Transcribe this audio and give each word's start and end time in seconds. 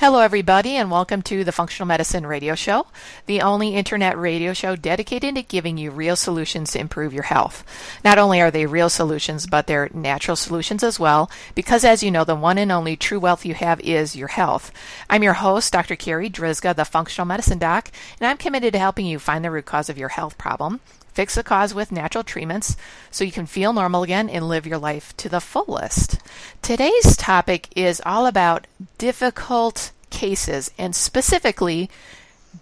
Hello, 0.00 0.20
everybody, 0.20 0.76
and 0.76 0.92
welcome 0.92 1.22
to 1.22 1.42
the 1.42 1.50
Functional 1.50 1.88
Medicine 1.88 2.24
Radio 2.24 2.54
Show, 2.54 2.86
the 3.26 3.40
only 3.40 3.74
internet 3.74 4.16
radio 4.16 4.52
show 4.52 4.76
dedicated 4.76 5.34
to 5.34 5.42
giving 5.42 5.76
you 5.76 5.90
real 5.90 6.14
solutions 6.14 6.70
to 6.70 6.78
improve 6.78 7.12
your 7.12 7.24
health. 7.24 7.64
Not 8.04 8.16
only 8.16 8.40
are 8.40 8.52
they 8.52 8.64
real 8.64 8.90
solutions, 8.90 9.48
but 9.48 9.66
they're 9.66 9.90
natural 9.92 10.36
solutions 10.36 10.84
as 10.84 11.00
well, 11.00 11.28
because 11.56 11.82
as 11.84 12.04
you 12.04 12.12
know, 12.12 12.22
the 12.22 12.36
one 12.36 12.58
and 12.58 12.70
only 12.70 12.94
true 12.94 13.18
wealth 13.18 13.44
you 13.44 13.54
have 13.54 13.80
is 13.80 14.14
your 14.14 14.28
health. 14.28 14.70
I'm 15.10 15.24
your 15.24 15.32
host, 15.32 15.72
Dr. 15.72 15.96
Carri 15.96 16.30
Drzyzga, 16.30 16.76
the 16.76 16.84
Functional 16.84 17.26
Medicine 17.26 17.58
Doc, 17.58 17.90
and 18.20 18.28
I'm 18.28 18.36
committed 18.36 18.74
to 18.74 18.78
helping 18.78 19.04
you 19.04 19.18
find 19.18 19.44
the 19.44 19.50
root 19.50 19.66
cause 19.66 19.88
of 19.88 19.98
your 19.98 20.10
health 20.10 20.38
problem 20.38 20.78
fix 21.18 21.34
the 21.34 21.42
cause 21.42 21.74
with 21.74 21.90
natural 21.90 22.22
treatments 22.22 22.76
so 23.10 23.24
you 23.24 23.32
can 23.32 23.44
feel 23.44 23.72
normal 23.72 24.04
again 24.04 24.30
and 24.30 24.48
live 24.48 24.64
your 24.64 24.78
life 24.78 25.16
to 25.16 25.28
the 25.28 25.40
fullest. 25.40 26.20
Today's 26.62 27.16
topic 27.16 27.68
is 27.74 28.00
all 28.06 28.24
about 28.24 28.68
difficult 28.98 29.90
cases 30.10 30.70
and 30.78 30.94
specifically 30.94 31.90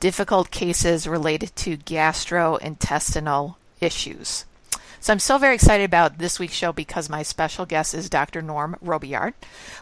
difficult 0.00 0.50
cases 0.50 1.06
related 1.06 1.54
to 1.56 1.76
gastrointestinal 1.76 3.56
issues. 3.82 4.46
So 5.00 5.12
I'm 5.12 5.18
so 5.18 5.36
very 5.36 5.54
excited 5.54 5.84
about 5.84 6.16
this 6.16 6.38
week's 6.38 6.54
show 6.54 6.72
because 6.72 7.10
my 7.10 7.22
special 7.22 7.66
guest 7.66 7.92
is 7.92 8.08
Dr. 8.08 8.40
Norm 8.40 8.76
Robillard. 8.82 9.34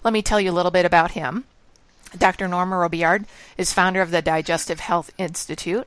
Let 0.03 0.13
me 0.13 0.21
tell 0.21 0.41
you 0.41 0.51
a 0.51 0.59
little 0.59 0.73
bit 0.73 0.85
about 0.85 1.13
him. 1.13 1.45
Dr. 2.19 2.49
Norm 2.49 2.71
Robillard 2.71 3.27
is 3.57 3.73
founder 3.73 4.03
of 4.03 4.11
the 4.11 4.21
Digestive 4.21 4.81
Health 4.81 5.13
Institute, 5.17 5.87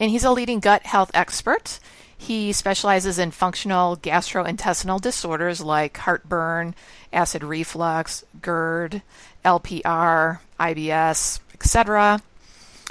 and 0.00 0.10
he's 0.10 0.24
a 0.24 0.32
leading 0.32 0.58
gut 0.58 0.86
health 0.86 1.12
expert. 1.14 1.78
He 2.18 2.52
specializes 2.52 3.18
in 3.18 3.30
functional 3.30 3.96
gastrointestinal 3.96 5.00
disorders 5.00 5.60
like 5.60 5.96
heartburn, 5.96 6.74
acid 7.12 7.44
reflux, 7.44 8.24
GERD, 8.42 9.02
LPR, 9.44 10.40
IBS, 10.58 11.38
etc., 11.54 12.20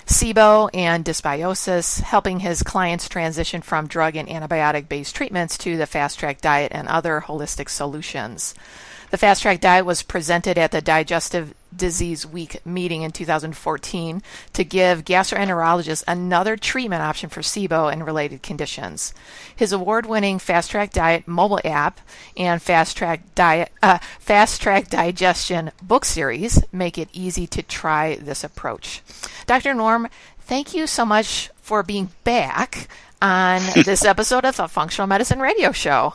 SIBO, 0.05 0.69
and 0.73 1.03
dysbiosis, 1.03 1.99
helping 1.99 2.39
his 2.39 2.63
clients 2.63 3.09
transition 3.09 3.61
from 3.61 3.87
drug 3.87 4.15
and 4.15 4.29
antibiotic 4.29 4.87
based 4.87 5.13
treatments 5.13 5.57
to 5.57 5.75
the 5.75 5.85
fast 5.85 6.17
tract 6.17 6.41
diet 6.41 6.71
and 6.73 6.87
other 6.87 7.25
holistic 7.27 7.69
solutions. 7.69 8.55
The 9.11 9.17
fast 9.17 9.41
tract 9.41 9.61
diet 9.61 9.85
was 9.85 10.03
presented 10.03 10.57
at 10.57 10.71
the 10.71 10.81
Digestive 10.81 11.53
Disease 11.75 12.25
Week 12.25 12.65
meeting 12.65 13.03
in 13.03 13.11
2014 13.11 14.21
to 14.53 14.63
give 14.63 15.05
gastroenterologists 15.05 16.03
another 16.07 16.57
treatment 16.57 17.01
option 17.01 17.29
for 17.29 17.41
SIBO 17.41 17.91
and 17.91 18.05
related 18.05 18.41
conditions. 18.41 19.13
His 19.55 19.71
award-winning 19.71 20.39
Fast 20.39 20.71
Tract 20.71 20.93
Diet 20.93 21.27
mobile 21.27 21.59
app 21.63 21.99
and 22.35 22.61
Fast 22.61 22.97
Tract 22.97 23.35
Diet 23.35 23.71
uh, 23.83 23.99
Fast 24.19 24.61
Tract 24.61 24.91
Digestion 24.91 25.71
book 25.81 26.05
series 26.05 26.63
make 26.71 26.97
it 26.97 27.09
easy 27.13 27.47
to 27.47 27.61
try 27.61 28.15
this 28.15 28.43
approach. 28.43 29.01
Dr. 29.45 29.73
Norm, 29.73 30.07
thank 30.39 30.73
you 30.73 30.87
so 30.87 31.05
much 31.05 31.49
for 31.57 31.83
being 31.83 32.09
back 32.23 32.87
on 33.21 33.61
this 33.85 34.05
episode 34.05 34.45
of 34.45 34.57
the 34.57 34.67
Functional 34.67 35.07
Medicine 35.07 35.39
Radio 35.39 35.71
Show. 35.71 36.13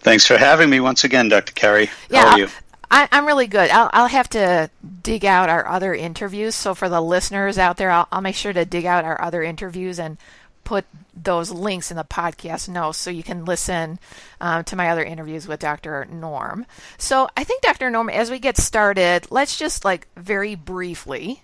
Thanks 0.00 0.26
for 0.26 0.38
having 0.38 0.70
me 0.70 0.80
once 0.80 1.04
again, 1.04 1.28
Dr. 1.28 1.52
Carri. 1.52 1.90
Yeah, 2.08 2.22
How 2.22 2.28
are 2.28 2.38
you? 2.38 2.48
I, 2.90 3.08
am 3.12 3.26
really 3.26 3.46
good. 3.46 3.70
I'll, 3.70 3.90
I'll 3.92 4.08
have 4.08 4.28
to 4.30 4.70
dig 5.02 5.24
out 5.24 5.48
our 5.48 5.66
other 5.66 5.94
interviews. 5.94 6.54
So 6.54 6.74
for 6.74 6.88
the 6.88 7.00
listeners 7.00 7.58
out 7.58 7.76
there, 7.76 7.90
I'll, 7.90 8.08
I'll 8.10 8.20
make 8.20 8.34
sure 8.34 8.52
to 8.52 8.64
dig 8.64 8.84
out 8.84 9.04
our 9.04 9.20
other 9.20 9.42
interviews 9.42 9.98
and 9.98 10.18
put 10.64 10.84
those 11.14 11.50
links 11.50 11.90
in 11.90 11.96
the 11.96 12.04
podcast 12.04 12.68
notes 12.68 12.98
so 12.98 13.10
you 13.10 13.22
can 13.22 13.44
listen 13.44 13.98
um, 14.40 14.64
to 14.64 14.76
my 14.76 14.90
other 14.90 15.02
interviews 15.02 15.48
with 15.48 15.60
Dr. 15.60 16.06
Norm. 16.10 16.66
So 16.98 17.28
I 17.36 17.44
think, 17.44 17.62
Dr. 17.62 17.90
Norm, 17.90 18.08
as 18.08 18.30
we 18.30 18.38
get 18.38 18.56
started, 18.56 19.26
let's 19.30 19.56
just 19.56 19.84
like 19.84 20.06
very 20.16 20.54
briefly 20.54 21.42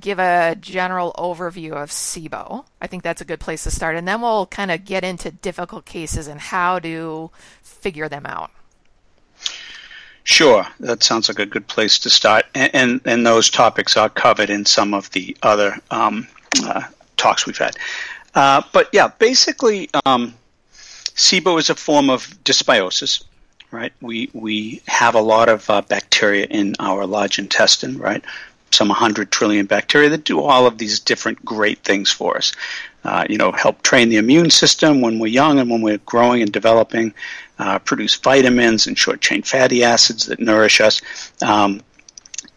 give 0.00 0.18
a 0.18 0.56
general 0.60 1.12
overview 1.18 1.72
of 1.72 1.90
SIBO. 1.90 2.64
I 2.80 2.86
think 2.86 3.02
that's 3.02 3.20
a 3.20 3.24
good 3.24 3.40
place 3.40 3.64
to 3.64 3.70
start. 3.70 3.96
And 3.96 4.06
then 4.06 4.20
we'll 4.20 4.46
kind 4.46 4.70
of 4.70 4.84
get 4.84 5.04
into 5.04 5.30
difficult 5.30 5.84
cases 5.84 6.28
and 6.28 6.40
how 6.40 6.78
to 6.80 7.30
figure 7.62 8.08
them 8.08 8.26
out. 8.26 8.50
Sure, 10.24 10.66
that 10.80 11.02
sounds 11.02 11.28
like 11.28 11.38
a 11.38 11.46
good 11.46 11.66
place 11.68 11.98
to 12.00 12.10
start. 12.10 12.44
And, 12.54 12.74
and, 12.74 13.00
and 13.04 13.26
those 13.26 13.48
topics 13.48 13.96
are 13.96 14.08
covered 14.08 14.50
in 14.50 14.66
some 14.66 14.92
of 14.92 15.10
the 15.12 15.36
other 15.42 15.76
um, 15.90 16.28
uh, 16.62 16.82
talks 17.16 17.46
we've 17.46 17.56
had. 17.56 17.76
Uh, 18.34 18.62
but 18.72 18.88
yeah, 18.92 19.08
basically, 19.18 19.88
um, 20.04 20.34
SIBO 21.16 21.58
is 21.58 21.70
a 21.70 21.74
form 21.74 22.10
of 22.10 22.26
dysbiosis, 22.44 23.24
right? 23.70 23.92
We, 24.00 24.30
we 24.32 24.82
have 24.86 25.14
a 25.14 25.20
lot 25.20 25.48
of 25.48 25.68
uh, 25.68 25.82
bacteria 25.82 26.46
in 26.46 26.74
our 26.78 27.06
large 27.06 27.38
intestine, 27.38 27.98
right? 27.98 28.24
Some 28.70 28.88
100 28.88 29.30
trillion 29.30 29.66
bacteria 29.66 30.08
that 30.10 30.24
do 30.24 30.40
all 30.40 30.66
of 30.66 30.78
these 30.78 31.00
different 31.00 31.44
great 31.44 31.78
things 31.84 32.10
for 32.10 32.36
us. 32.36 32.52
Uh, 33.04 33.24
you 33.28 33.38
know, 33.38 33.52
help 33.52 33.82
train 33.82 34.08
the 34.08 34.16
immune 34.16 34.50
system 34.50 35.00
when 35.00 35.18
we're 35.18 35.26
young 35.26 35.58
and 35.58 35.70
when 35.70 35.80
we're 35.82 35.98
growing 35.98 36.42
and 36.42 36.52
developing, 36.52 37.14
uh, 37.58 37.78
produce 37.78 38.14
vitamins 38.16 38.86
and 38.86 38.98
short 38.98 39.20
chain 39.20 39.42
fatty 39.42 39.82
acids 39.84 40.26
that 40.26 40.40
nourish 40.40 40.80
us, 40.80 41.00
um, 41.42 41.80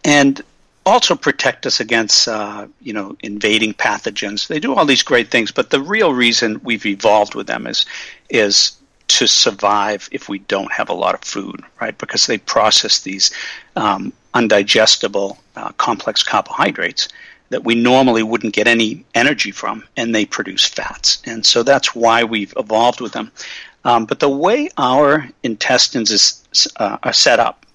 and 0.04 0.42
also 0.86 1.16
protect 1.16 1.66
us 1.66 1.80
against, 1.80 2.28
uh, 2.28 2.68
you 2.82 2.92
know, 2.92 3.16
invading 3.22 3.74
pathogens. 3.74 4.48
They 4.48 4.60
do 4.60 4.74
all 4.74 4.86
these 4.86 5.04
great 5.04 5.30
things, 5.30 5.52
but 5.52 5.70
the 5.70 5.82
real 5.82 6.14
reason 6.14 6.60
we've 6.64 6.86
evolved 6.86 7.36
with 7.36 7.48
them 7.48 7.68
is, 7.68 7.86
is 8.30 8.74
to 9.10 9.28
survive 9.28 10.10
if 10.12 10.28
we 10.28 10.40
don't 10.40 10.72
have 10.72 10.90
a 10.90 10.94
lot 10.94 11.14
of 11.14 11.22
food, 11.22 11.64
right? 11.80 11.98
Because 11.98 12.26
they 12.26 12.38
process 12.40 13.02
these 13.02 13.32
um, 13.76 14.12
undigestible 14.34 15.38
uh, 15.56 15.72
complex 15.74 16.24
carbohydrates 16.24 17.08
that 17.50 17.66
we 17.66 17.76
normally 17.76 18.24
wouldn't 18.24 18.54
get 18.54 18.68
any 18.68 19.04
energy 19.14 19.52
from, 19.52 19.84
and 19.98 20.16
they 20.16 20.26
produce 20.26 20.66
fats. 20.66 21.22
And 21.26 21.46
so 21.46 21.64
that's 21.64 21.94
why 21.94 22.24
we've 22.24 22.54
evolved 22.58 23.02
with 23.02 23.12
them. 23.12 23.32
Um, 23.84 24.06
but 24.06 24.20
the 24.20 24.30
way 24.30 24.70
our 24.78 25.28
intestines 25.44 26.12
is, 26.12 26.44
uh, 26.78 26.98
are 27.04 27.14
set 27.14 27.40
up 27.40 27.66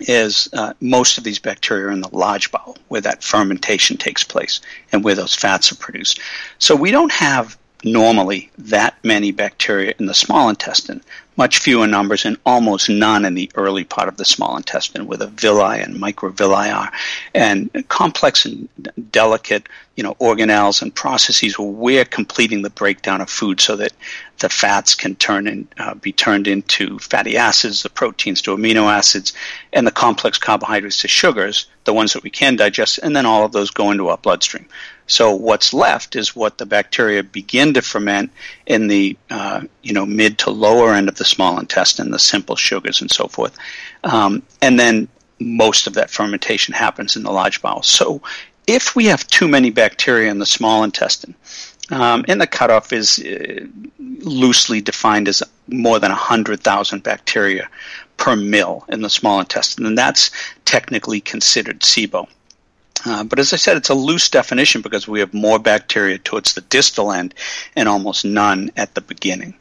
is 0.00 0.48
uh, 0.54 0.72
most 0.80 1.18
of 1.18 1.24
these 1.24 1.38
bacteria 1.38 1.86
are 1.86 1.92
in 1.92 2.00
the 2.00 2.16
large 2.16 2.50
bowel, 2.50 2.76
where 2.88 3.00
that 3.00 3.22
fermentation 3.22 3.96
takes 3.96 4.24
place 4.24 4.60
and 4.90 5.04
where 5.04 5.14
those 5.14 5.34
fats 5.34 5.70
are 5.70 5.76
produced. 5.76 6.18
So 6.58 6.74
we 6.74 6.90
don't 6.90 7.12
have 7.12 7.56
normally 7.84 8.50
that 8.58 8.96
many 9.04 9.30
bacteria 9.30 9.94
in 9.98 10.06
the 10.06 10.14
small 10.14 10.48
intestine, 10.48 11.02
much 11.36 11.58
fewer 11.58 11.86
numbers 11.86 12.24
and 12.24 12.36
almost 12.44 12.88
none 12.88 13.24
in 13.24 13.34
the 13.34 13.50
early 13.54 13.84
part 13.84 14.08
of 14.08 14.16
the 14.16 14.24
small 14.24 14.56
intestine 14.56 15.06
where 15.06 15.18
the 15.18 15.26
villi 15.26 15.80
and 15.80 15.96
microvilli 15.96 16.74
are. 16.74 16.92
And 17.34 17.70
complex 17.88 18.44
and 18.44 18.68
delicate 19.10 19.68
you 19.96 20.02
know 20.02 20.14
organelles 20.14 20.80
and 20.80 20.94
processes 20.94 21.58
where 21.58 21.68
we're 21.68 22.04
completing 22.04 22.62
the 22.62 22.70
breakdown 22.70 23.20
of 23.20 23.28
food 23.28 23.60
so 23.60 23.76
that 23.76 23.92
the 24.38 24.48
fats 24.48 24.94
can 24.94 25.14
turn 25.16 25.46
and 25.46 25.66
uh, 25.78 25.94
be 25.94 26.12
turned 26.12 26.48
into 26.48 26.98
fatty 26.98 27.36
acids 27.36 27.82
the 27.82 27.90
proteins 27.90 28.40
to 28.42 28.56
amino 28.56 28.90
acids 28.90 29.32
and 29.72 29.86
the 29.86 29.90
complex 29.90 30.38
carbohydrates 30.38 30.98
to 30.98 31.08
sugars 31.08 31.66
the 31.84 31.92
ones 31.92 32.12
that 32.12 32.22
we 32.22 32.30
can 32.30 32.56
digest 32.56 32.98
and 33.02 33.14
then 33.14 33.26
all 33.26 33.44
of 33.44 33.52
those 33.52 33.70
go 33.70 33.90
into 33.90 34.08
our 34.08 34.18
bloodstream. 34.18 34.66
So 35.06 35.34
what's 35.34 35.74
left 35.74 36.16
is 36.16 36.34
what 36.34 36.58
the 36.58 36.66
bacteria 36.66 37.22
begin 37.22 37.74
to 37.74 37.82
ferment 37.82 38.30
in 38.66 38.88
the 38.88 39.16
uh, 39.30 39.62
you 39.82 39.92
know 39.92 40.06
mid 40.06 40.38
to 40.38 40.50
lower 40.50 40.92
end 40.94 41.08
of 41.08 41.16
the 41.16 41.24
small 41.24 41.58
intestine, 41.58 42.10
the 42.10 42.18
simple 42.18 42.56
sugars 42.56 43.00
and 43.00 43.10
so 43.10 43.28
forth, 43.28 43.56
um, 44.04 44.42
and 44.60 44.78
then 44.78 45.08
most 45.38 45.86
of 45.86 45.94
that 45.94 46.10
fermentation 46.10 46.72
happens 46.72 47.16
in 47.16 47.22
the 47.22 47.32
large 47.32 47.60
bowel. 47.62 47.82
So 47.82 48.22
if 48.66 48.94
we 48.94 49.06
have 49.06 49.26
too 49.26 49.48
many 49.48 49.70
bacteria 49.70 50.30
in 50.30 50.38
the 50.38 50.46
small 50.46 50.84
intestine, 50.84 51.34
um, 51.90 52.24
and 52.28 52.40
the 52.40 52.46
cutoff 52.46 52.92
is 52.92 53.18
uh, 53.18 53.66
loosely 53.98 54.80
defined 54.80 55.28
as 55.28 55.42
more 55.68 55.98
than 55.98 56.10
100,000 56.10 57.02
bacteria 57.02 57.68
per 58.16 58.36
mil 58.36 58.84
in 58.88 59.02
the 59.02 59.10
small 59.10 59.40
intestine, 59.40 59.84
and 59.84 59.98
that's 59.98 60.30
technically 60.64 61.20
considered 61.20 61.80
SIBO. 61.80 62.28
Uh, 63.04 63.24
but 63.24 63.38
as 63.38 63.52
I 63.52 63.56
said, 63.56 63.76
it's 63.76 63.88
a 63.88 63.94
loose 63.94 64.28
definition 64.28 64.80
because 64.80 65.08
we 65.08 65.20
have 65.20 65.34
more 65.34 65.58
bacteria 65.58 66.18
towards 66.18 66.54
the 66.54 66.60
distal 66.60 67.12
end 67.12 67.34
and 67.74 67.88
almost 67.88 68.24
none 68.24 68.70
at 68.76 68.94
the 68.94 69.00
beginning. 69.00 69.54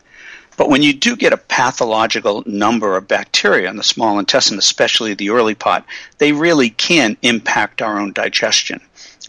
But 0.57 0.69
when 0.69 0.83
you 0.83 0.93
do 0.93 1.15
get 1.15 1.33
a 1.33 1.37
pathological 1.37 2.43
number 2.45 2.95
of 2.95 3.07
bacteria 3.07 3.69
in 3.69 3.77
the 3.77 3.83
small 3.83 4.19
intestine, 4.19 4.59
especially 4.59 5.13
the 5.13 5.31
early 5.31 5.55
part, 5.55 5.83
they 6.19 6.33
really 6.33 6.69
can 6.69 7.17
impact 7.23 7.81
our 7.81 7.99
own 7.99 8.13
digestion. 8.13 8.79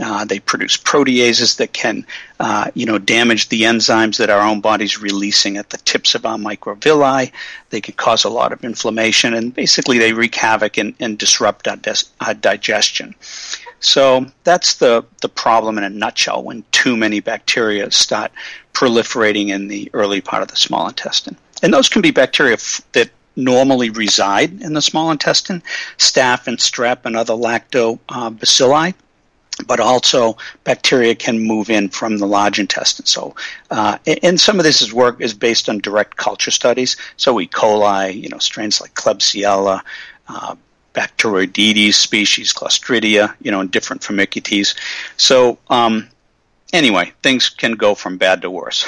Uh, 0.00 0.25
they 0.25 0.40
produce 0.40 0.76
proteases 0.76 1.56
that 1.56 1.72
can, 1.72 2.06
uh, 2.40 2.70
you 2.75 2.87
know, 2.87 2.98
damage 2.98 3.48
the 3.48 3.62
enzymes 3.62 4.16
that 4.16 4.31
our 4.31 4.40
own 4.40 4.60
body's 4.60 5.00
releasing 5.00 5.58
at 5.58 5.70
the 5.70 5.76
tips 5.78 6.14
of 6.14 6.25
our 6.25 6.38
microvilli. 6.38 7.31
They 7.70 7.81
can 7.81 7.94
cause 7.94 8.25
a 8.25 8.31
lot 8.31 8.52
of 8.52 8.64
inflammation, 8.64 9.34
and 9.34 9.55
basically 9.55 9.98
they 9.98 10.12
wreak 10.12 10.34
havoc 10.34 10.78
and, 10.78 10.94
and 10.98 11.19
disrupt 11.19 11.69
our, 11.69 11.76
des- 11.76 12.08
our 12.20 12.34
digestion. 12.34 13.14
So 13.82 14.26
that's 14.44 14.76
the, 14.76 15.05
the 15.20 15.29
problem 15.29 15.76
in 15.76 15.84
a 15.84 15.90
nutshell 15.90 16.43
when 16.43 16.64
too 16.70 16.96
many 16.96 17.20
bacteria 17.20 17.90
start 17.90 18.32
proliferating 18.73 19.49
in 19.49 19.69
the 19.69 19.90
early 19.93 20.20
part 20.20 20.43
of 20.43 20.49
the 20.49 20.56
small 20.56 20.88
intestine. 20.88 21.37
And 21.62 21.75
those 21.75 21.88
can 21.88 22.00
be 22.00 22.12
bacteria 22.12 22.55
f- 22.55 22.81
that 22.93 23.11
normally 23.34 23.90
reside 23.90 24.62
in 24.62 24.75
the 24.75 24.82
small 24.82 25.11
intestine, 25.11 25.62
staph 25.99 26.46
and 26.46 26.58
strep 26.58 27.05
and 27.05 27.17
other 27.17 27.34
lactobacilli. 27.34 28.94
But 29.67 29.81
also 29.81 30.38
bacteria 30.64 31.14
can 31.14 31.40
move 31.40 31.69
in 31.69 31.90
from 31.90 32.17
the 32.17 32.26
large 32.26 32.58
intestine. 32.58 33.05
So, 33.05 33.34
uh, 33.70 33.99
and 34.23 34.40
some 34.40 34.58
of 34.58 34.64
this 34.64 34.81
is 34.81 34.94
work 34.94 35.20
is 35.20 35.34
based 35.34 35.69
on 35.69 35.79
direct 35.79 36.17
culture 36.17 36.50
studies. 36.50 36.96
So, 37.19 37.38
E. 37.38 37.46
coli, 37.49 38.14
you 38.14 38.31
know, 38.31 38.38
strains 38.38 38.81
like 38.81 38.94
Klebsiella, 38.94 39.82
uh, 40.29 40.56
Bacteroidetes 40.94 41.94
species, 41.94 42.52
Clostridia, 42.52 43.34
you 43.40 43.50
know, 43.50 43.60
and 43.60 43.70
different 43.70 44.02
Firmicutes. 44.02 44.76
So, 45.16 45.58
um, 45.68 46.08
anyway, 46.72 47.12
things 47.22 47.48
can 47.48 47.72
go 47.72 47.94
from 47.94 48.18
bad 48.18 48.42
to 48.42 48.50
worse. 48.50 48.86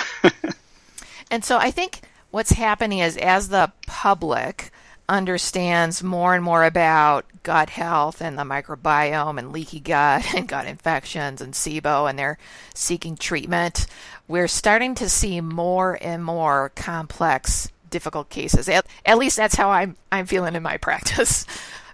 and 1.30 1.44
so, 1.44 1.58
I 1.58 1.70
think 1.70 2.02
what's 2.30 2.52
happening 2.52 2.98
is 2.98 3.16
as 3.16 3.48
the 3.48 3.72
public 3.86 4.70
understands 5.08 6.02
more 6.02 6.34
and 6.34 6.42
more 6.42 6.64
about 6.64 7.26
gut 7.42 7.70
health 7.70 8.20
and 8.20 8.38
the 8.38 8.42
microbiome 8.42 9.38
and 9.38 9.52
leaky 9.52 9.80
gut 9.80 10.24
and 10.34 10.48
gut 10.48 10.66
infections 10.66 11.40
and 11.40 11.54
SIBO 11.54 12.08
and 12.08 12.18
they're 12.18 12.38
seeking 12.74 13.16
treatment, 13.16 13.86
we're 14.28 14.48
starting 14.48 14.94
to 14.96 15.08
see 15.08 15.40
more 15.40 15.98
and 16.00 16.24
more 16.24 16.72
complex, 16.74 17.70
difficult 17.90 18.30
cases. 18.30 18.68
At, 18.68 18.86
at 19.04 19.18
least 19.18 19.36
that's 19.36 19.54
how 19.54 19.70
I'm 19.70 19.96
I'm 20.10 20.26
feeling 20.26 20.54
in 20.54 20.62
my 20.62 20.76
practice. 20.78 21.46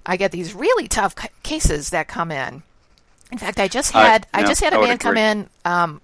I 0.04 0.16
get 0.16 0.32
these 0.32 0.54
really 0.54 0.88
tough 0.88 1.14
cases 1.42 1.90
that 1.90 2.08
come 2.08 2.30
in. 2.30 2.62
In 3.30 3.38
fact, 3.38 3.60
I 3.60 3.68
just 3.68 3.92
had 3.92 4.26
I, 4.34 4.42
I 4.42 4.46
just 4.46 4.62
had 4.62 4.72
a 4.72 4.80
man 4.80 4.98
come 4.98 5.16
in 5.16 5.48
um, 5.64 6.00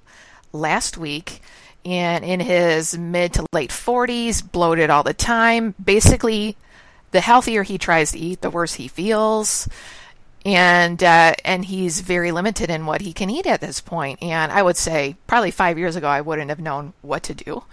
last 0.53 0.97
week 0.97 1.41
and 1.85 2.25
in 2.25 2.41
his 2.41 2.99
mid 2.99 3.35
to 3.35 3.47
late 3.53 3.71
40s, 3.71 4.49
bloated 4.51 4.91
all 4.91 5.03
the 5.03 5.15
time, 5.15 5.75
basically 5.83 6.57
the 7.13 7.21
healthier 7.21 7.63
he 7.63 7.79
tries 7.79 8.13
to 8.13 8.19
eat, 8.19 8.41
the 8.41 8.51
worse 8.51 8.75
he 8.75 8.89
feels. 8.89 9.69
And 10.45 11.03
uh, 11.03 11.35
and 11.45 11.65
he's 11.65 12.01
very 12.01 12.31
limited 12.31 12.71
in 12.71 12.87
what 12.87 13.01
he 13.01 13.13
can 13.13 13.31
eat 13.31 13.47
at 13.47 13.61
this 13.61 13.81
point. 13.81 14.23
And 14.23 14.53
I 14.53 14.63
would 14.63 14.77
say 14.77 15.17
probably 15.27 15.51
five 15.51 15.77
years 15.77 15.97
ago 15.97 16.07
I 16.07 16.21
wouldn't 16.21 16.51
have 16.51 16.61
known 16.61 16.93
what 17.03 17.25
to 17.25 17.35
do. 17.35 17.65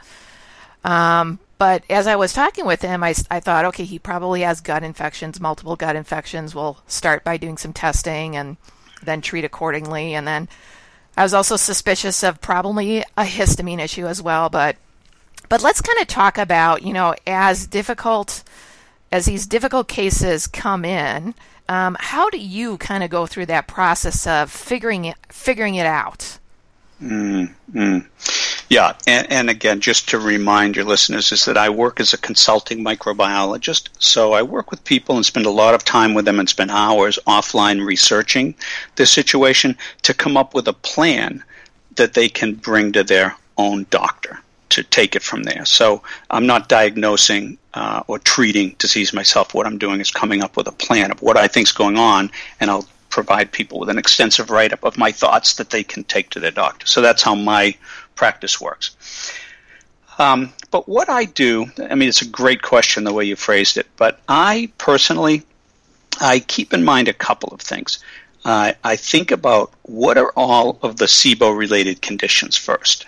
Um, 0.83 1.39
but 1.63 1.85
as 1.89 2.07
I 2.07 2.17
was 2.17 2.33
talking 2.33 2.65
with 2.65 2.81
him, 2.81 3.05
I, 3.05 3.15
I 3.31 3.39
thought, 3.39 3.63
okay, 3.63 3.85
he 3.85 3.97
probably 3.97 4.41
has 4.41 4.59
gut 4.59 4.83
infections, 4.83 5.39
multiple 5.39 5.77
gut 5.77 5.95
infections. 5.95 6.53
We'll 6.53 6.79
start 6.87 7.23
by 7.23 7.37
doing 7.37 7.57
some 7.57 7.71
testing 7.71 8.35
and 8.35 8.57
then 9.01 9.21
treat 9.21 9.45
accordingly. 9.45 10.13
And 10.13 10.27
then 10.27 10.49
I 11.15 11.23
was 11.23 11.33
also 11.33 11.55
suspicious 11.55 12.21
of 12.21 12.41
probably 12.41 12.99
a 13.15 13.23
histamine 13.23 13.79
issue 13.79 14.07
as 14.07 14.21
well. 14.21 14.49
But 14.49 14.75
but 15.47 15.63
let's 15.63 15.79
kind 15.79 16.01
of 16.01 16.07
talk 16.07 16.37
about, 16.37 16.83
you 16.83 16.91
know, 16.91 17.15
as 17.25 17.65
difficult 17.65 18.43
as 19.09 19.23
these 19.23 19.47
difficult 19.47 19.87
cases 19.87 20.47
come 20.47 20.83
in, 20.83 21.33
um, 21.69 21.95
how 21.97 22.29
do 22.29 22.39
you 22.39 22.77
kind 22.77 23.05
of 23.05 23.09
go 23.09 23.25
through 23.25 23.45
that 23.45 23.69
process 23.69 24.27
of 24.27 24.51
figuring 24.51 25.05
it 25.05 25.15
figuring 25.29 25.75
it 25.75 25.85
out? 25.85 26.39
Mm, 27.03 28.05
Yeah, 28.69 28.93
and, 29.05 29.29
and, 29.31 29.49
again, 29.49 29.81
just 29.81 30.07
to 30.09 30.19
remind 30.19 30.75
your 30.75 30.85
listeners, 30.85 31.31
is 31.31 31.45
that 31.45 31.57
I 31.57 31.69
work 31.69 31.99
as 31.99 32.13
a 32.13 32.17
consulting 32.17 32.83
microbiologist. 32.83 33.89
So 33.99 34.33
I 34.33 34.41
work 34.41 34.71
with 34.71 34.83
people 34.85 35.15
and 35.15 35.25
spend 35.25 35.45
a 35.45 35.51
lot 35.51 35.73
of 35.73 35.83
time 35.83 36.13
with 36.13 36.25
them 36.25 36.39
and 36.39 36.49
spend 36.49 36.71
hours 36.71 37.19
offline 37.27 37.85
researching 37.85 38.55
the 38.95 39.05
situation 39.05 39.77
to 40.03 40.13
come 40.13 40.37
up 40.37 40.53
with 40.53 40.67
a 40.67 40.73
plan 40.73 41.43
that 41.97 42.13
they 42.13 42.29
can 42.29 42.55
bring 42.55 42.93
to 42.93 43.03
their 43.03 43.35
own 43.57 43.85
doctor 43.89 44.39
to 44.69 44.83
take 44.83 45.15
it 45.15 45.21
from 45.21 45.43
there. 45.43 45.65
So 45.65 46.01
I'm 46.31 46.47
not 46.47 46.69
diagnosing 46.69 47.57
uh, 47.75 48.01
or 48.07 48.17
treating 48.19 48.75
disease 48.79 49.13
myself. 49.13 49.53
What 49.53 49.67
I'm 49.67 49.77
doing 49.77 49.99
is 49.99 50.09
coming 50.09 50.41
up 50.41 50.57
with 50.57 50.67
a 50.67 50.71
plan 50.71 51.11
of 51.11 51.21
what 51.21 51.37
I 51.37 51.47
think 51.47 51.67
is 51.67 51.73
going 51.73 51.97
on, 51.97 52.31
and 52.59 52.71
I'll 52.71 52.87
provide 53.13 53.51
people 53.51 53.79
with 53.79 53.89
an 53.89 53.97
extensive 53.97 54.49
write 54.49 54.73
up 54.73 54.83
of 54.83 54.97
my 54.97 55.11
thoughts 55.11 55.53
that 55.55 55.69
they 55.69 55.83
can 55.83 56.03
take 56.03 56.29
to 56.31 56.39
their 56.39 56.51
doctor. 56.51 56.85
So 56.87 57.01
that's 57.01 57.21
how 57.21 57.35
my 57.35 57.75
practice 58.15 58.59
works. 58.59 58.95
Um, 60.19 60.53
but 60.71 60.87
what 60.87 61.09
I 61.09 61.25
do, 61.25 61.67
I 61.89 61.95
mean, 61.95 62.09
it's 62.09 62.21
a 62.21 62.27
great 62.27 62.61
question 62.61 63.03
the 63.03 63.13
way 63.13 63.25
you 63.25 63.35
phrased 63.35 63.77
it, 63.77 63.87
but 63.97 64.19
I 64.27 64.71
personally, 64.77 65.43
I 66.21 66.39
keep 66.39 66.73
in 66.73 66.83
mind 66.83 67.07
a 67.07 67.13
couple 67.13 67.49
of 67.49 67.61
things. 67.61 67.99
Uh, 68.45 68.73
I 68.83 68.95
think 68.95 69.31
about 69.31 69.71
what 69.83 70.17
are 70.17 70.31
all 70.35 70.77
of 70.81 70.97
the 70.97 71.05
SIBO 71.05 71.57
related 71.57 72.01
conditions 72.01 72.57
first 72.57 73.05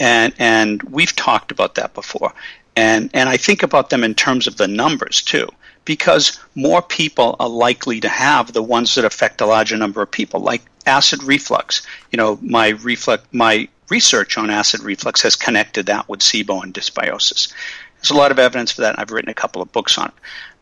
and 0.00 0.34
and 0.38 0.82
we've 0.84 1.14
talked 1.14 1.50
about 1.50 1.74
that 1.76 1.94
before. 1.94 2.32
And 2.76 3.10
and 3.12 3.28
I 3.28 3.36
think 3.36 3.62
about 3.62 3.90
them 3.90 4.04
in 4.04 4.14
terms 4.14 4.46
of 4.46 4.56
the 4.56 4.68
numbers 4.68 5.22
too, 5.22 5.48
because 5.88 6.38
more 6.54 6.82
people 6.82 7.34
are 7.40 7.48
likely 7.48 7.98
to 7.98 8.10
have 8.10 8.52
the 8.52 8.62
ones 8.62 8.94
that 8.94 9.06
affect 9.06 9.40
a 9.40 9.46
larger 9.46 9.74
number 9.74 10.02
of 10.02 10.10
people, 10.10 10.38
like 10.38 10.60
acid 10.84 11.22
reflux. 11.22 11.80
You 12.12 12.18
know, 12.18 12.38
my 12.42 12.68
reflux, 12.68 13.24
my 13.32 13.66
research 13.88 14.36
on 14.36 14.50
acid 14.50 14.80
reflux 14.80 15.22
has 15.22 15.34
connected 15.34 15.86
that 15.86 16.06
with 16.06 16.20
SIBO 16.20 16.62
and 16.62 16.74
dysbiosis. 16.74 17.54
There's 17.96 18.10
a 18.10 18.14
lot 18.14 18.30
of 18.30 18.38
evidence 18.38 18.70
for 18.70 18.82
that. 18.82 18.98
I've 18.98 19.10
written 19.10 19.30
a 19.30 19.34
couple 19.42 19.62
of 19.62 19.72
books 19.72 19.96
on 19.96 20.08
it, 20.08 20.14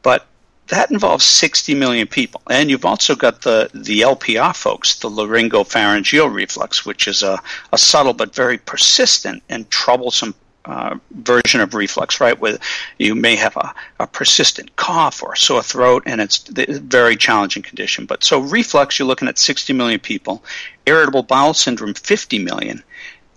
but 0.03 0.29
that 0.69 0.93
involves 0.93 1.25
60 1.25 1.75
million 1.75 2.07
people. 2.07 2.41
And 2.49 2.71
you've 2.71 2.85
also 2.85 3.17
got 3.17 3.43
the, 3.43 3.69
the 3.75 4.03
LPR 4.03 4.55
folks, 4.55 5.01
the 5.01 5.11
laryngopharyngeal 5.11 6.33
reflux, 6.33 6.87
which 6.87 7.09
is 7.09 7.25
a, 7.25 7.43
a 7.73 7.79
subtle 7.79 8.13
but 8.13 8.33
very 8.33 8.59
persistent 8.59 9.43
and 9.49 9.69
troublesome 9.71 10.37
uh, 10.67 10.97
version 11.13 11.61
of 11.61 11.75
reflux, 11.75 12.21
right? 12.21 12.39
Where 12.39 12.59
you 12.99 13.15
may 13.15 13.37
have 13.37 13.57
a, 13.57 13.75
a 14.01 14.07
persistent 14.07 14.77
cough 14.77 15.23
or 15.23 15.33
a 15.33 15.37
sore 15.37 15.63
throat, 15.63 16.03
and 16.07 16.21
it's 16.21 16.45
a 16.57 16.81
very 16.81 17.17
challenging 17.17 17.63
condition. 17.63 18.05
But 18.05 18.25
so 18.25 18.41
reflux, 18.41 18.99
you're 18.99 19.09
looking 19.09 19.29
at 19.29 19.39
60 19.39 19.73
million 19.73 20.01
people. 20.01 20.45
Irritable 20.85 21.23
bowel 21.23 21.55
syndrome, 21.55 21.95
50 21.95 22.41
million. 22.41 22.83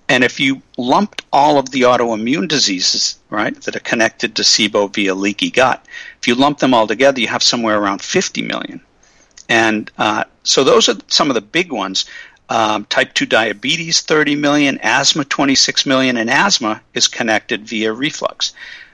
And 0.09 0.24
if 0.24 0.39
you 0.39 0.63
lumped 0.75 1.24
all 1.31 1.59
of 1.59 1.69
the 1.69 1.81
autoimmune 1.81 2.48
diseases, 2.48 3.19
right, 3.29 3.55
that 3.62 3.75
are 3.75 3.81
connected 3.81 4.36
to 4.36 4.41
SIBO 4.41 4.91
via 4.91 5.13
leaky 5.13 5.51
gut, 5.51 5.86
if 6.19 6.27
you 6.27 6.33
lump 6.33 6.57
them 6.57 6.74
all 6.74 6.88
together, 6.88 7.21
you 7.21 7.27
have 7.27 7.43
somewhere 7.43 7.79
around 7.79 8.01
50 8.01 8.41
million. 8.41 8.81
And 9.48 9.91
uh, 10.00 10.24
so 10.43 10.63
those 10.63 10.89
are 10.89 10.95
some 11.07 11.29
of 11.29 11.36
the 11.36 11.41
big 11.41 11.71
ones. 11.71 12.05
Um, 12.50 12.86
type 12.86 13.13
2 13.13 13.27
diabetes, 13.27 14.01
30 14.01 14.36
million, 14.36 14.79
asthma, 14.82 15.24
26 15.24 15.86
million, 15.86 16.18
and 16.18 16.29
asthma 16.29 16.82
is 16.96 17.08
connected 17.08 17.68
via 17.68 17.94
reflux. 17.94 18.53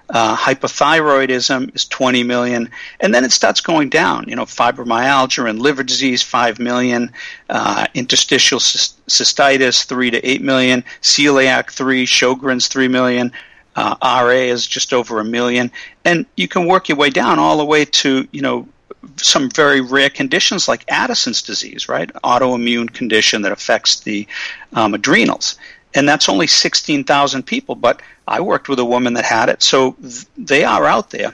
Uh, 0.10 0.36
hypothyroidism 0.36 1.74
is 1.76 1.86
20 1.86 2.24
million, 2.24 2.70
and 3.00 3.14
then 3.14 3.24
it 3.24 3.32
starts 3.32 3.60
going 3.60 3.90
down. 3.90 4.26
You 4.28 4.36
know, 4.36 4.46
fibromyalgia 4.46 5.50
and 5.50 5.60
liver 5.60 5.84
disease, 5.84 6.22
5 6.22 6.60
million, 6.60 7.12
uh, 7.50 7.88
interstitial 7.96 8.60
cystitis, 8.60 9.86
3 9.86 10.12
to 10.12 10.30
8 10.30 10.42
million, 10.42 10.84
celiac, 11.02 11.72
3, 11.72 12.06
Sjogren's, 12.06 12.68
3 12.68 12.88
million, 12.88 13.32
uh, 13.76 13.96
RA 14.02 14.30
is 14.30 14.68
just 14.68 14.94
over 14.94 15.20
a 15.20 15.26
million, 15.26 15.72
and 16.06 16.26
you 16.38 16.48
can 16.48 16.66
work 16.66 16.88
your 16.88 16.98
way 16.98 17.10
down 17.10 17.40
all 17.40 17.58
the 17.58 17.66
way 17.66 17.84
to, 17.84 18.28
you 18.32 18.42
know, 18.42 18.68
some 19.17 19.50
very 19.50 19.81
rare 19.81 20.10
conditions 20.10 20.67
like 20.67 20.84
Addison's 20.89 21.41
disease, 21.41 21.88
right? 21.88 22.12
Autoimmune 22.24 22.93
condition 22.93 23.41
that 23.43 23.51
affects 23.51 24.01
the 24.01 24.27
um, 24.74 24.93
adrenals 24.93 25.57
and 25.95 26.07
that's 26.07 26.27
only 26.27 26.45
16,000 26.45 27.43
people. 27.43 27.74
But 27.74 28.01
I 28.27 28.41
worked 28.41 28.69
with 28.69 28.79
a 28.79 28.86
woman 28.86 29.13
that 29.13 29.25
had 29.25 29.50
it, 29.50 29.63
so 29.63 29.93
th- 29.93 30.25
they 30.38 30.63
are 30.63 30.86
out 30.86 31.10
there. 31.10 31.34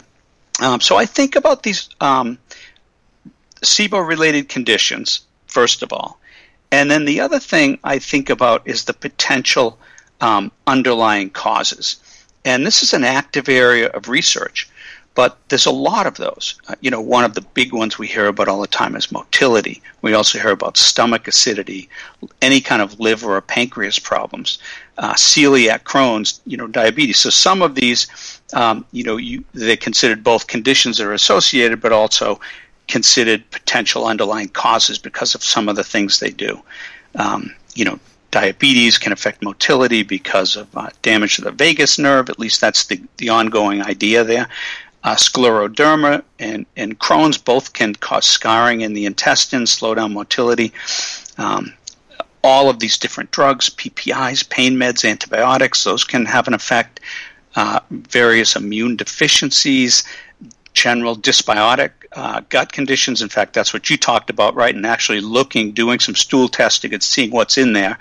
Um, 0.61 0.79
so 0.79 0.95
I 0.95 1.05
think 1.05 1.35
about 1.35 1.63
these 1.63 1.89
um, 2.00 2.38
SIBO 3.63 4.07
related 4.07 4.47
conditions, 4.47 5.21
first 5.47 5.81
of 5.81 5.91
all. 5.91 6.19
And 6.71 6.89
then 6.89 7.05
the 7.05 7.19
other 7.19 7.39
thing 7.39 7.79
I 7.83 8.00
think 8.00 8.29
about 8.29 8.65
is 8.65 8.85
the 8.85 8.93
potential 8.93 9.77
um, 10.21 10.51
underlying 10.67 11.31
causes. 11.31 11.97
And 12.45 12.65
this 12.65 12.83
is 12.83 12.93
an 12.93 13.03
active 13.03 13.50
area 13.50 13.88
of 13.88 14.07
research. 14.07 14.69
But 15.13 15.38
there's 15.50 15.65
a 15.65 15.72
lot 15.72 16.08
of 16.08 16.15
those. 16.15 16.56
Uh, 16.68 16.75
you 16.82 16.89
know, 16.89 17.01
one 17.01 17.25
of 17.25 17.34
the 17.34 17.41
big 17.41 17.74
ones 17.74 17.98
we 17.98 18.08
hear 18.08 18.27
about 18.27 18.48
all 18.48 18.62
the 18.62 18.68
time 18.68 18.96
is 18.96 19.12
motility. 19.12 19.82
We 20.01 20.13
also 20.13 20.39
hear 20.39 20.51
about 20.51 20.77
stomach 20.77 21.27
acidity, 21.27 21.89
any 22.41 22.62
kind 22.62 22.82
of 22.82 23.00
liver 23.00 23.36
or 23.36 23.41
pancreas 23.41 24.00
problems, 24.00 24.60
uh, 24.98 25.13
celiac, 25.13 25.84
Crohn's, 25.84 26.39
you 26.46 26.56
know, 26.56 26.68
diabetes. 26.68 27.20
So 27.20 27.30
some 27.30 27.62
of 27.62 27.75
these, 27.75 28.08
um, 28.53 28.86
you 28.94 29.03
know, 29.03 29.18
you, 29.18 29.44
they're 29.53 29.75
considered 29.75 30.24
both 30.24 30.48
conditions 30.48 30.98
that 30.98 31.08
are 31.08 31.13
associated, 31.13 31.82
but 31.82 31.91
also 31.91 32.39
considered 32.88 33.50
potential 33.51 34.06
underlying 34.06 34.50
causes 34.50 34.98
because 34.98 35.36
of 35.36 35.44
some 35.44 35.68
of 35.68 35.75
the 35.75 35.84
things 35.84 36.20
they 36.20 36.30
do. 36.32 36.62
Um, 37.15 37.53
you 37.75 37.84
know, 37.84 38.00
diabetes 38.32 38.98
can 38.98 39.12
affect 39.12 39.44
motility 39.44 40.03
because 40.03 40.56
of 40.56 40.75
uh, 40.77 40.89
damage 41.01 41.36
to 41.36 41.41
the 41.41 41.51
vagus 41.51 42.00
nerve. 42.00 42.30
At 42.30 42.39
least 42.39 42.62
that's 42.62 42.86
the, 42.86 43.01
the 43.18 43.30
ongoing 43.30 43.82
idea 43.82 44.24
there. 44.24 44.48
Uh, 45.03 45.15
scleroderma 45.15 46.24
and, 46.38 46.65
and 46.77 47.00
Crohn's 47.00 47.38
both 47.38 47.74
can 47.74 47.96
cause 47.96 48.25
scarring 48.25 48.81
in 48.81 48.93
the 48.93 49.05
intestines, 49.05 49.72
slow 49.72 49.96
down 49.96 50.13
motility. 50.13 50.72
Um, 51.38 51.74
all 52.43 52.70
of 52.70 52.79
these 52.79 52.98
different 52.98 53.31
drugs, 53.31 53.70
PPIs, 53.70 54.48
pain 54.50 54.75
meds, 54.75 55.08
antibiotics, 55.08 55.84
those 55.84 56.03
can 56.03 56.25
have 56.25 56.48
an 56.48 56.53
effect. 56.53 57.00
Uh, 57.55 57.79
various 57.89 58.55
immune 58.55 58.96
deficiencies, 58.96 60.03
general 60.74 61.17
dysbiotic 61.17 61.91
uh, 62.13 62.41
gut 62.50 62.72
conditions. 62.72 63.22
In 63.22 63.29
fact, 63.29 63.53
that's 63.53 63.74
what 63.74 63.89
you 63.89 63.98
talked 63.98 64.29
about, 64.29 64.55
right? 64.55 64.74
And 64.74 64.86
actually 64.86 65.22
looking, 65.22 65.72
doing 65.72 66.00
some 66.00 66.15
stool 66.15 66.48
testing 66.48 66.93
and 66.93 67.03
seeing 67.03 67.31
what's 67.31 67.58
in 67.58 67.74
there, 67.74 67.98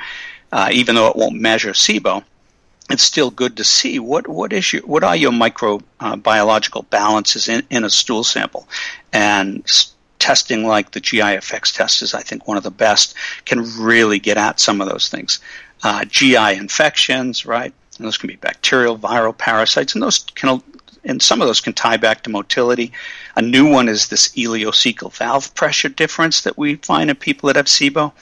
uh, 0.52 0.68
even 0.72 0.94
though 0.94 1.08
it 1.08 1.16
won't 1.16 1.40
measure 1.40 1.72
SIBO. 1.72 2.24
It's 2.90 3.02
still 3.02 3.30
good 3.30 3.56
to 3.56 3.64
see 3.64 3.98
what 3.98 4.26
what 4.26 4.52
is 4.52 4.72
your 4.72 4.82
what 4.82 5.04
are 5.04 5.16
your 5.16 5.32
microbiological 5.32 6.80
uh, 6.80 6.90
balances 6.90 7.48
in, 7.48 7.62
in 7.70 7.84
a 7.84 7.90
stool 7.90 8.24
sample, 8.24 8.68
and 9.12 9.64
testing 10.18 10.66
like 10.66 10.90
the 10.90 11.00
GI 11.00 11.20
Effects 11.20 11.72
test 11.72 12.02
is, 12.02 12.14
I 12.14 12.22
think, 12.22 12.46
one 12.46 12.56
of 12.56 12.62
the 12.62 12.70
best. 12.70 13.14
Can 13.44 13.64
really 13.78 14.18
get 14.18 14.36
at 14.36 14.60
some 14.60 14.80
of 14.80 14.88
those 14.88 15.08
things. 15.08 15.40
Uh, 15.82 16.04
GI 16.04 16.56
infections, 16.56 17.46
right? 17.46 17.72
And 17.96 18.06
those 18.06 18.18
can 18.18 18.28
be 18.28 18.36
bacterial, 18.36 18.98
viral, 18.98 19.36
parasites, 19.36 19.94
and 19.94 20.02
those 20.02 20.18
can 20.34 20.62
and 21.04 21.22
some 21.22 21.40
of 21.40 21.46
those 21.46 21.60
can 21.60 21.72
tie 21.72 21.96
back 21.96 22.22
to 22.22 22.30
motility. 22.30 22.92
A 23.36 23.42
new 23.42 23.68
one 23.68 23.88
is 23.88 24.08
this 24.08 24.28
ileocecal 24.28 25.12
valve 25.12 25.54
pressure 25.54 25.88
difference 25.88 26.42
that 26.42 26.58
we 26.58 26.76
find 26.76 27.10
in 27.10 27.16
people 27.16 27.46
that 27.46 27.56
have 27.56 27.66
SIBO. 27.66 28.12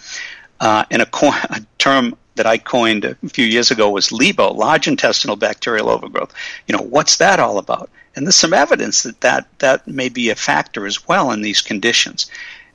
Uh, 0.60 0.84
and 0.90 1.02
a, 1.02 1.06
co- 1.06 1.28
a, 1.50 1.60
term 1.78 2.16
that 2.38 2.47
I 2.47 2.57
coined 2.57 3.04
a 3.04 3.14
few 3.28 3.45
years 3.45 3.71
ago 3.71 3.90
was 3.90 4.09
LIBO, 4.09 4.54
large 4.57 4.88
intestinal 4.88 5.37
bacterial 5.37 5.90
overgrowth. 5.90 6.33
You 6.66 6.76
know, 6.76 6.83
what's 6.83 7.18
that 7.18 7.38
all 7.38 7.59
about? 7.59 7.90
And 8.16 8.26
there's 8.26 8.37
some 8.37 8.54
evidence 8.54 9.02
that 9.02 9.21
that, 9.21 9.47
that 9.59 9.87
may 9.87 10.09
be 10.09 10.30
a 10.30 10.35
factor 10.35 10.87
as 10.87 11.07
well 11.07 11.30
in 11.30 11.42
these 11.42 11.61
conditions. 11.61 12.30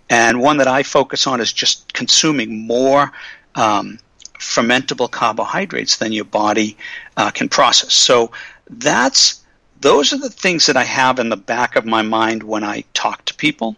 And 0.09 0.39
one 0.39 0.57
that 0.57 0.67
I 0.67 0.83
focus 0.83 1.25
on 1.25 1.41
is 1.41 1.51
just 1.51 1.93
consuming 1.93 2.67
more 2.67 3.11
um, 3.55 3.99
fermentable 4.39 5.09
carbohydrates 5.09 5.97
than 5.97 6.11
your 6.11 6.25
body 6.25 6.77
uh, 7.17 7.31
can 7.31 7.49
process. 7.49 7.93
So 7.93 8.31
that's 8.69 9.41
those 9.81 10.13
are 10.13 10.17
the 10.17 10.29
things 10.29 10.65
that 10.67 10.77
I 10.77 10.85
have 10.85 11.19
in 11.19 11.29
the 11.29 11.37
back 11.37 11.75
of 11.75 11.85
my 11.85 12.01
mind 12.01 12.43
when 12.43 12.63
I 12.63 12.83
talk 12.93 13.25
to 13.25 13.33
people, 13.33 13.75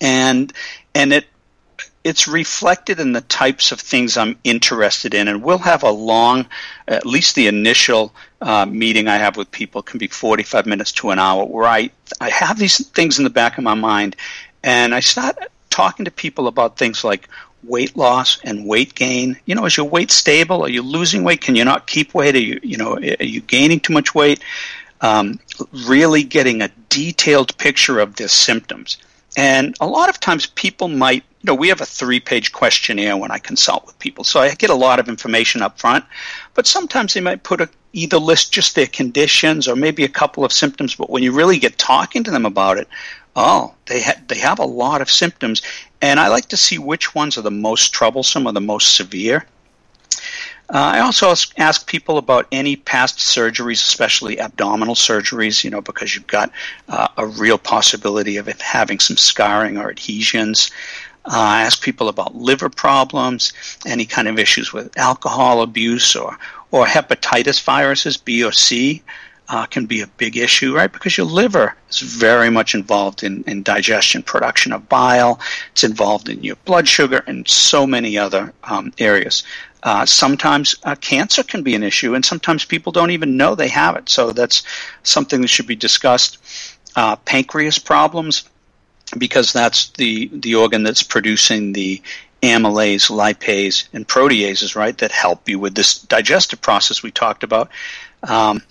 and 0.00 0.52
and 0.94 1.12
it 1.12 1.26
it's 2.04 2.28
reflected 2.28 3.00
in 3.00 3.12
the 3.12 3.22
types 3.22 3.72
of 3.72 3.80
things 3.80 4.16
I'm 4.16 4.38
interested 4.44 5.14
in. 5.14 5.26
And 5.26 5.42
we'll 5.42 5.58
have 5.58 5.82
a 5.82 5.90
long, 5.90 6.46
at 6.86 7.06
least 7.06 7.34
the 7.34 7.46
initial 7.46 8.14
uh, 8.40 8.66
meeting 8.66 9.08
I 9.08 9.16
have 9.16 9.36
with 9.36 9.50
people 9.50 9.82
can 9.82 9.98
be 9.98 10.06
45 10.06 10.66
minutes 10.66 10.92
to 10.92 11.10
an 11.10 11.18
hour, 11.18 11.44
where 11.44 11.66
I 11.66 11.90
I 12.20 12.30
have 12.30 12.58
these 12.58 12.86
things 12.88 13.18
in 13.18 13.24
the 13.24 13.30
back 13.30 13.58
of 13.58 13.64
my 13.64 13.74
mind, 13.74 14.16
and 14.62 14.94
I 14.94 15.00
start 15.00 15.38
talking 15.70 16.04
to 16.04 16.10
people 16.10 16.46
about 16.46 16.76
things 16.76 17.02
like 17.02 17.28
weight 17.64 17.96
loss 17.96 18.38
and 18.44 18.66
weight 18.66 18.94
gain. 18.94 19.38
You 19.46 19.54
know, 19.54 19.64
is 19.64 19.76
your 19.76 19.88
weight 19.88 20.10
stable? 20.10 20.62
Are 20.62 20.68
you 20.68 20.82
losing 20.82 21.24
weight? 21.24 21.40
Can 21.40 21.56
you 21.56 21.64
not 21.64 21.86
keep 21.86 22.14
weight? 22.14 22.34
Are 22.36 22.38
you, 22.38 22.60
you 22.62 22.76
know, 22.76 22.96
are 22.96 23.24
you 23.24 23.40
gaining 23.40 23.80
too 23.80 23.94
much 23.94 24.14
weight? 24.14 24.42
um, 25.04 25.38
really 25.86 26.22
getting 26.22 26.62
a 26.62 26.70
detailed 26.88 27.56
picture 27.58 28.00
of 28.00 28.16
their 28.16 28.28
symptoms. 28.28 28.96
And 29.36 29.76
a 29.80 29.86
lot 29.86 30.08
of 30.08 30.20
times 30.20 30.46
people 30.46 30.88
might, 30.88 31.24
you 31.42 31.46
know, 31.46 31.54
we 31.54 31.68
have 31.68 31.80
a 31.80 31.86
three 31.86 32.20
page 32.20 32.52
questionnaire 32.52 33.16
when 33.16 33.30
I 33.30 33.38
consult 33.38 33.86
with 33.86 33.98
people. 33.98 34.24
So 34.24 34.40
I 34.40 34.54
get 34.54 34.70
a 34.70 34.74
lot 34.74 34.98
of 34.98 35.08
information 35.08 35.62
up 35.62 35.78
front. 35.78 36.04
But 36.54 36.66
sometimes 36.66 37.14
they 37.14 37.20
might 37.20 37.42
put 37.42 37.60
a, 37.60 37.68
either 37.92 38.18
list 38.18 38.52
just 38.52 38.74
their 38.74 38.86
conditions 38.86 39.66
or 39.66 39.76
maybe 39.76 40.04
a 40.04 40.08
couple 40.08 40.44
of 40.44 40.52
symptoms. 40.52 40.94
But 40.94 41.10
when 41.10 41.22
you 41.22 41.32
really 41.32 41.58
get 41.58 41.78
talking 41.78 42.22
to 42.24 42.30
them 42.30 42.46
about 42.46 42.78
it, 42.78 42.88
oh, 43.34 43.74
they, 43.86 44.02
ha- 44.02 44.20
they 44.28 44.38
have 44.38 44.58
a 44.60 44.64
lot 44.64 45.00
of 45.00 45.10
symptoms. 45.10 45.62
And 46.00 46.20
I 46.20 46.28
like 46.28 46.46
to 46.46 46.56
see 46.56 46.78
which 46.78 47.14
ones 47.14 47.36
are 47.36 47.42
the 47.42 47.50
most 47.50 47.92
troublesome 47.92 48.46
or 48.46 48.52
the 48.52 48.60
most 48.60 48.94
severe. 48.94 49.46
Uh, 50.70 50.78
I 50.78 51.00
also 51.00 51.34
ask 51.58 51.86
people 51.86 52.16
about 52.16 52.46
any 52.50 52.76
past 52.76 53.18
surgeries, 53.18 53.86
especially 53.86 54.40
abdominal 54.40 54.94
surgeries, 54.94 55.62
you 55.62 55.70
know, 55.70 55.82
because 55.82 56.14
you've 56.14 56.26
got 56.26 56.50
uh, 56.88 57.08
a 57.18 57.26
real 57.26 57.58
possibility 57.58 58.38
of 58.38 58.48
having 58.60 58.98
some 58.98 59.18
scarring 59.18 59.76
or 59.76 59.90
adhesions. 59.90 60.70
Uh, 61.26 61.32
I 61.32 61.62
ask 61.62 61.82
people 61.82 62.08
about 62.08 62.34
liver 62.34 62.70
problems, 62.70 63.52
any 63.84 64.06
kind 64.06 64.26
of 64.26 64.38
issues 64.38 64.72
with 64.72 64.96
alcohol 64.98 65.60
abuse 65.60 66.16
or, 66.16 66.38
or 66.70 66.86
hepatitis 66.86 67.62
viruses, 67.62 68.16
B 68.16 68.42
or 68.42 68.52
C. 68.52 69.02
Uh, 69.46 69.66
can 69.66 69.84
be 69.84 70.00
a 70.00 70.06
big 70.06 70.38
issue, 70.38 70.74
right? 70.74 70.90
Because 70.90 71.18
your 71.18 71.26
liver 71.26 71.76
is 71.90 71.98
very 71.98 72.48
much 72.48 72.74
involved 72.74 73.22
in, 73.22 73.44
in 73.46 73.62
digestion, 73.62 74.22
production 74.22 74.72
of 74.72 74.88
bile. 74.88 75.38
It's 75.72 75.84
involved 75.84 76.30
in 76.30 76.42
your 76.42 76.56
blood 76.64 76.88
sugar 76.88 77.22
and 77.26 77.46
so 77.46 77.86
many 77.86 78.16
other 78.16 78.54
um, 78.64 78.94
areas. 78.98 79.42
Uh, 79.84 80.06
sometimes 80.06 80.74
uh, 80.84 80.94
cancer 80.96 81.42
can 81.42 81.62
be 81.62 81.74
an 81.74 81.82
issue, 81.82 82.14
and 82.14 82.24
sometimes 82.24 82.64
people 82.64 82.90
don't 82.90 83.10
even 83.10 83.36
know 83.36 83.54
they 83.54 83.68
have 83.68 83.96
it. 83.96 84.08
So 84.08 84.32
that's 84.32 84.62
something 85.02 85.42
that 85.42 85.48
should 85.48 85.66
be 85.66 85.76
discussed. 85.76 86.38
Uh, 86.96 87.16
pancreas 87.16 87.78
problems, 87.78 88.48
because 89.18 89.52
that's 89.52 89.90
the 89.90 90.30
the 90.32 90.54
organ 90.54 90.82
that's 90.82 91.02
producing 91.02 91.74
the 91.74 92.00
amylase, 92.42 93.10
lipase, 93.10 93.88
and 93.92 94.08
proteases, 94.08 94.74
right, 94.74 94.96
that 94.98 95.12
help 95.12 95.48
you 95.48 95.58
with 95.58 95.74
this 95.74 95.98
digestive 95.98 96.60
process 96.60 97.02
we 97.02 97.10
talked 97.10 97.42
about. 97.42 97.68
Um, 98.22 98.62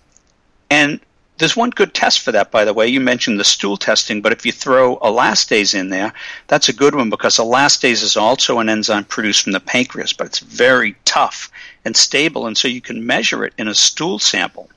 and 0.70 1.00
there's 1.38 1.56
one 1.56 1.72
good 1.72 1.94
test 1.94 2.20
for 2.20 2.32
that, 2.32 2.52
by 2.52 2.64
the 2.64 2.74
way. 2.74 2.88
You 2.88 3.00
mentioned 3.00 3.40
the 3.40 3.44
stool 3.44 3.78
testing, 3.78 4.22
but 4.22 4.32
if 4.32 4.46
you 4.46 4.52
throw 4.52 4.98
elastase 4.98 5.78
in 5.78 5.90
there, 5.90 6.14
that's 6.48 6.70
a 6.70 6.74
good 6.74 6.96
one 6.96 7.10
because 7.10 7.38
elastase 7.38 8.04
is 8.04 8.16
also 8.16 8.60
an 8.60 8.70
enzyme 8.70 9.06
produced 9.06 9.44
from 9.44 9.54
the 9.54 9.60
pancreas, 9.60 10.14
but 10.14 10.28
it's 10.28 10.40
very 10.40 10.96
tough 11.06 11.52
and 11.86 11.98
stable, 11.98 12.48
and 12.48 12.58
so 12.58 12.68
you 12.68 12.82
can 12.82 13.06
measure 13.06 13.44
it 13.44 13.54
in 13.58 13.68
a 13.68 13.76
stool 13.76 14.20
sample. 14.20 14.70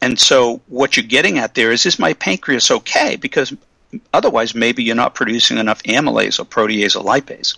And 0.00 0.18
so 0.18 0.60
what 0.68 0.96
you're 0.96 1.06
getting 1.06 1.38
at 1.38 1.54
there 1.54 1.72
is, 1.72 1.86
is 1.86 1.98
my 1.98 2.12
pancreas 2.12 2.70
okay? 2.70 3.16
Because 3.16 3.52
otherwise 4.12 4.54
maybe 4.54 4.82
you're 4.82 4.94
not 4.94 5.14
producing 5.14 5.58
enough 5.58 5.82
amylase 5.84 6.38
or 6.38 6.44
protease 6.44 6.94
or 6.94 7.02
lipase. 7.04 7.56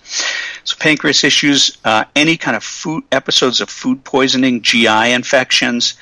So 0.65 0.77
pancreas 0.79 1.25
issues, 1.25 1.77
uh, 1.85 2.05
any 2.15 2.37
kind 2.37 2.57
of 2.57 2.63
food 2.63 3.03
episodes 3.13 3.61
of 3.61 3.69
food 3.69 4.05
poisoning, 4.05 4.63
GI 4.63 5.13
infections, 5.13 5.95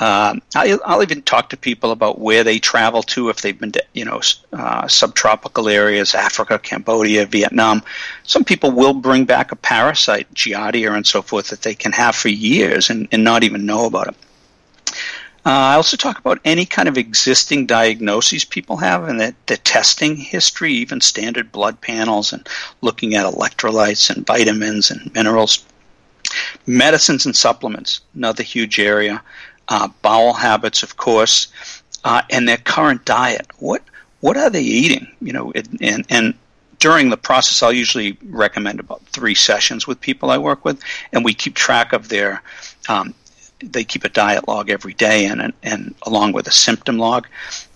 um, 0.00 0.40
I'll, 0.54 0.80
I'll, 0.86 1.02
even 1.02 1.20
talk 1.20 1.50
to 1.50 1.58
people 1.58 1.92
about 1.92 2.18
where 2.18 2.42
they 2.42 2.58
travel 2.58 3.02
to 3.02 3.28
if 3.28 3.42
they've 3.42 3.58
been 3.58 3.72
to, 3.72 3.84
you 3.92 4.06
know, 4.06 4.22
uh, 4.54 4.88
subtropical 4.88 5.68
areas, 5.68 6.14
Africa, 6.14 6.58
Cambodia, 6.58 7.26
Vietnam. 7.26 7.82
Some 8.22 8.42
people 8.42 8.70
will 8.70 8.94
bring 8.94 9.26
back 9.26 9.52
a 9.52 9.56
parasite, 9.56 10.32
Giardia 10.32 10.96
and 10.96 11.06
so 11.06 11.20
forth, 11.20 11.48
that 11.48 11.62
they 11.62 11.74
can 11.74 11.92
have 11.92 12.16
for 12.16 12.30
years 12.30 12.88
and, 12.88 13.08
and 13.12 13.22
not 13.22 13.44
even 13.44 13.66
know 13.66 13.84
about 13.84 14.08
it. 14.08 14.14
Uh, 15.44 15.50
I 15.50 15.74
also 15.74 15.98
talk 15.98 16.18
about 16.18 16.40
any 16.46 16.64
kind 16.64 16.88
of 16.88 16.96
existing 16.96 17.66
diagnoses 17.66 18.44
people 18.44 18.78
have 18.78 19.06
and 19.06 19.20
the, 19.20 19.34
the 19.46 19.58
testing 19.58 20.16
history, 20.16 20.72
even 20.72 21.02
standard 21.02 21.52
blood 21.52 21.78
panels, 21.80 22.32
and 22.32 22.48
looking 22.80 23.14
at 23.14 23.26
electrolytes 23.26 24.08
and 24.08 24.26
vitamins 24.26 24.90
and 24.90 25.12
minerals. 25.14 25.64
Medicines 26.66 27.26
and 27.26 27.36
supplements, 27.36 28.00
another 28.14 28.42
huge 28.42 28.78
area 28.78 29.22
uh, 29.70 29.88
bowel 30.02 30.34
habits, 30.34 30.82
of 30.82 30.96
course, 30.96 31.48
uh, 32.04 32.22
and 32.30 32.46
their 32.46 32.58
current 32.58 33.04
diet. 33.04 33.46
What 33.58 33.82
what 34.20 34.36
are 34.36 34.50
they 34.50 34.62
eating? 34.62 35.06
You 35.22 35.32
know, 35.32 35.52
and 35.80 36.04
and 36.10 36.34
during 36.78 37.10
the 37.10 37.16
process, 37.16 37.62
I'll 37.62 37.72
usually 37.72 38.18
recommend 38.24 38.80
about 38.80 39.02
three 39.06 39.34
sessions 39.34 39.86
with 39.86 40.00
people 40.00 40.30
I 40.30 40.38
work 40.38 40.64
with, 40.64 40.82
and 41.12 41.24
we 41.24 41.34
keep 41.34 41.54
track 41.54 41.92
of 41.92 42.08
their 42.08 42.42
um, 42.88 43.14
they 43.62 43.84
keep 43.84 44.04
a 44.04 44.08
diet 44.08 44.48
log 44.48 44.70
every 44.70 44.94
day 44.94 45.26
and, 45.26 45.52
and 45.62 45.94
along 46.02 46.32
with 46.32 46.46
a 46.46 46.52
symptom 46.52 46.98
log. 46.98 47.26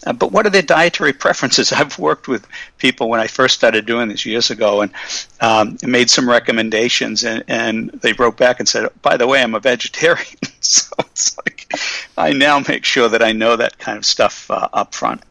Uh, 0.07 0.13
but 0.13 0.33
what 0.33 0.47
are 0.47 0.51
their 0.51 0.63
dietary 0.63 1.13
preferences? 1.13 1.73
I've 1.73 1.99
worked 1.99 2.29
with 2.29 2.47
people 2.79 3.09
when 3.09 3.21
I 3.21 3.27
first 3.27 3.55
started 3.55 3.87
doing 3.87 4.09
this 4.09 4.27
years 4.27 4.51
ago 4.51 4.83
and 4.83 4.93
um, 5.41 5.79
made 5.83 6.11
some 6.11 6.29
recommendations, 6.29 7.25
and, 7.25 7.45
and 7.49 7.91
they 7.91 8.13
wrote 8.15 8.37
back 8.37 8.61
and 8.61 8.69
said, 8.69 8.89
"By 9.03 9.17
the 9.17 9.27
way, 9.27 9.43
I'm 9.43 9.55
a 9.55 9.61
vegetarian." 9.61 10.39
so 10.61 10.95
it's 11.01 11.37
like 11.39 11.73
I 12.17 12.33
now 12.33 12.61
make 12.67 12.85
sure 12.85 13.09
that 13.09 13.23
I 13.23 13.33
know 13.33 13.57
that 13.57 13.79
kind 13.79 13.99
of 13.99 14.05
stuff 14.05 14.51
uh, 14.51 14.69
up 14.73 14.95
front. 14.95 15.23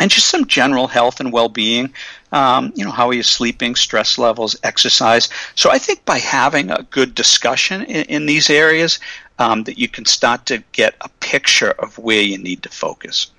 and 0.00 0.10
just 0.10 0.28
some 0.28 0.46
general 0.46 0.86
health 0.86 1.20
and 1.20 1.32
well-being. 1.32 1.92
Um, 2.32 2.72
you 2.76 2.84
know, 2.84 2.92
how 2.92 3.08
are 3.08 3.14
you 3.14 3.24
sleeping, 3.24 3.74
stress 3.74 4.16
levels, 4.16 4.56
exercise. 4.62 5.28
So 5.56 5.70
I 5.70 5.78
think 5.78 6.04
by 6.04 6.18
having 6.18 6.70
a 6.70 6.86
good 6.90 7.14
discussion 7.14 7.82
in, 7.82 8.04
in 8.04 8.26
these 8.26 8.48
areas, 8.48 9.00
um, 9.40 9.64
that 9.64 9.78
you 9.78 9.88
can 9.88 10.04
start 10.04 10.46
to 10.46 10.62
get 10.72 10.94
a 11.00 11.08
picture 11.20 11.70
of 11.70 11.98
where 11.98 12.20
you 12.22 12.38
need 12.38 12.62
to 12.62 12.68
focus. 12.68 13.30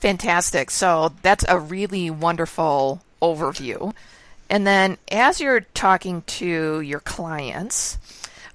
Fantastic. 0.00 0.70
So 0.70 1.12
that's 1.22 1.44
a 1.48 1.58
really 1.58 2.10
wonderful 2.10 3.02
overview. 3.20 3.94
And 4.48 4.66
then 4.66 4.98
as 5.10 5.40
you're 5.40 5.60
talking 5.60 6.22
to 6.22 6.80
your 6.80 7.00
clients, 7.00 7.98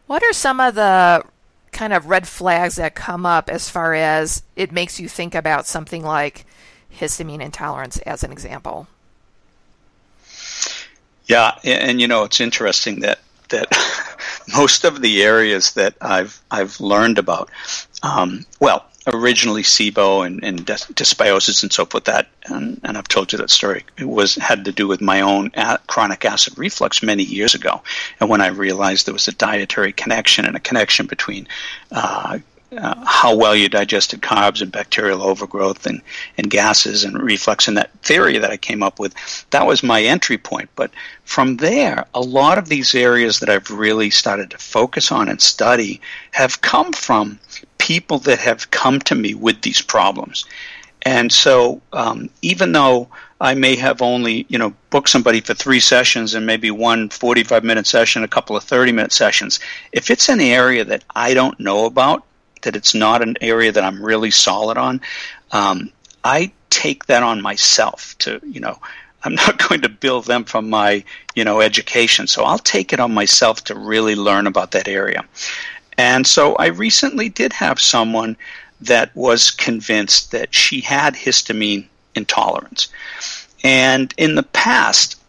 what 0.07 0.23
are 0.23 0.33
some 0.33 0.59
of 0.59 0.75
the 0.75 1.23
kind 1.71 1.93
of 1.93 2.07
red 2.07 2.27
flags 2.27 2.75
that 2.75 2.95
come 2.95 3.25
up 3.25 3.49
as 3.49 3.69
far 3.69 3.93
as 3.93 4.43
it 4.55 4.71
makes 4.71 4.99
you 4.99 5.09
think 5.09 5.35
about 5.35 5.65
something 5.65 6.03
like 6.03 6.45
histamine 6.99 7.41
intolerance 7.41 7.97
as 7.99 8.23
an 8.23 8.31
example? 8.31 8.87
Yeah, 11.27 11.57
and, 11.63 11.89
and 11.89 12.01
you 12.01 12.07
know 12.07 12.23
it's 12.23 12.39
interesting 12.39 13.01
that 13.01 13.19
that 13.49 13.67
most 14.55 14.83
of 14.83 15.01
the 15.01 15.23
areas 15.23 15.73
that 15.73 15.95
I've 16.01 16.41
I've 16.51 16.79
learned 16.79 17.19
about, 17.19 17.49
um, 18.03 18.45
well, 18.59 18.85
originally 19.07 19.61
SIBO 19.61 20.25
and, 20.25 20.43
and 20.43 20.65
dysbiosis 20.65 21.61
and 21.63 21.71
so 21.71 21.85
forth 21.85 22.05
that 22.05 22.27
and, 22.45 22.79
and, 22.83 22.97
I've 22.97 23.07
told 23.07 23.31
you 23.31 23.37
that 23.37 23.51
story 23.51 23.83
it 23.97 24.07
was 24.07 24.35
had 24.35 24.65
to 24.65 24.71
do 24.71 24.87
with 24.87 24.99
my 24.99 25.21
own 25.21 25.51
a- 25.53 25.79
chronic 25.87 26.25
acid 26.25 26.57
reflux 26.57 27.03
many 27.03 27.23
years 27.23 27.53
ago 27.53 27.81
and 28.19 28.29
when 28.29 28.41
I 28.41 28.47
realized 28.47 29.05
there 29.05 29.13
was 29.13 29.27
a 29.27 29.31
dietary 29.31 29.93
connection 29.93 30.45
and 30.45 30.55
a 30.55 30.59
connection 30.59 31.05
between 31.05 31.47
uh, 31.91 32.39
uh, 32.77 33.03
how 33.05 33.35
well 33.35 33.55
you 33.55 33.69
digested 33.69 34.21
carbs 34.21 34.61
and 34.61 34.71
bacterial 34.71 35.21
overgrowth 35.21 35.85
and, 35.85 36.01
and 36.37 36.49
gases 36.49 37.03
and 37.03 37.21
reflux 37.21 37.67
and 37.67 37.77
that 37.77 37.91
theory 38.01 38.37
that 38.37 38.51
I 38.51 38.57
came 38.57 38.83
up 38.83 38.99
with, 38.99 39.13
that 39.51 39.67
was 39.67 39.83
my 39.83 40.01
entry 40.01 40.37
point. 40.37 40.69
But 40.75 40.91
from 41.23 41.57
there, 41.57 42.05
a 42.13 42.21
lot 42.21 42.57
of 42.57 42.69
these 42.69 42.95
areas 42.95 43.39
that 43.39 43.49
I've 43.49 43.69
really 43.69 44.09
started 44.09 44.51
to 44.51 44.57
focus 44.57 45.11
on 45.11 45.29
and 45.29 45.41
study 45.41 46.01
have 46.31 46.61
come 46.61 46.91
from 46.91 47.39
people 47.77 48.19
that 48.19 48.39
have 48.39 48.71
come 48.71 48.99
to 49.01 49.15
me 49.15 49.33
with 49.33 49.61
these 49.61 49.81
problems. 49.81 50.45
And 51.03 51.31
so, 51.31 51.81
um, 51.93 52.29
even 52.41 52.71
though 52.71 53.07
I 53.39 53.53
may 53.53 53.75
have 53.75 54.01
only, 54.01 54.45
you 54.49 54.57
know, 54.57 54.73
booked 54.89 55.09
somebody 55.09 55.39
for 55.39 55.53
three 55.53 55.79
sessions 55.79 56.33
and 56.33 56.45
maybe 56.45 56.71
one 56.71 57.09
45 57.09 57.63
minute 57.63 57.85
session, 57.85 58.23
a 58.23 58.27
couple 58.27 58.57
of 58.57 58.63
30 58.63 58.91
minute 58.91 59.11
sessions, 59.11 59.59
if 59.91 60.09
it's 60.09 60.29
an 60.29 60.41
area 60.41 60.83
that 60.83 61.03
I 61.15 61.35
don't 61.35 61.59
know 61.59 61.85
about, 61.85 62.23
that 62.65 62.75
it's 62.75 62.93
not 62.93 63.21
an 63.21 63.37
area 63.41 63.71
that 63.71 63.83
I'm 63.83 64.03
really 64.03 64.31
solid 64.31 64.77
on, 64.77 65.01
um, 65.51 65.91
I 66.23 66.51
take 66.69 67.05
that 67.05 67.23
on 67.23 67.41
myself 67.41 68.15
to, 68.19 68.41
you 68.45 68.59
know, 68.59 68.77
I'm 69.23 69.35
not 69.35 69.57
going 69.69 69.81
to 69.81 69.89
bill 69.89 70.21
them 70.21 70.43
from 70.43 70.69
my, 70.69 71.03
you 71.35 71.43
know, 71.43 71.61
education. 71.61 72.27
So 72.27 72.43
I'll 72.43 72.59
take 72.59 72.91
it 72.93 72.99
on 72.99 73.13
myself 73.13 73.63
to 73.65 73.75
really 73.75 74.15
learn 74.15 74.47
about 74.47 74.71
that 74.71 74.87
area. 74.87 75.23
And 75.97 76.27
so 76.27 76.55
I 76.55 76.67
recently 76.67 77.29
did 77.29 77.53
have 77.53 77.79
someone 77.79 78.35
that 78.81 79.15
was 79.15 79.51
convinced 79.51 80.31
that 80.31 80.53
she 80.53 80.81
had 80.81 81.15
histamine 81.15 81.87
intolerance. 82.15 82.89
And 83.63 84.13
in 84.17 84.35
the 84.35 84.43
past, 84.43 85.19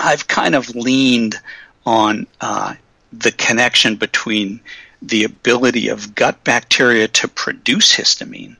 I've 0.00 0.28
kind 0.28 0.54
of 0.54 0.74
leaned 0.74 1.36
on 1.84 2.26
uh, 2.40 2.74
the 3.12 3.32
connection 3.32 3.96
between 3.96 4.60
the 5.02 5.24
ability 5.24 5.88
of 5.88 6.14
gut 6.14 6.42
bacteria 6.44 7.08
to 7.08 7.28
produce 7.28 7.94
histamine, 7.94 8.56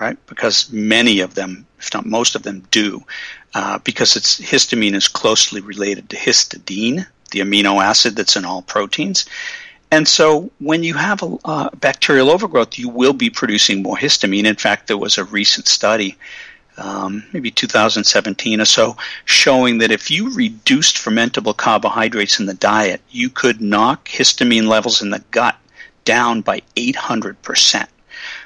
right? 0.00 0.16
Because 0.26 0.70
many 0.70 1.20
of 1.20 1.34
them, 1.34 1.66
if 1.78 1.92
not 1.92 2.06
most 2.06 2.34
of 2.34 2.42
them, 2.42 2.66
do, 2.70 3.04
uh, 3.54 3.78
because 3.78 4.16
it's 4.16 4.40
histamine 4.40 4.94
is 4.94 5.08
closely 5.08 5.60
related 5.60 6.08
to 6.10 6.16
histidine, 6.16 7.06
the 7.32 7.40
amino 7.40 7.82
acid 7.82 8.16
that's 8.16 8.36
in 8.36 8.44
all 8.44 8.62
proteins. 8.62 9.26
And 9.90 10.08
so, 10.08 10.50
when 10.58 10.82
you 10.82 10.94
have 10.94 11.22
a 11.22 11.36
uh, 11.44 11.70
bacterial 11.74 12.30
overgrowth, 12.30 12.78
you 12.78 12.88
will 12.88 13.12
be 13.12 13.28
producing 13.28 13.82
more 13.82 13.96
histamine. 13.96 14.46
In 14.46 14.56
fact, 14.56 14.86
there 14.86 14.96
was 14.96 15.18
a 15.18 15.24
recent 15.24 15.68
study, 15.68 16.16
um, 16.78 17.24
maybe 17.34 17.50
2017 17.50 18.60
or 18.62 18.64
so, 18.64 18.96
showing 19.26 19.78
that 19.78 19.90
if 19.90 20.10
you 20.10 20.34
reduced 20.34 20.96
fermentable 20.96 21.54
carbohydrates 21.54 22.40
in 22.40 22.46
the 22.46 22.54
diet, 22.54 23.02
you 23.10 23.28
could 23.28 23.60
knock 23.60 24.08
histamine 24.08 24.66
levels 24.66 25.02
in 25.02 25.10
the 25.10 25.22
gut 25.30 25.56
down 26.04 26.40
by 26.42 26.62
800%. 26.76 27.86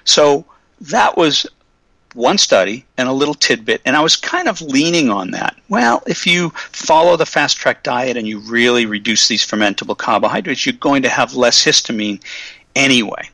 So 0.05 0.45
that 0.81 1.16
was 1.16 1.47
one 2.14 2.38
study 2.38 2.85
and 2.97 3.09
a 3.09 3.12
little 3.12 3.35
tidbit, 3.35 3.83
and 3.85 3.95
I 3.95 4.01
was 4.01 4.16
kind 4.16 4.49
of 4.49 4.62
leaning 4.62 5.11
on 5.11 5.33
that. 5.33 5.57
Well, 5.69 6.03
if 6.07 6.27
you 6.27 6.51
follow 6.73 7.16
the 7.16 7.27
fast 7.27 7.59
tract 7.59 7.85
diet 7.85 8.16
and 8.16 8.27
you 8.27 8.38
really 8.38 8.87
reduce 8.87 9.29
these 9.29 9.47
fermentable 9.47 9.97
carbohydrates, 9.99 10.64
you're 10.64 10.73
going 10.75 11.03
to 11.03 11.11
have 11.11 11.35
less 11.35 11.62
histamine 11.62 12.23
anyway. 12.75 13.29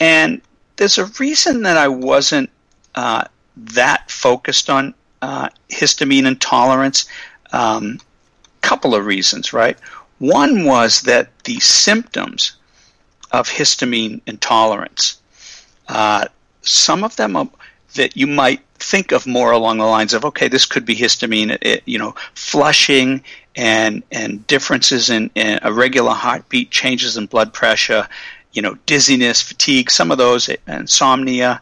And 0.00 0.42
there's 0.76 0.98
a 0.98 1.06
reason 1.18 1.62
that 1.62 1.78
I 1.78 1.88
wasn't 1.88 2.50
uh, 2.94 3.24
that 3.56 4.10
focused 4.10 4.68
on 4.68 4.94
uh, 5.22 5.48
histamine 5.70 6.26
intolerance. 6.26 7.06
Um, 7.52 8.00
couple 8.64 8.94
of 8.94 9.04
reasons, 9.04 9.52
right? 9.52 9.78
One 10.18 10.64
was 10.64 11.02
that 11.02 11.28
the 11.44 11.60
symptoms 11.60 12.52
of 13.40 13.48
histamine 13.48 14.20
intolerance. 14.26 15.20
Uh, 15.88 16.24
some 16.62 17.04
of 17.04 17.16
them 17.16 17.36
are, 17.36 17.48
that 17.94 18.16
you 18.16 18.26
might 18.26 18.60
think 18.78 19.12
of 19.12 19.26
more 19.26 19.52
along 19.52 19.78
the 19.78 19.84
lines 19.84 20.14
of, 20.14 20.24
okay, 20.24 20.48
this 20.48 20.66
could 20.66 20.84
be 20.84 20.94
histamine, 20.94 21.58
it, 21.60 21.82
you 21.84 21.98
know, 21.98 22.14
flushing 22.34 23.22
and 23.56 24.02
and 24.10 24.46
differences 24.46 25.10
in, 25.10 25.30
in 25.34 25.58
irregular 25.64 26.12
heartbeat, 26.12 26.70
changes 26.70 27.16
in 27.16 27.26
blood 27.26 27.52
pressure, 27.52 28.06
you 28.52 28.62
know, 28.62 28.74
dizziness, 28.86 29.42
fatigue, 29.42 29.90
some 29.90 30.10
of 30.10 30.18
those, 30.18 30.48
insomnia, 30.66 31.60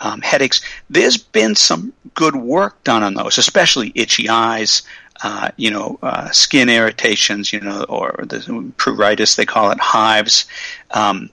um, 0.00 0.20
headaches. 0.20 0.60
There's 0.90 1.16
been 1.16 1.54
some 1.54 1.92
good 2.14 2.36
work 2.36 2.82
done 2.84 3.02
on 3.02 3.14
those, 3.14 3.38
especially 3.38 3.92
itchy 3.94 4.28
eyes, 4.28 4.82
uh, 5.22 5.50
you 5.56 5.70
know, 5.70 5.98
uh, 6.02 6.30
skin 6.30 6.68
irritations, 6.68 7.52
you 7.52 7.60
know, 7.60 7.84
or 7.88 8.24
the 8.26 8.38
pruritus, 8.76 9.36
they 9.36 9.46
call 9.46 9.70
it 9.70 9.80
hives. 9.80 10.46
Um, 10.92 11.30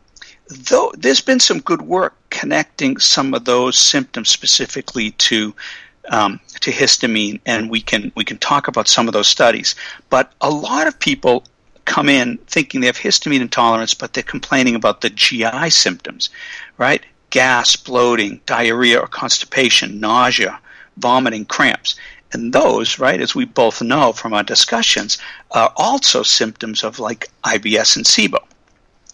though 0.48 0.92
there's 0.98 1.22
been 1.22 1.40
some 1.40 1.60
good 1.60 1.82
work 1.84 2.16
connecting 2.30 2.98
some 2.98 3.34
of 3.34 3.46
those 3.46 3.78
symptoms 3.78 4.30
specifically 4.30 5.12
to 5.12 5.54
um, 6.10 6.40
to 6.60 6.72
histamine, 6.72 7.40
and 7.46 7.70
we 7.70 7.82
can 7.82 8.12
we 8.16 8.26
can 8.26 8.38
talk 8.38 8.68
about 8.68 8.88
some 8.88 9.08
of 9.08 9.14
those 9.14 9.28
studies. 9.28 9.76
But 10.10 10.32
a 10.42 10.50
lot 10.50 10.88
of 10.88 11.00
people 11.00 11.44
come 11.86 12.10
in 12.10 12.38
thinking 12.48 12.82
they 12.82 12.88
have 12.88 12.98
histamine 12.98 13.42
intolerance, 13.42 13.94
but 13.94 14.14
they're 14.14 14.24
complaining 14.24 14.76
about 14.76 15.02
the 15.02 15.10
GI 15.10 15.70
symptoms, 15.70 16.30
right? 16.78 17.06
Gas, 17.30 17.76
bloating, 17.76 18.42
diarrhea 18.46 19.00
or 19.00 19.08
constipation, 19.08 20.00
nausea, 20.00 20.60
vomiting, 20.98 21.46
cramps. 21.46 21.96
And 22.34 22.54
those, 22.54 23.00
right, 23.00 23.22
as 23.22 23.36
we 23.36 23.46
both 23.46 23.82
know 23.82 24.14
from 24.14 24.34
our 24.34 24.44
discussions, 24.44 25.18
are 25.52 25.72
also 25.76 26.24
symptoms 26.24 26.84
of 26.84 27.00
like 27.00 27.30
IBS 27.44 27.96
and 27.96 28.06
SIBO. 28.06 28.40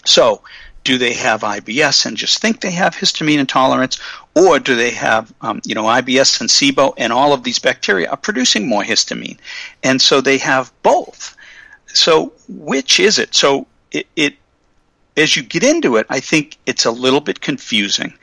So, 0.05 0.41
do 0.83 0.97
they 0.97 1.13
have 1.13 1.41
IBS 1.41 2.05
and 2.05 2.15
just 2.15 2.39
think 2.39 2.61
they 2.61 2.71
have 2.71 2.95
histamine 2.95 3.39
intolerance, 3.39 3.99
or 4.35 4.59
do 4.59 4.75
they 4.75 4.91
have, 4.91 5.33
um, 5.41 5.61
you 5.65 5.75
know, 5.75 5.83
IBS 5.83 6.39
and 6.39 6.49
SIBO, 6.49 6.93
and 6.97 7.11
all 7.11 7.33
of 7.33 7.43
these 7.43 7.59
bacteria 7.59 8.09
are 8.09 8.17
producing 8.17 8.67
more 8.67 8.83
histamine, 8.83 9.37
and 9.83 10.01
so 10.01 10.21
they 10.21 10.37
have 10.37 10.71
both. 10.83 11.35
So, 11.87 12.33
which 12.47 12.99
is 12.99 13.19
it? 13.19 13.35
So, 13.35 13.67
it, 13.91 14.07
it 14.15 14.35
as 15.17 15.35
you 15.35 15.43
get 15.43 15.63
into 15.63 15.97
it, 15.97 16.05
I 16.09 16.19
think 16.19 16.57
it's 16.65 16.85
a 16.85 16.91
little 16.91 17.19
bit 17.19 17.41
confusing. 17.41 18.13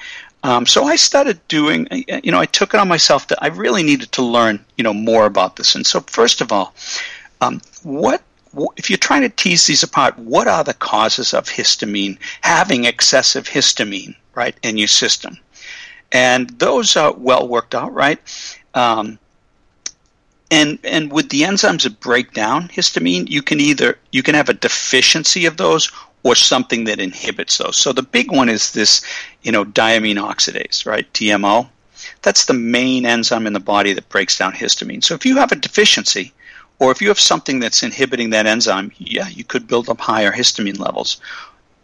Um, 0.46 0.64
so 0.64 0.84
I 0.84 0.94
started 0.94 1.40
doing, 1.48 1.88
you 2.22 2.30
know, 2.30 2.38
I 2.38 2.46
took 2.46 2.72
it 2.72 2.78
on 2.78 2.86
myself 2.86 3.26
that 3.28 3.42
I 3.42 3.48
really 3.48 3.82
needed 3.82 4.12
to 4.12 4.22
learn, 4.22 4.64
you 4.76 4.84
know, 4.84 4.94
more 4.94 5.26
about 5.26 5.56
this. 5.56 5.74
And 5.74 5.84
so, 5.84 5.98
first 6.02 6.40
of 6.40 6.52
all, 6.52 6.72
um, 7.40 7.60
what 7.82 8.22
if 8.76 8.88
you're 8.88 8.96
trying 8.96 9.22
to 9.22 9.28
tease 9.28 9.66
these 9.66 9.82
apart, 9.82 10.16
what 10.20 10.46
are 10.46 10.62
the 10.62 10.72
causes 10.72 11.34
of 11.34 11.48
histamine 11.48 12.16
having 12.42 12.84
excessive 12.84 13.48
histamine, 13.48 14.14
right, 14.36 14.54
in 14.62 14.78
your 14.78 14.86
system? 14.86 15.36
And 16.12 16.48
those 16.60 16.96
are 16.96 17.12
well 17.12 17.48
worked 17.48 17.74
out, 17.74 17.92
right? 17.92 18.20
Um, 18.72 19.18
and 20.52 20.78
and 20.84 21.10
with 21.10 21.30
the 21.30 21.42
enzymes 21.42 21.82
that 21.82 21.98
break 21.98 22.34
down 22.34 22.68
histamine, 22.68 23.28
you 23.28 23.42
can 23.42 23.58
either 23.58 23.98
you 24.12 24.22
can 24.22 24.36
have 24.36 24.48
a 24.48 24.54
deficiency 24.54 25.46
of 25.46 25.56
those 25.56 25.90
or 26.26 26.34
something 26.34 26.82
that 26.82 26.98
inhibits 26.98 27.58
those. 27.58 27.76
So 27.76 27.92
the 27.92 28.02
big 28.02 28.32
one 28.32 28.48
is 28.48 28.72
this, 28.72 29.00
you 29.42 29.52
know, 29.52 29.64
diamine 29.64 30.16
oxidase, 30.16 30.84
right? 30.84 31.10
DAO. 31.12 31.68
That's 32.22 32.46
the 32.46 32.52
main 32.52 33.06
enzyme 33.06 33.46
in 33.46 33.52
the 33.52 33.60
body 33.60 33.92
that 33.92 34.08
breaks 34.08 34.36
down 34.36 34.52
histamine. 34.52 35.04
So 35.04 35.14
if 35.14 35.24
you 35.24 35.36
have 35.36 35.52
a 35.52 35.56
deficiency, 35.56 36.32
or 36.80 36.90
if 36.90 37.00
you 37.00 37.06
have 37.06 37.20
something 37.20 37.60
that's 37.60 37.84
inhibiting 37.84 38.30
that 38.30 38.44
enzyme, 38.44 38.90
yeah, 38.98 39.28
you 39.28 39.44
could 39.44 39.68
build 39.68 39.88
up 39.88 40.00
higher 40.00 40.32
histamine 40.32 40.80
levels. 40.80 41.20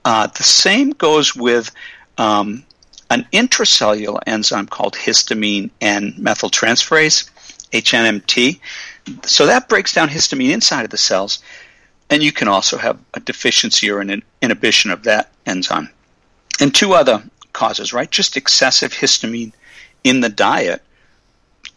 Uh, 0.04 0.26
the 0.26 0.42
same 0.42 0.90
goes 0.90 1.36
with 1.36 1.70
um, 2.18 2.64
an 3.10 3.24
intracellular 3.32 4.18
enzyme 4.26 4.66
called 4.66 4.94
histamine 4.94 5.70
N 5.80 6.14
methyltransferase, 6.18 7.30
HNMT. 7.70 8.58
So 9.24 9.46
that 9.46 9.68
breaks 9.68 9.94
down 9.94 10.08
histamine 10.08 10.50
inside 10.50 10.82
of 10.82 10.90
the 10.90 10.98
cells, 10.98 11.38
and 12.12 12.22
you 12.22 12.30
can 12.30 12.46
also 12.46 12.76
have 12.76 12.98
a 13.14 13.20
deficiency 13.20 13.90
or 13.90 14.00
an 14.00 14.22
inhibition 14.42 14.90
of 14.90 15.04
that 15.04 15.30
enzyme. 15.46 15.88
And 16.60 16.74
two 16.74 16.92
other 16.92 17.22
causes, 17.54 17.94
right? 17.94 18.10
Just 18.10 18.36
excessive 18.36 18.92
histamine 18.92 19.52
in 20.04 20.20
the 20.20 20.28
diet, 20.28 20.82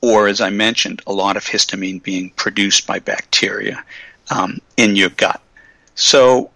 or 0.02 0.28
as 0.28 0.42
I 0.42 0.50
mentioned, 0.50 1.02
a 1.08 1.14
lot 1.14 1.38
of 1.38 1.46
histamine 1.46 2.04
being 2.04 2.32
produced 2.32 2.86
by 2.86 3.00
bacteria 3.00 3.82
um, 4.30 4.60
in 4.76 4.98
your 4.98 5.10
gut. 5.10 5.42
So 5.96 6.52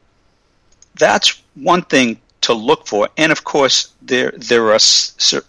that's 0.95 1.41
one 1.55 1.83
thing 1.83 2.19
to 2.41 2.53
look 2.53 2.85
for. 2.85 3.07
And 3.15 3.31
of 3.31 3.45
course, 3.45 3.93
there 4.01 4.33
there 4.35 4.73
are 4.73 4.79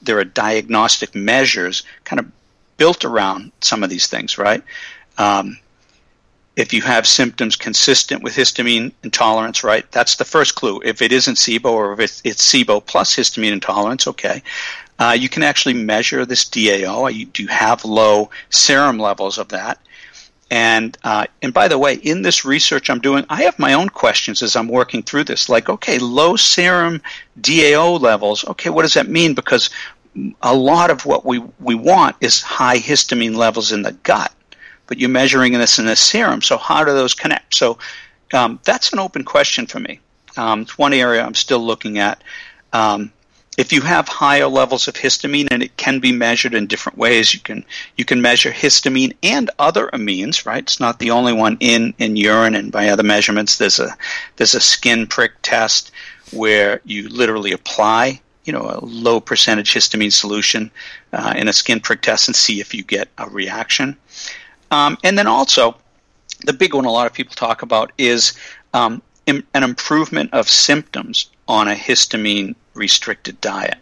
there 0.02 0.18
are 0.18 0.24
diagnostic 0.24 1.16
measures 1.16 1.82
kind 2.04 2.20
of 2.20 2.30
built 2.76 3.04
around 3.04 3.50
some 3.60 3.82
of 3.82 3.90
these 3.90 4.06
things, 4.06 4.38
right? 4.38 4.62
Um, 5.18 5.58
if 6.60 6.74
you 6.74 6.82
have 6.82 7.06
symptoms 7.06 7.56
consistent 7.56 8.22
with 8.22 8.36
histamine 8.36 8.92
intolerance, 9.02 9.64
right, 9.64 9.90
that's 9.92 10.16
the 10.16 10.26
first 10.26 10.56
clue. 10.56 10.78
If 10.84 11.00
it 11.00 11.10
isn't 11.10 11.38
SIBO 11.38 11.70
or 11.70 11.94
if 11.94 12.22
it's, 12.22 12.42
SIBO 12.44 12.84
plus 12.84 13.16
histamine 13.16 13.52
intolerance, 13.52 14.06
okay. 14.06 14.42
Uh, 14.98 15.16
you 15.18 15.30
can 15.30 15.42
actually 15.42 15.72
measure 15.72 16.26
this 16.26 16.44
DAO. 16.44 17.12
You 17.12 17.24
do 17.24 17.46
have 17.46 17.86
low 17.86 18.28
serum 18.50 18.98
levels 18.98 19.38
of 19.38 19.48
that. 19.48 19.80
And 20.50 20.98
uh, 21.02 21.26
and 21.40 21.54
by 21.54 21.68
the 21.68 21.78
way, 21.78 21.94
in 21.94 22.20
this 22.22 22.44
research 22.44 22.90
I'm 22.90 23.00
doing, 23.00 23.24
I 23.30 23.44
have 23.44 23.58
my 23.58 23.72
own 23.72 23.88
questions 23.88 24.42
as 24.42 24.54
I'm 24.54 24.68
working 24.68 25.02
through 25.02 25.24
this. 25.24 25.48
Like, 25.48 25.70
okay, 25.70 25.98
low 25.98 26.36
serum 26.36 27.00
DAO 27.40 27.98
levels. 27.98 28.44
Okay, 28.48 28.68
what 28.68 28.82
does 28.82 28.94
that 28.94 29.08
mean? 29.08 29.32
Because 29.32 29.70
a 30.42 30.54
lot 30.54 30.90
of 30.90 31.06
what 31.06 31.24
we 31.24 31.38
we 31.60 31.74
want 31.74 32.16
is 32.20 32.42
high 32.42 32.78
histamine 32.78 33.36
levels 33.36 33.72
in 33.72 33.82
the 33.82 33.92
gut, 33.92 34.34
but 34.90 34.98
you're 34.98 35.08
measuring 35.08 35.52
this 35.52 35.78
in 35.78 35.86
the 35.86 35.94
serum. 35.94 36.42
So 36.42 36.58
how 36.58 36.82
do 36.82 36.92
those 36.92 37.14
connect? 37.14 37.54
So 37.54 37.78
um, 38.34 38.58
that's 38.64 38.92
an 38.92 38.98
open 38.98 39.24
question 39.24 39.64
for 39.66 39.78
me. 39.78 40.00
Um, 40.36 40.62
it's 40.62 40.76
one 40.76 40.92
area 40.92 41.24
I'm 41.24 41.36
still 41.36 41.64
looking 41.64 41.98
at. 41.98 42.22
Um, 42.72 43.12
if 43.56 43.72
you 43.72 43.82
have 43.82 44.08
higher 44.08 44.48
levels 44.48 44.88
of 44.88 44.94
histamine 44.94 45.46
and 45.52 45.62
it 45.62 45.76
can 45.76 46.00
be 46.00 46.10
measured 46.10 46.54
in 46.54 46.66
different 46.66 46.98
ways 46.98 47.34
you 47.34 47.40
can 47.40 47.64
you 47.96 48.04
can 48.04 48.22
measure 48.22 48.50
histamine 48.50 49.14
and 49.22 49.50
other 49.58 49.88
amines 49.92 50.46
right 50.46 50.62
it's 50.62 50.80
not 50.80 50.98
the 50.98 51.10
only 51.10 51.32
one 51.32 51.56
in 51.60 51.92
in 51.98 52.16
urine 52.16 52.54
and 52.54 52.72
by 52.72 52.88
other 52.88 53.02
measurements 53.02 53.58
there's 53.58 53.80
a 53.80 53.94
there's 54.36 54.54
a 54.54 54.60
skin 54.60 55.06
prick 55.06 55.32
test 55.42 55.90
where 56.30 56.80
you 56.84 57.08
literally 57.08 57.50
apply 57.50 58.20
you 58.44 58.52
know 58.52 58.62
a 58.62 58.84
low 58.84 59.20
percentage 59.20 59.74
histamine 59.74 60.12
solution 60.12 60.70
uh, 61.12 61.34
in 61.36 61.48
a 61.48 61.52
skin 61.52 61.80
prick 61.80 62.02
test 62.02 62.28
and 62.28 62.36
see 62.36 62.60
if 62.60 62.72
you 62.72 62.84
get 62.84 63.08
a 63.18 63.28
reaction 63.28 63.96
um, 64.70 64.96
and 65.04 65.18
then 65.18 65.26
also 65.26 65.76
the 66.44 66.52
big 66.52 66.74
one 66.74 66.84
a 66.84 66.90
lot 66.90 67.06
of 67.06 67.12
people 67.12 67.34
talk 67.34 67.62
about 67.62 67.92
is 67.98 68.34
um, 68.74 69.02
an 69.26 69.44
improvement 69.54 70.32
of 70.32 70.48
symptoms 70.48 71.30
on 71.46 71.68
a 71.68 71.74
histamine 71.74 72.54
restricted 72.74 73.40
diet. 73.40 73.78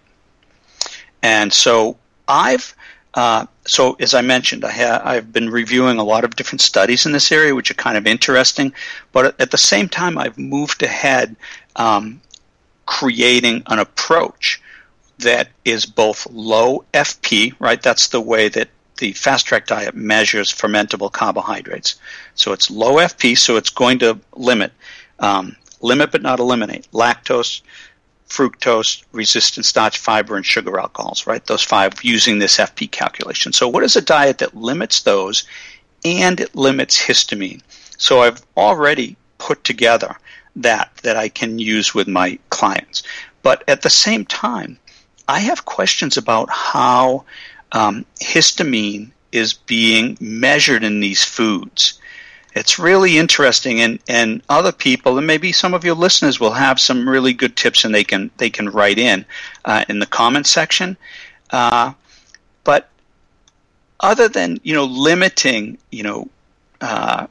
And 1.23 1.53
so 1.53 1.97
I've 2.27 2.75
uh, 3.15 3.47
so 3.67 3.97
as 4.01 4.15
I 4.15 4.21
mentioned, 4.21 4.65
I 4.65 4.71
ha- 4.71 5.03
I've 5.05 5.33
been 5.33 5.51
reviewing 5.51 5.99
a 5.99 6.05
lot 6.05 6.25
of 6.25 6.37
different 6.37 6.61
studies 6.61 7.07
in 7.07 7.13
this 7.13 7.33
area, 7.33 7.55
which 7.55 7.71
are 7.71 7.75
kind 7.75 7.97
of 7.97 8.07
interesting. 8.07 8.73
But 9.13 9.41
at 9.41 9.51
the 9.51 9.59
same 9.59 9.89
time, 9.89 10.19
I've 10.19 10.39
moved 10.39 10.83
ahead, 10.83 11.35
um, 11.77 12.21
creating 12.87 13.63
an 13.67 13.79
approach 13.79 14.61
that 15.19 15.49
is 15.65 15.85
both 15.85 16.27
low 16.31 16.85
FP, 16.95 17.55
right? 17.59 17.83
That's 17.83 18.09
the 18.09 18.21
way 18.21 18.49
that 18.51 18.69
the 18.99 19.13
fast 19.13 19.47
tract 19.47 19.69
diet 19.69 19.95
measures 19.95 20.53
fermentable 20.53 21.11
carbohydrates. 21.11 21.97
So 22.35 22.53
it's 22.53 22.71
low 22.71 22.97
FP, 22.97 23.37
so 23.39 23.57
it's 23.57 23.71
going 23.71 23.99
to 24.01 24.19
limit, 24.37 24.73
um, 25.19 25.57
limit 25.81 26.13
but 26.13 26.23
not 26.23 26.39
eliminate 26.39 26.87
lactose, 26.93 27.63
fructose, 28.29 29.03
resistant 29.13 29.67
starch, 29.67 29.99
fiber, 29.99 30.37
and 30.37 30.45
sugar 30.45 30.79
alcohols, 30.79 31.27
right? 31.27 31.45
Those 31.47 31.63
five 31.63 31.93
using 32.03 32.39
this 32.39 32.59
FP 32.59 32.91
calculation. 32.91 33.53
So, 33.53 33.69
what 33.69 33.85
is 33.85 33.97
a 33.97 34.03
diet 34.03 34.39
that 34.39 34.57
limits 34.57 35.03
those 35.03 35.45
and 36.05 36.41
it 36.41 36.55
limits 36.55 37.01
histamine? 37.01 37.63
So, 37.97 38.21
I've 38.21 38.45
already 38.57 39.17
put 39.39 39.65
together 39.65 40.17
that 40.57 40.91
that 41.03 41.17
I 41.17 41.29
can 41.29 41.59
use 41.59 41.95
with 41.95 42.09
my 42.09 42.39
clients. 42.51 43.03
But 43.43 43.65
at 43.69 43.83
the 43.83 43.91
same 43.91 44.25
time, 44.25 44.79
I 45.29 45.41
have 45.41 45.65
questions 45.65 46.17
about 46.17 46.51
how 46.51 47.25
um, 47.73 48.05
histamine 48.21 49.11
is 49.33 49.53
being 49.53 50.17
measured 50.21 50.85
in 50.85 51.01
these 51.01 51.25
foods. 51.25 52.01
It's 52.55 52.79
really 52.79 53.19
interesting 53.19 53.81
and, 53.81 53.99
and 54.09 54.43
other 54.49 54.73
people 54.73 55.19
and 55.19 55.27
maybe 55.27 55.53
some 55.53 55.75
of 55.75 55.85
your 55.85 55.95
listeners 55.95 56.41
will 56.41 56.53
have 56.53 56.81
some 56.81 57.09
really 57.09 57.33
good 57.33 57.57
tips 57.57 57.85
and 57.85 57.95
they 57.95 58.05
can 58.05 58.31
they 58.39 58.51
can 58.51 58.71
write 58.71 58.99
in 58.99 59.25
uh, 59.65 59.85
in 59.89 59.99
the 59.99 60.07
comments 60.07 60.51
section. 60.51 60.97
Uh, 61.51 61.93
but 62.65 62.89
other 64.01 64.29
than 64.29 64.59
you 64.63 64.75
know 64.75 64.85
limiting 64.85 65.79
you 65.91 66.03
know 66.03 66.29
uh, 66.81 67.27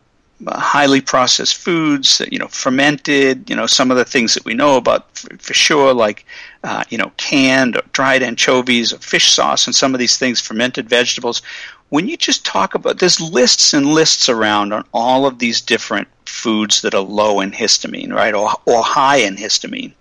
highly 0.47 1.01
processed 1.01 1.57
foods 1.57 2.21
you 2.31 2.37
know 2.37 2.47
fermented 2.47 3.49
you 3.49 3.55
know 3.55 3.65
some 3.65 3.89
of 3.89 3.97
the 3.97 4.05
things 4.05 4.33
that 4.33 4.45
we 4.45 4.53
know 4.53 4.77
about 4.77 5.11
for, 5.17 5.35
for 5.37 5.53
sure 5.53 5.93
like 5.93 6.25
uh, 6.63 6.83
you 6.89 6.97
know 6.97 7.11
canned 7.17 7.77
or 7.77 7.81
dried 7.93 8.23
anchovies 8.23 8.93
or 8.93 8.97
fish 8.97 9.31
sauce 9.31 9.67
and 9.67 9.75
some 9.75 9.93
of 9.93 9.99
these 9.99 10.17
things 10.17 10.41
fermented 10.41 10.89
vegetables 10.89 11.41
when 11.89 12.07
you 12.07 12.17
just 12.17 12.45
talk 12.45 12.75
about 12.75 12.99
there's 12.99 13.21
lists 13.21 13.73
and 13.73 13.85
lists 13.85 14.27
around 14.27 14.73
on 14.73 14.83
all 14.93 15.25
of 15.25 15.39
these 15.39 15.61
different 15.61 16.07
foods 16.25 16.81
that 16.81 16.93
are 16.93 17.01
low 17.01 17.39
in 17.39 17.51
histamine, 17.51 18.13
right, 18.13 18.33
or 18.33 18.51
or 18.65 18.83
high 18.83 19.17
in 19.17 19.35
histamine. 19.35 19.93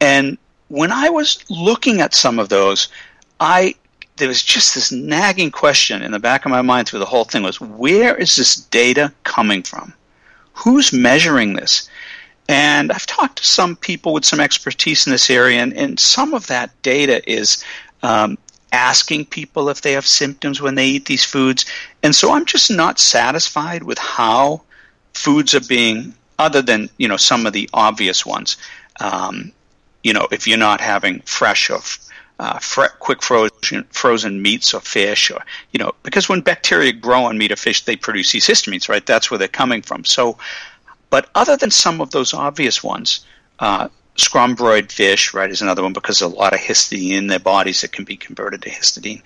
And 0.00 0.38
when 0.68 0.92
I 0.92 1.08
was 1.08 1.44
looking 1.48 2.00
at 2.00 2.14
some 2.14 2.38
of 2.38 2.48
those, 2.48 2.88
I 3.40 3.74
there 4.16 4.28
was 4.28 4.42
just 4.42 4.74
this 4.74 4.92
nagging 4.92 5.50
question 5.50 6.02
in 6.02 6.12
the 6.12 6.18
back 6.18 6.44
of 6.44 6.50
my 6.50 6.62
mind 6.62 6.88
through 6.88 6.98
the 6.98 7.06
whole 7.06 7.24
thing 7.24 7.42
was 7.42 7.60
where 7.60 8.16
is 8.16 8.36
this 8.36 8.56
data 8.56 9.12
coming 9.24 9.62
from? 9.62 9.94
Who's 10.52 10.92
measuring 10.92 11.54
this? 11.54 11.88
And 12.48 12.90
I've 12.90 13.06
talked 13.06 13.38
to 13.38 13.44
some 13.44 13.76
people 13.76 14.14
with 14.14 14.24
some 14.24 14.40
expertise 14.40 15.06
in 15.06 15.12
this 15.12 15.28
area, 15.28 15.60
and, 15.60 15.72
and 15.74 16.00
some 16.00 16.32
of 16.32 16.46
that 16.46 16.70
data 16.82 17.20
is 17.30 17.62
um, 18.02 18.38
asking 18.72 19.26
people 19.26 19.68
if 19.68 19.82
they 19.82 19.92
have 19.92 20.06
symptoms 20.06 20.60
when 20.60 20.74
they 20.74 20.86
eat 20.86 21.06
these 21.06 21.24
foods. 21.24 21.66
And 22.02 22.14
so 22.14 22.32
I'm 22.32 22.46
just 22.46 22.70
not 22.70 22.98
satisfied 22.98 23.82
with 23.82 23.98
how 23.98 24.62
foods 25.12 25.54
are 25.54 25.60
being, 25.68 26.14
other 26.38 26.62
than, 26.62 26.88
you 26.96 27.08
know, 27.08 27.16
some 27.16 27.46
of 27.46 27.52
the 27.52 27.68
obvious 27.74 28.24
ones. 28.24 28.56
Um, 29.00 29.52
you 30.02 30.12
know, 30.12 30.26
if 30.30 30.46
you're 30.46 30.56
not 30.58 30.80
having 30.80 31.20
fresh 31.22 31.68
or 31.68 31.80
uh, 32.38 32.60
quick 33.00 33.22
frozen 33.22 33.84
frozen 33.90 34.40
meats 34.40 34.72
or 34.72 34.80
fish, 34.80 35.30
or 35.30 35.40
you 35.72 35.78
know, 35.78 35.92
because 36.04 36.28
when 36.28 36.40
bacteria 36.40 36.92
grow 36.92 37.24
on 37.24 37.36
meat 37.36 37.50
or 37.50 37.56
fish, 37.56 37.84
they 37.84 37.96
produce 37.96 38.30
these 38.32 38.46
histamines, 38.46 38.88
right? 38.88 39.04
That's 39.04 39.30
where 39.30 39.38
they're 39.38 39.48
coming 39.48 39.82
from. 39.82 40.04
So, 40.04 40.38
but 41.10 41.28
other 41.34 41.56
than 41.56 41.70
some 41.70 42.00
of 42.00 42.10
those 42.10 42.34
obvious 42.34 42.82
ones, 42.82 43.24
uh, 43.58 43.88
Scombroid 44.16 44.90
fish, 44.90 45.32
right, 45.32 45.50
is 45.50 45.62
another 45.62 45.82
one 45.82 45.92
because 45.92 46.18
there's 46.18 46.32
a 46.32 46.36
lot 46.36 46.52
of 46.52 46.60
histidine 46.60 47.12
in 47.12 47.26
their 47.28 47.38
bodies 47.38 47.80
that 47.80 47.92
can 47.92 48.04
be 48.04 48.16
converted 48.16 48.62
to 48.62 48.70
histidine. 48.70 49.22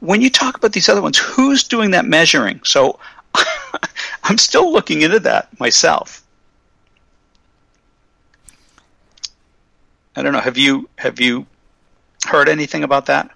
When 0.00 0.20
you 0.20 0.30
talk 0.30 0.56
about 0.56 0.72
these 0.72 0.88
other 0.88 1.02
ones, 1.02 1.18
who's 1.18 1.62
doing 1.62 1.90
that 1.90 2.06
measuring? 2.06 2.60
So 2.64 2.98
I'm 4.24 4.38
still 4.38 4.72
looking 4.72 5.02
into 5.02 5.20
that 5.20 5.48
myself. 5.60 6.22
I 10.16 10.22
don't 10.22 10.32
know. 10.32 10.40
Have 10.40 10.56
you 10.56 10.88
have 10.96 11.20
you 11.20 11.46
heard 12.26 12.48
anything 12.48 12.82
about 12.82 13.06
that? 13.06 13.30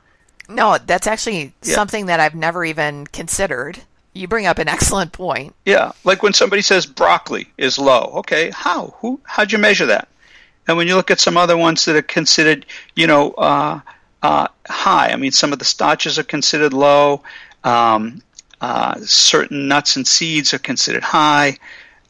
No, 0.48 0.78
that's 0.78 1.06
actually 1.06 1.52
yeah. 1.62 1.74
something 1.74 2.06
that 2.06 2.20
I've 2.20 2.34
never 2.34 2.64
even 2.64 3.06
considered. 3.06 3.80
You 4.12 4.26
bring 4.26 4.46
up 4.46 4.58
an 4.58 4.68
excellent 4.68 5.12
point. 5.12 5.54
Yeah, 5.64 5.92
like 6.04 6.22
when 6.22 6.32
somebody 6.32 6.62
says 6.62 6.86
broccoli 6.86 7.48
is 7.56 7.78
low. 7.78 8.12
Okay, 8.16 8.50
how? 8.50 8.94
Who? 8.98 9.20
How'd 9.24 9.52
you 9.52 9.58
measure 9.58 9.86
that? 9.86 10.08
And 10.66 10.76
when 10.76 10.88
you 10.88 10.96
look 10.96 11.10
at 11.10 11.20
some 11.20 11.36
other 11.36 11.56
ones 11.56 11.84
that 11.84 11.96
are 11.96 12.02
considered, 12.02 12.66
you 12.94 13.06
know, 13.06 13.32
uh, 13.32 13.80
uh, 14.22 14.48
high, 14.68 15.10
I 15.10 15.16
mean, 15.16 15.32
some 15.32 15.52
of 15.52 15.58
the 15.58 15.64
starches 15.64 16.18
are 16.18 16.24
considered 16.24 16.72
low. 16.72 17.22
Um, 17.64 18.22
uh, 18.60 18.98
certain 19.02 19.68
nuts 19.68 19.96
and 19.96 20.06
seeds 20.06 20.52
are 20.52 20.58
considered 20.58 21.02
high. 21.02 21.56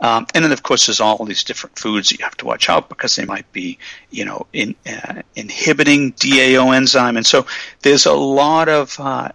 Um, 0.00 0.26
and 0.34 0.44
then, 0.44 0.52
of 0.52 0.62
course, 0.62 0.86
there's 0.86 1.00
all 1.00 1.24
these 1.24 1.44
different 1.44 1.78
foods 1.78 2.08
that 2.08 2.18
you 2.18 2.24
have 2.24 2.36
to 2.38 2.46
watch 2.46 2.68
out 2.70 2.88
because 2.88 3.16
they 3.16 3.26
might 3.26 3.50
be, 3.52 3.78
you 4.10 4.24
know, 4.24 4.46
in, 4.52 4.74
uh, 4.86 5.22
inhibiting 5.36 6.12
DAO 6.14 6.74
enzyme. 6.74 7.16
And 7.18 7.26
so 7.26 7.46
there's 7.82 8.06
a 8.06 8.14
lot 8.14 8.68
of 8.68 8.98
uh, 8.98 9.28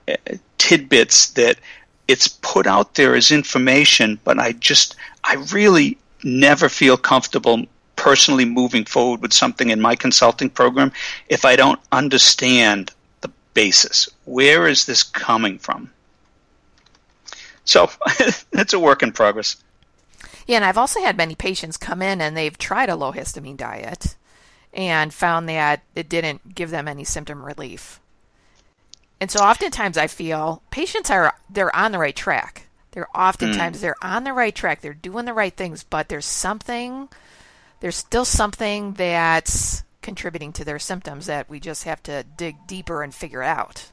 tidbits 0.57 1.29
that 1.31 1.57
it's 2.07 2.27
put 2.27 2.67
out 2.67 2.95
there 2.95 3.15
as 3.15 3.31
information, 3.31 4.19
but 4.23 4.39
I 4.39 4.53
just, 4.53 4.95
I 5.23 5.35
really 5.51 5.97
never 6.23 6.69
feel 6.69 6.97
comfortable 6.97 7.65
personally 7.95 8.45
moving 8.45 8.85
forward 8.85 9.21
with 9.21 9.33
something 9.33 9.69
in 9.69 9.81
my 9.81 9.95
consulting 9.95 10.49
program 10.49 10.91
if 11.29 11.45
I 11.45 11.55
don't 11.55 11.79
understand 11.91 12.91
the 13.21 13.31
basis. 13.53 14.09
Where 14.25 14.67
is 14.67 14.85
this 14.85 15.03
coming 15.03 15.57
from? 15.57 15.89
So 17.63 17.89
it's 18.51 18.73
a 18.73 18.79
work 18.79 19.01
in 19.01 19.11
progress. 19.11 19.57
Yeah, 20.47 20.57
and 20.57 20.65
I've 20.65 20.77
also 20.77 21.01
had 21.01 21.17
many 21.17 21.35
patients 21.35 21.77
come 21.77 22.01
in 22.01 22.21
and 22.21 22.37
they've 22.37 22.57
tried 22.57 22.89
a 22.89 22.95
low 22.95 23.11
histamine 23.11 23.57
diet 23.57 24.15
and 24.73 25.13
found 25.13 25.49
that 25.49 25.81
it 25.95 26.09
didn't 26.09 26.53
give 26.53 26.69
them 26.69 26.87
any 26.87 27.03
symptom 27.03 27.43
relief. 27.43 27.99
And 29.25 29.31
so 29.31 29.39
oftentimes 29.39 29.97
I 29.97 30.05
feel 30.05 30.61
patients 30.69 31.09
are 31.09 31.33
they're 31.49 31.75
on 31.75 31.91
the 31.91 31.97
right 31.97 32.15
track. 32.15 32.67
They're 32.91 33.07
oftentimes 33.17 33.79
mm. 33.79 33.81
they're 33.81 33.95
on 33.99 34.23
the 34.23 34.33
right 34.33 34.53
track. 34.53 34.81
They're 34.81 34.93
doing 34.93 35.25
the 35.25 35.33
right 35.33 35.51
things, 35.51 35.83
but 35.83 36.09
there's 36.09 36.27
something 36.27 37.09
there's 37.79 37.95
still 37.95 38.23
something 38.23 38.93
that's 38.93 39.81
contributing 40.03 40.53
to 40.53 40.63
their 40.63 40.77
symptoms 40.77 41.25
that 41.25 41.49
we 41.49 41.59
just 41.59 41.85
have 41.85 42.03
to 42.03 42.23
dig 42.37 42.67
deeper 42.67 43.01
and 43.01 43.15
figure 43.15 43.41
out. 43.41 43.91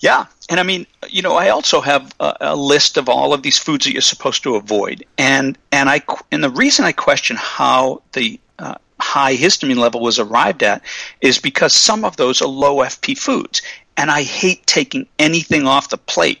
Yeah, 0.00 0.26
and 0.50 0.58
I 0.58 0.64
mean, 0.64 0.88
you 1.08 1.22
know, 1.22 1.36
I 1.36 1.50
also 1.50 1.80
have 1.80 2.12
a, 2.18 2.36
a, 2.40 2.56
list 2.56 2.96
of 2.96 3.08
all 3.08 3.32
of 3.32 3.44
these 3.44 3.60
foods 3.60 3.84
that 3.84 3.92
you're 3.92 4.02
supposed 4.02 4.42
to 4.42 4.56
avoid, 4.56 5.04
and 5.18 5.56
and 5.70 5.88
I 5.88 6.02
and 6.32 6.42
the 6.42 6.50
reason 6.50 6.84
I 6.84 6.90
question 6.90 7.36
how 7.36 8.02
the 8.10 8.40
uh, 8.58 8.74
high 9.00 9.36
histamine 9.36 9.76
level 9.76 10.00
was 10.00 10.18
arrived 10.18 10.62
at 10.62 10.82
is 11.20 11.38
because 11.38 11.72
some 11.72 12.04
of 12.04 12.16
those 12.16 12.40
are 12.40 12.48
low 12.48 12.76
FP 12.78 13.18
foods, 13.18 13.62
and 13.96 14.10
I 14.10 14.22
hate 14.22 14.66
taking 14.66 15.06
anything 15.18 15.66
off 15.66 15.90
the 15.90 15.98
plate 15.98 16.40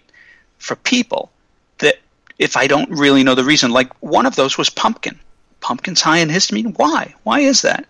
for 0.58 0.76
people 0.76 1.30
that 1.78 1.98
if 2.38 2.56
I 2.56 2.66
don't 2.66 2.90
really 2.90 3.22
know 3.22 3.34
the 3.34 3.44
reason. 3.44 3.70
Like 3.70 3.92
one 4.02 4.26
of 4.26 4.36
those 4.36 4.58
was 4.58 4.70
pumpkin. 4.70 5.18
Pumpkin's 5.60 6.00
high 6.00 6.18
in 6.18 6.28
histamine. 6.28 6.76
Why? 6.78 7.14
Why 7.22 7.40
is 7.40 7.62
that? 7.62 7.86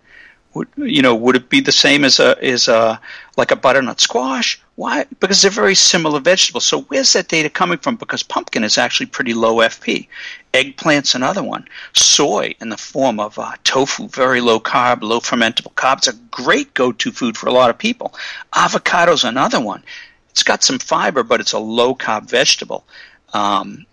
Would, 0.53 0.69
you 0.77 1.01
know, 1.01 1.13
would 1.15 1.35
it 1.35 1.49
be 1.49 1.59
the 1.59 1.71
same 1.71 2.05
as 2.05 2.19
a 2.19 2.37
is 2.45 2.67
a 2.67 2.99
like 3.37 3.51
a 3.51 3.55
butternut 3.55 3.99
squash? 3.99 4.61
Why? 4.75 5.05
Because 5.21 5.41
they're 5.41 5.51
very 5.51 5.75
similar 5.75 6.19
vegetables. 6.19 6.65
So 6.65 6.81
where's 6.81 7.13
that 7.13 7.29
data 7.29 7.49
coming 7.49 7.77
from? 7.77 7.95
Because 7.95 8.23
pumpkin 8.23 8.63
is 8.63 8.77
actually 8.77 9.05
pretty 9.05 9.33
low 9.33 9.57
FP. 9.57 10.07
Eggplant's 10.53 11.15
another 11.15 11.43
one. 11.43 11.65
Soy 11.93 12.55
in 12.59 12.69
the 12.69 12.77
form 12.77 13.19
of 13.19 13.39
uh, 13.39 13.53
tofu, 13.63 14.09
very 14.09 14.41
low 14.41 14.59
carb, 14.59 15.01
low 15.01 15.21
fermentable 15.21 15.73
carbs, 15.75 16.09
a 16.09 16.13
great 16.29 16.73
go-to 16.73 17.11
food 17.11 17.37
for 17.37 17.47
a 17.47 17.53
lot 17.53 17.69
of 17.69 17.77
people. 17.77 18.13
Avocado's 18.53 19.23
another 19.23 19.61
one. 19.61 19.81
It's 20.31 20.43
got 20.43 20.63
some 20.63 20.79
fiber, 20.79 21.23
but 21.23 21.39
it's 21.39 21.53
a 21.53 21.59
low 21.59 21.95
carb 21.95 22.29
vegetable. 22.29 22.85
Um, 23.33 23.85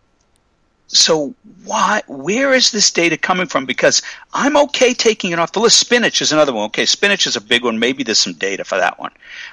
so 0.93 1.35
why 1.65 2.03
where 2.07 2.53
is 2.53 2.71
this 2.71 2.91
data 2.91 3.17
coming 3.17 3.47
from? 3.47 3.65
Because 3.65 4.03
i'm 4.35 4.57
okay 4.57 4.93
taking 4.93 5.33
it 5.33 5.39
off 5.39 5.53
the 5.53 5.61
list. 5.61 5.79
Spinach 5.79 6.21
is 6.21 6.33
another 6.33 6.53
one. 6.53 6.67
Okay 6.67 6.87
spinach 6.87 7.27
is 7.27 7.35
a 7.35 7.41
big 7.41 7.65
one. 7.65 7.79
Maybe 7.79 8.03
there's 8.03 8.19
some 8.19 8.35
data 8.35 8.65
for 8.65 8.77
that 8.77 8.99
one. 8.99 9.13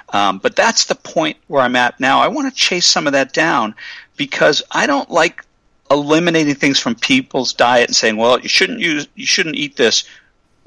Um, 0.10 0.40
but 0.40 0.56
that's 0.56 0.86
the 0.86 0.96
point 0.96 1.38
where 1.48 1.62
i'm 1.62 1.76
at 1.76 2.00
now. 2.00 2.20
I 2.20 2.28
want 2.28 2.54
to 2.54 2.60
chase 2.60 2.86
some 2.86 3.08
of 3.08 3.14
that 3.14 3.34
down 3.34 3.74
because 4.18 4.62
i 4.72 4.86
don't 4.86 5.10
like 5.10 5.44
eliminating 5.90 6.56
things 6.56 6.78
from 6.78 6.94
people's 6.94 7.54
diet 7.54 7.88
and 7.88 7.96
saying 7.96 8.18
well 8.18 8.40
you 8.40 8.50
shouldn't 8.50 8.80
use 8.80 9.08
you 9.16 9.26
shouldn't 9.26 9.56
eat 9.56 9.78
this. 9.78 10.04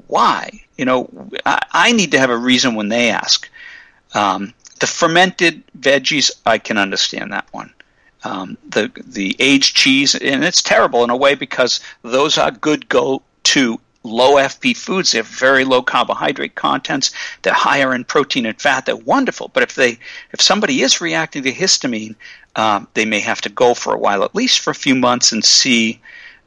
Why? 0.07 0.49
You 0.77 0.85
know 0.85 1.09
i, 1.45 1.59
I 1.71 1.91
need 1.91 2.11
to 2.11 2.19
have 2.19 2.31
a 2.31 2.37
reason 2.37 2.75
when 2.75 2.89
they 2.89 3.09
ask. 3.09 3.49
Um, 4.15 4.53
the 4.79 4.87
fermented 4.87 5.63
veggies 5.79 6.31
i 6.45 6.57
can 6.57 6.77
understand 6.77 7.31
that 7.31 7.47
one 7.51 7.71
um, 8.23 8.57
the 8.67 8.91
the 9.05 9.35
aged 9.39 9.75
cheese, 9.75 10.15
and 10.15 10.43
it's 10.43 10.61
terrible 10.61 11.03
in 11.03 11.09
a 11.09 11.17
way 11.17 11.35
because 11.35 11.79
those 12.01 12.37
are 12.37 12.51
good 12.51 12.87
go 12.89 13.21
to 13.43 13.79
low 14.03 14.35
FP 14.35 14.75
foods. 14.75 15.11
They 15.11 15.19
have 15.19 15.27
very 15.27 15.63
low 15.65 15.81
carbohydrate 15.81 16.55
contents. 16.55 17.11
They're 17.41 17.53
higher 17.53 17.93
in 17.93 18.03
protein 18.03 18.45
and 18.45 18.59
fat. 18.59 18.85
They're 18.85 18.95
wonderful. 18.95 19.49
But 19.49 19.63
if 19.63 19.75
they 19.75 19.97
if 20.31 20.41
somebody 20.41 20.81
is 20.81 21.01
reacting 21.01 21.43
to 21.43 21.51
histamine, 21.51 22.15
um, 22.55 22.87
they 22.93 23.05
may 23.05 23.19
have 23.19 23.41
to 23.41 23.49
go 23.49 23.73
for 23.73 23.93
a 23.93 23.99
while, 23.99 24.23
at 24.23 24.35
least 24.35 24.59
for 24.59 24.71
a 24.71 24.75
few 24.75 24.95
months, 24.95 25.31
and 25.31 25.43
see 25.43 25.99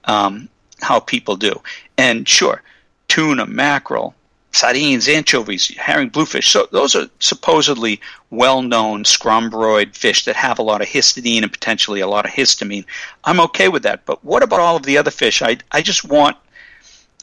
um, 0.05 0.49
how 0.81 1.01
people 1.01 1.37
do. 1.37 1.61
And 1.99 2.29
sure, 2.29 2.63
tuna, 3.09 3.47
mackerel, 3.47 4.15
sardines, 4.57 5.09
anchovies, 5.09 5.69
herring, 5.77 6.09
bluefish. 6.09 6.49
So 6.49 6.67
those 6.73 6.97
are 6.97 7.09
supposedly 7.21 8.01
well-known 8.31 9.05
scombroid 9.05 9.95
fish 9.95 10.25
that 10.25 10.37
have 10.37 10.59
a 10.59 10.63
lot 10.63 10.81
of 10.81 10.89
histidine 10.89 11.43
and 11.43 11.53
potentially 11.53 12.01
a 12.01 12.09
lot 12.09 12.25
of 12.25 12.33
histamine. 12.33 12.85
I'm 13.25 13.41
okay 13.41 13.69
with 13.69 13.83
that. 13.83 14.07
But 14.07 14.25
what 14.25 14.43
about 14.43 14.61
all 14.61 14.77
of 14.77 14.85
the 14.85 14.99
other 14.99 15.11
fish? 15.11 15.43
I 15.43 15.59
I 15.71 15.83
just 15.83 16.05
want 16.05 16.37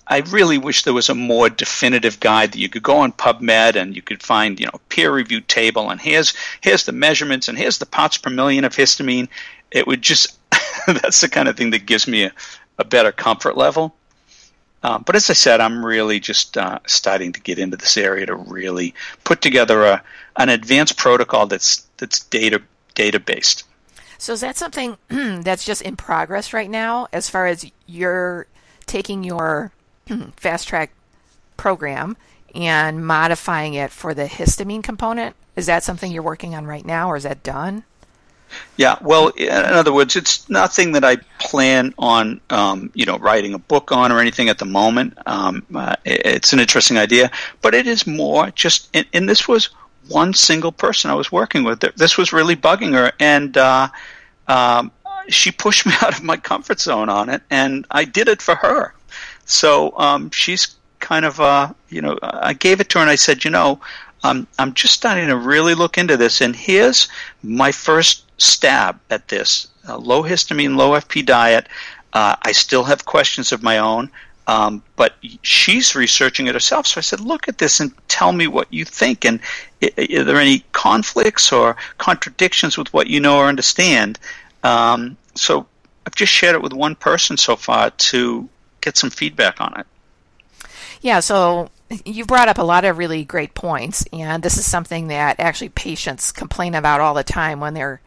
I 0.08 0.20
really 0.20 0.58
wish 0.58 0.84
there 0.84 0.94
was 0.94 1.10
a 1.10 1.16
more 1.16 1.50
definitive 1.50 2.20
guide 2.20 2.52
that 2.52 2.60
you 2.60 2.70
could 2.70 2.84
go 2.84 2.98
on 2.98 3.14
PubMed 3.14 3.76
and 3.76 3.96
you 3.96 4.02
could 4.02 4.22
find, 4.22 4.60
you 4.60 4.66
know, 4.66 4.80
peer-reviewed 4.90 5.48
table 5.48 5.90
and 5.90 6.00
here's 6.00 6.34
here's 6.62 6.86
the 6.86 6.92
measurements 6.92 7.48
and 7.48 7.58
here's 7.58 7.78
the 7.78 7.86
parts 7.86 8.18
per 8.18 8.30
million 8.30 8.66
of 8.66 8.76
histamine. 8.76 9.30
It 9.72 9.88
would 9.88 10.02
just 10.02 10.38
that's 10.88 11.22
the 11.22 11.30
kind 11.30 11.48
of 11.48 11.58
thing 11.58 11.72
that 11.72 11.86
gives 11.86 12.08
me 12.08 12.26
a, 12.26 12.32
a 12.78 12.86
better 12.86 13.12
comfort 13.12 13.58
level. 13.58 13.96
Um, 14.84 15.04
but 15.06 15.16
as 15.16 15.30
I 15.30 15.34
said, 15.34 15.62
I'm 15.62 15.86
really 15.86 16.20
just 16.20 16.58
uh, 16.58 16.80
starting 16.86 17.32
to 17.34 17.40
get 17.40 17.58
into 17.58 17.78
this 17.78 17.98
area 17.98 18.26
to 18.26 18.36
really 18.36 18.94
put 19.24 19.42
together 19.42 19.84
a, 19.84 20.04
an 20.36 20.50
advanced 20.50 20.98
protocol 20.98 21.48
that's 21.48 21.88
that's 21.98 22.20
data 22.20 22.62
data 22.94 23.20
based. 23.20 23.64
So 24.18 24.34
is 24.34 24.42
that 24.42 24.58
something 24.58 24.98
that's 25.08 25.66
just 25.66 25.82
in 25.82 25.96
progress 25.96 26.54
right 26.54 26.70
now, 26.70 27.08
as 27.14 27.30
far 27.30 27.48
as 27.48 27.66
you're 27.88 28.48
taking 28.86 29.24
your 29.24 29.72
fast 30.36 30.68
tract 30.68 30.94
program 31.58 32.18
and 32.54 33.06
modifying 33.06 33.74
it 33.74 33.92
for 33.92 34.14
the 34.14 34.26
histamine 34.26 34.84
component? 34.84 35.36
Is 35.56 35.66
that 35.68 35.84
something 35.84 36.12
you're 36.12 36.24
working 36.24 36.56
on 36.56 36.66
right 36.66 36.86
now, 36.86 37.10
or 37.10 37.16
is 37.16 37.24
that 37.24 37.44
done? 37.44 37.84
Yeah, 38.78 38.98
well, 39.02 39.30
in 39.30 39.50
other 39.50 39.94
words, 39.94 40.16
it's 40.16 40.50
nothing 40.50 40.94
that 40.94 41.04
I 41.04 41.18
plan 41.40 41.94
on, 41.98 42.42
um, 42.50 42.92
you 42.94 43.06
know, 43.06 43.18
writing 43.18 43.54
a 43.54 43.60
book 43.60 43.92
on 43.92 44.12
or 44.12 44.20
anything 44.20 44.50
at 44.50 44.58
the 44.58 44.66
moment. 44.66 45.18
Um, 45.26 45.66
uh, 45.76 45.96
it's 46.06 46.54
an 46.54 46.60
interesting 46.60 46.98
idea, 46.98 47.32
but 47.62 47.76
it 47.76 47.88
is 47.88 48.08
more 48.08 48.50
just, 48.52 48.90
and, 48.94 49.06
and, 49.14 49.30
this 49.30 49.48
was 49.48 49.70
one 50.08 50.34
single 50.34 50.72
person 50.72 51.12
I 51.12 51.16
was 51.16 51.32
working 51.32 51.64
with. 51.64 51.82
This 51.96 52.18
was 52.18 52.34
really 52.34 52.56
bugging 52.56 52.94
her, 52.94 53.12
and 53.20 53.56
uh, 53.56 53.90
um, 54.48 54.92
she 55.30 55.52
pushed 55.52 55.86
me 55.88 55.94
out 56.02 56.18
of 56.18 56.24
my 56.24 56.38
comfort 56.38 56.80
zone 56.80 57.10
on 57.10 57.30
it, 57.30 57.42
and 57.50 57.86
I 57.92 58.06
did 58.06 58.28
it 58.28 58.42
for 58.42 58.56
her. 58.56 58.94
So 59.46 59.98
um, 59.98 60.32
she's 60.32 60.76
kind 61.00 61.26
of, 61.26 61.40
uh, 61.40 61.74
you 61.90 62.02
know, 62.02 62.18
I 62.24 62.54
gave 62.54 62.80
it 62.80 62.90
to 62.90 62.98
her, 62.98 63.04
and 63.04 63.12
I 63.12 63.16
said, 63.16 63.44
you 63.44 63.52
know, 63.52 63.82
I'm 64.24 64.48
I'm 64.58 64.74
just 64.74 64.94
starting 64.94 65.28
to 65.28 65.38
really 65.38 65.76
look 65.76 65.98
into 65.98 66.18
this, 66.18 66.42
and 66.42 66.56
here's 66.56 67.10
my 67.44 67.72
first 67.72 68.23
stab 68.44 69.00
at 69.10 69.28
this: 69.28 69.68
a 69.88 69.98
low 69.98 70.24
histamine, 70.24 70.76
low 70.76 70.92
FP 70.92 71.26
diet. 71.26 71.68
Uh, 72.14 72.36
I 72.44 72.52
still 72.52 72.84
have 72.84 73.06
questions 73.06 73.52
of 73.52 73.64
my 73.64 73.80
own, 73.80 74.12
um, 74.48 74.84
but 74.96 75.16
she's 75.42 75.96
researching 75.96 76.48
it 76.48 76.54
herself. 76.54 76.86
So 76.86 77.00
I 77.00 77.02
said, 77.02 77.20
look 77.20 77.48
at 77.48 77.58
this 77.58 77.80
and 77.80 77.92
tell 78.08 78.34
me 78.34 78.48
what 78.48 78.72
you 78.72 78.86
think. 78.86 79.26
And 79.26 79.40
are 79.82 80.24
there 80.24 80.38
any 80.38 80.64
conflicts 80.74 81.52
or 81.52 81.76
contradictions 81.98 82.78
with 82.78 82.94
what 82.94 83.08
you 83.08 83.20
know 83.20 83.38
or 83.38 83.48
understand? 83.48 84.20
Um, 84.64 85.18
so 85.34 85.66
I've 86.06 86.16
just 86.16 86.32
shared 86.32 86.56
it 86.56 86.62
with 86.62 86.74
one 86.74 86.96
person 86.96 87.38
so 87.38 87.56
far 87.56 87.90
to 87.90 88.50
get 88.82 88.98
some 88.98 89.10
feedback 89.10 89.62
on 89.62 89.80
it. 89.80 89.88
Yeah, 91.02 91.20
so 91.20 91.70
you 92.06 92.26
brought 92.26 92.48
up 92.48 92.58
a 92.58 92.64
lot 92.64 92.86
of 92.86 92.98
really 92.98 93.26
great 93.26 93.54
points, 93.54 94.06
and 94.14 94.44
this 94.44 94.58
is 94.58 94.66
something 94.66 95.08
that 95.08 95.40
actually 95.40 95.70
patients 95.70 96.32
complain 96.32 96.76
about 96.76 97.02
all 97.02 97.14
the 97.14 97.24
time 97.24 97.60
when 97.60 97.74
they're 97.74 98.02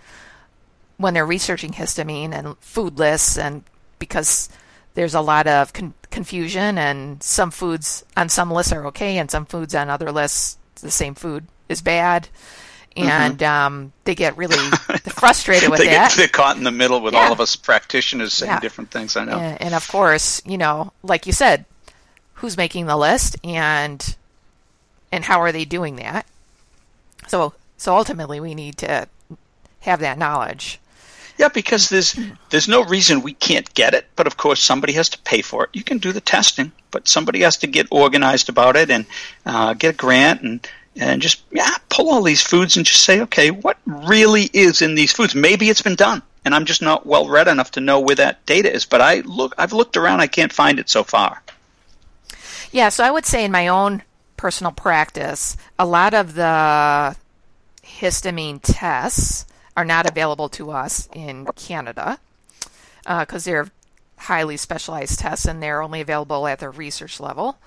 when 0.96 1.14
they're 1.14 1.26
researching 1.26 1.72
histamine 1.72 2.32
and 2.32 2.56
food 2.58 2.98
lists, 2.98 3.38
and 3.38 3.64
because 3.98 4.48
there's 4.94 5.14
a 5.14 5.20
lot 5.20 5.46
of 5.46 5.72
con- 5.72 5.94
confusion, 6.10 6.78
and 6.78 7.22
some 7.22 7.50
foods 7.50 8.04
on 8.16 8.28
some 8.28 8.50
lists 8.50 8.72
are 8.72 8.86
okay, 8.86 9.18
and 9.18 9.30
some 9.30 9.46
foods 9.46 9.74
on 9.74 9.90
other 9.90 10.12
lists 10.12 10.58
the 10.80 10.90
same 10.90 11.14
food 11.14 11.46
is 11.68 11.82
bad, 11.82 12.28
mm-hmm. 12.96 13.08
and 13.08 13.38
mm-hmm. 13.38 13.66
um, 13.66 13.92
they 14.04 14.14
get 14.14 14.36
really 14.36 14.56
frustrated 15.08 15.70
with 15.70 15.80
they 15.80 15.86
that. 15.86 16.12
They're 16.12 16.28
caught 16.28 16.56
in 16.56 16.64
the 16.64 16.70
middle 16.70 17.00
with 17.00 17.14
yeah. 17.14 17.26
all 17.26 17.32
of 17.32 17.40
us 17.40 17.56
practitioners 17.56 18.34
saying 18.34 18.52
yeah. 18.52 18.60
different 18.60 18.90
things. 18.90 19.16
I 19.16 19.24
know, 19.24 19.38
and, 19.38 19.60
and 19.60 19.74
of 19.74 19.86
course, 19.88 20.42
you 20.46 20.58
know, 20.58 20.92
like 21.02 21.26
you 21.26 21.32
said, 21.32 21.64
who's 22.34 22.56
making 22.56 22.86
the 22.86 22.96
list 22.96 23.36
and 23.44 24.16
and 25.12 25.24
how 25.24 25.40
are 25.40 25.52
they 25.52 25.64
doing 25.64 25.96
that. 25.96 26.26
So 27.28 27.54
so 27.76 27.96
ultimately 27.96 28.40
we 28.40 28.54
need 28.54 28.76
to 28.78 29.08
have 29.80 30.00
that 30.00 30.18
knowledge. 30.18 30.80
Yeah, 31.38 31.48
because 31.48 31.88
there's 31.88 32.18
there's 32.50 32.68
no 32.68 32.84
reason 32.84 33.20
we 33.20 33.34
can't 33.34 33.72
get 33.74 33.94
it, 33.94 34.06
but 34.16 34.26
of 34.26 34.36
course 34.36 34.62
somebody 34.62 34.92
has 34.94 35.08
to 35.10 35.18
pay 35.18 35.42
for 35.42 35.64
it. 35.64 35.70
You 35.72 35.84
can 35.84 35.98
do 35.98 36.12
the 36.12 36.20
testing, 36.20 36.72
but 36.90 37.08
somebody 37.08 37.40
has 37.40 37.56
to 37.58 37.66
get 37.66 37.86
organized 37.90 38.48
about 38.48 38.76
it 38.76 38.90
and 38.90 39.06
uh, 39.44 39.74
get 39.74 39.94
a 39.94 39.96
grant 39.96 40.42
and 40.42 40.68
and 40.98 41.20
just 41.20 41.42
yeah 41.50 41.74
pull 41.90 42.10
all 42.10 42.22
these 42.22 42.40
foods 42.40 42.76
and 42.76 42.86
just 42.86 43.04
say 43.04 43.20
okay 43.20 43.50
what 43.50 43.76
really 43.84 44.48
is 44.54 44.80
in 44.80 44.94
these 44.94 45.12
foods 45.12 45.34
maybe 45.34 45.68
it's 45.68 45.82
been 45.82 45.94
done 45.94 46.22
and 46.42 46.54
i'm 46.54 46.64
just 46.64 46.80
not 46.80 47.04
well 47.04 47.28
read 47.28 47.48
enough 47.48 47.70
to 47.70 47.82
know 47.82 48.00
where 48.00 48.16
that 48.16 48.44
data 48.46 48.72
is 48.72 48.86
but 48.86 49.02
i 49.02 49.20
look 49.26 49.54
i've 49.58 49.74
looked 49.74 49.98
around 49.98 50.20
i 50.20 50.26
can't 50.26 50.54
find 50.54 50.78
it 50.78 50.88
so 50.88 51.04
far 51.04 51.42
Yeah, 52.72 52.88
so 52.90 53.04
I 53.04 53.10
would 53.10 53.24
say 53.24 53.44
in 53.44 53.52
my 53.52 53.68
own 53.68 54.02
personal 54.36 54.72
practice, 54.72 55.56
a 55.78 55.86
lot 55.86 56.14
of 56.14 56.34
the 56.34 57.16
histamine 57.82 58.60
tests 58.62 59.46
are 59.76 59.84
not 59.84 60.08
available 60.08 60.48
to 60.50 60.70
us 60.70 61.08
in 61.12 61.46
Canada 61.54 62.18
because 63.02 63.46
uh, 63.46 63.50
they're 63.50 63.70
highly 64.18 64.56
specialized 64.56 65.18
tests 65.18 65.46
and 65.46 65.62
they're 65.62 65.82
only 65.82 66.00
available 66.00 66.46
at 66.46 66.58
the 66.58 66.70
research 66.70 67.20
level. 67.20 67.58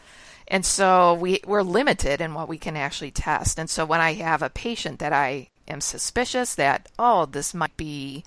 And 0.47 0.65
so 0.65 1.13
we, 1.13 1.41
we're 1.45 1.61
limited 1.61 2.21
in 2.21 2.33
what 2.33 2.49
we 2.49 2.57
can 2.57 2.75
actually 2.75 3.11
test. 3.11 3.59
And 3.59 3.69
so 3.69 3.85
when 3.85 4.01
I 4.01 4.13
have 4.13 4.41
a 4.41 4.49
patient 4.49 4.99
that 4.99 5.13
I 5.13 5.49
am 5.67 5.79
suspicious 5.79 6.55
that, 6.55 6.89
oh, 6.97 7.27
this 7.27 7.53
might 7.53 7.77
be 7.77 8.23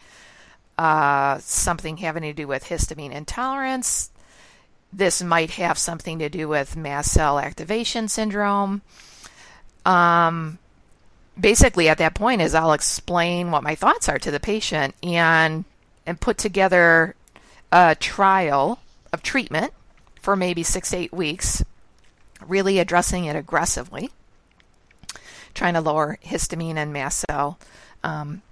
uh, 0.78 1.38
something 1.38 1.96
having 1.96 2.22
to 2.22 2.32
do 2.32 2.46
with 2.46 2.64
histamine 2.64 3.12
intolerance, 3.12 4.10
this 4.92 5.22
might 5.22 5.52
have 5.52 5.78
something 5.78 6.20
to 6.20 6.28
do 6.28 6.46
with 6.46 6.76
mast 6.76 7.12
cell 7.12 7.40
activation 7.40 8.06
syndrome. 8.06 8.82
Um, 9.84 10.58
basically, 11.38 11.88
at 11.88 11.98
that 11.98 12.14
point, 12.14 12.42
is 12.42 12.54
I'll 12.54 12.72
explain 12.72 13.50
what 13.50 13.62
my 13.62 13.74
thoughts 13.74 14.08
are 14.08 14.18
to 14.18 14.30
the 14.30 14.40
patient 14.40 14.94
and 15.02 15.64
and 16.06 16.20
put 16.20 16.38
together 16.38 17.14
a 17.70 17.94
trial 17.94 18.80
of 19.12 19.22
treatment 19.22 19.72
for 20.20 20.36
maybe 20.36 20.62
six 20.62 20.90
to 20.90 20.96
eight 20.96 21.12
weeks 21.12 21.62
really 22.48 22.78
addressing 22.78 23.24
it 23.24 23.36
aggressively, 23.36 24.10
trying 25.54 25.74
to 25.74 25.80
lower 25.80 26.18
histamine 26.24 26.76
and 26.76 26.92
mast 26.92 27.24
cell 27.28 27.58
um, 28.02 28.42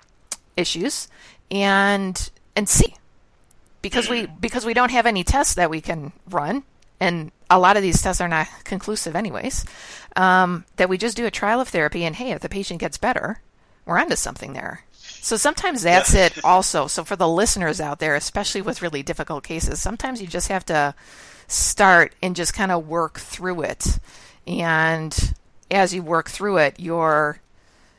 issues, 0.56 1.08
and 1.50 2.30
and 2.56 2.68
see. 2.68 2.94
Because 3.82 4.08
we 4.08 4.26
because 4.26 4.66
we 4.66 4.74
don't 4.74 4.90
have 4.90 5.06
any 5.06 5.24
tests 5.24 5.54
that 5.54 5.70
we 5.70 5.80
can 5.80 6.12
run, 6.28 6.64
and 7.00 7.32
a 7.48 7.58
lot 7.58 7.76
of 7.76 7.82
these 7.82 8.00
tests 8.00 8.20
are 8.20 8.28
not 8.28 8.46
conclusive 8.64 9.16
anyways. 9.16 9.64
Um, 10.16 10.64
that 10.76 10.88
we 10.88 10.98
just 10.98 11.16
do 11.16 11.26
a 11.26 11.30
trial 11.30 11.60
of 11.60 11.68
therapy, 11.68 12.04
and 12.04 12.16
hey, 12.16 12.32
if 12.32 12.40
the 12.40 12.48
patient 12.48 12.80
gets 12.80 12.98
better, 12.98 13.40
we're 13.86 13.98
onto 13.98 14.16
something 14.16 14.52
there. 14.52 14.84
So 15.22 15.36
sometimes 15.36 15.82
that's 15.82 16.14
yeah. 16.14 16.26
it 16.26 16.44
also. 16.44 16.86
So 16.86 17.04
for 17.04 17.16
the 17.16 17.28
listeners 17.28 17.80
out 17.80 17.98
there, 17.98 18.14
especially 18.14 18.62
with 18.62 18.82
really 18.82 19.02
difficult 19.02 19.44
cases, 19.44 19.80
sometimes 19.80 20.20
you 20.20 20.26
just 20.26 20.48
have 20.48 20.64
to 20.66 20.94
start 21.46 22.14
and 22.22 22.36
just 22.36 22.54
kind 22.54 22.72
of 22.72 22.88
work 22.88 23.18
through 23.18 23.62
it. 23.62 23.98
And 24.46 25.34
as 25.70 25.94
you 25.94 26.02
work 26.02 26.30
through 26.30 26.58
it, 26.58 26.78
you're 26.78 27.40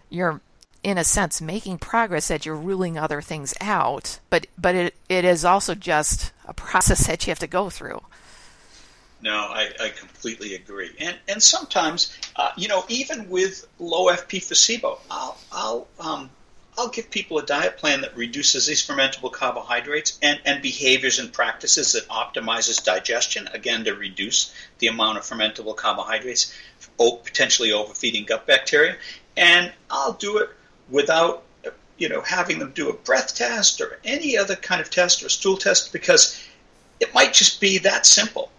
you're 0.10 0.42
in 0.84 0.98
a 0.98 1.04
sense 1.04 1.42
making 1.42 1.78
progress 1.78 2.28
that 2.28 2.46
you're 2.46 2.56
ruling 2.56 2.98
other 2.98 3.22
things 3.22 3.54
out, 3.62 4.20
but 4.30 4.48
but 4.58 4.76
it, 4.76 4.96
it 5.08 5.24
is 5.26 5.46
also 5.46 5.76
just 5.76 6.32
a 6.46 6.54
process 6.54 7.08
that 7.08 7.26
you 7.26 7.32
have 7.32 7.40
to 7.40 7.48
go 7.48 7.70
through. 7.70 8.02
No, 9.22 9.36
I, 9.36 9.70
I 9.80 9.90
completely 9.90 10.56
agree. 10.56 10.92
And 11.00 11.16
and 11.28 11.42
sometimes, 11.42 12.18
uh, 12.36 12.52
you 12.58 12.68
know, 12.68 12.84
even 12.90 13.30
with 13.30 13.68
low 13.80 14.08
FP 14.08 14.42
SIBO, 14.42 14.98
I'll 15.12 15.38
I'll 15.52 15.88
um, 16.00 16.30
I'll 16.78 16.90
give 16.90 17.12
people 17.12 17.38
a 17.38 17.46
diet 17.46 17.78
plan 17.78 18.02
that 18.02 18.18
reduces 18.18 18.66
these 18.66 18.86
fermentable 18.86 19.32
carbohydrates 19.32 20.18
and, 20.24 20.40
and 20.46 20.62
behaviors 20.62 21.20
and 21.20 21.32
practices 21.32 21.94
that 21.94 22.08
optimizes 22.08 22.84
digestion, 22.84 23.48
again, 23.54 23.84
to 23.84 23.94
reduce 23.94 24.54
the 24.80 24.88
amount 24.88 25.18
of 25.18 25.24
fermentable 25.24 25.76
carbohydrates, 25.76 26.56
potentially 26.98 27.72
overfeeding 27.74 28.26
gut 28.26 28.48
bacteria. 28.48 28.96
And 29.38 29.72
I'll 29.90 30.14
do 30.14 30.38
it 30.40 30.50
without 30.90 31.44
you 31.98 32.10
know 32.10 32.22
having 32.22 32.58
them 32.58 32.72
do 32.72 32.90
a 32.90 32.94
breath 32.94 33.36
test 33.36 33.82
or 33.82 34.00
any 34.04 34.36
other 34.36 34.56
kind 34.56 34.82
of 34.82 34.90
test 34.90 35.22
or 35.24 35.30
stool 35.30 35.58
test 35.58 35.94
because 35.94 36.44
it 37.00 37.14
might 37.14 37.34
just 37.34 37.62
be 37.62 37.78
that 37.78 38.08
simple 38.08 38.52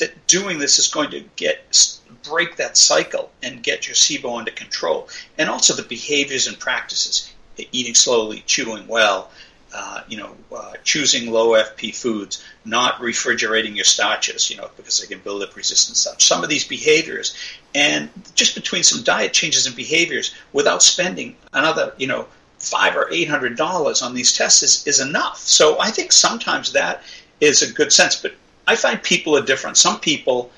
that 0.00 0.26
doing 0.26 0.58
this 0.58 0.78
is 0.78 0.88
going 0.88 1.10
to 1.10 1.24
get 1.36 1.98
break 2.24 2.56
that 2.56 2.76
cycle 2.76 3.30
and 3.42 3.62
get 3.62 3.86
your 3.86 3.94
SIBO 3.94 4.38
under 4.38 4.50
control 4.50 5.08
and 5.38 5.48
also 5.48 5.74
the 5.74 5.82
behaviors 5.82 6.46
and 6.46 6.58
practices 6.58 7.32
eating 7.72 7.94
slowly, 7.94 8.42
chewing 8.46 8.86
well, 8.86 9.30
uh, 9.72 10.02
you 10.08 10.16
know, 10.16 10.34
uh, 10.54 10.72
choosing 10.82 11.30
low 11.30 11.50
FP 11.50 11.94
foods, 11.94 12.42
not 12.64 13.00
refrigerating 13.00 13.76
your 13.76 13.84
starches, 13.84 14.50
you 14.50 14.56
know, 14.56 14.68
because 14.76 14.98
they 14.98 15.06
can 15.06 15.20
build 15.20 15.42
up 15.42 15.54
resistance. 15.54 16.00
Stuff. 16.00 16.20
Some 16.20 16.42
of 16.42 16.50
these 16.50 16.64
behaviors, 16.64 17.36
and 17.74 18.08
just 18.34 18.54
between 18.54 18.82
some 18.82 19.04
diet 19.04 19.32
changes 19.32 19.66
and 19.66 19.76
behaviors, 19.76 20.34
without 20.52 20.82
spending 20.82 21.36
another, 21.52 21.94
you 21.98 22.08
know, 22.08 22.26
five 22.58 22.96
or 22.96 23.08
eight 23.12 23.28
hundred 23.28 23.56
dollars 23.56 24.02
on 24.02 24.12
these 24.12 24.32
tests 24.32 24.62
is, 24.62 24.86
is 24.86 25.00
enough. 25.00 25.38
So 25.38 25.78
I 25.80 25.90
think 25.90 26.10
sometimes 26.10 26.72
that 26.72 27.02
is 27.40 27.62
a 27.62 27.72
good 27.72 27.92
sense. 27.92 28.16
But 28.16 28.34
I 28.66 28.76
find 28.76 29.02
people 29.02 29.36
are 29.36 29.42
different. 29.42 29.76
Some 29.76 30.00
people 30.00 30.50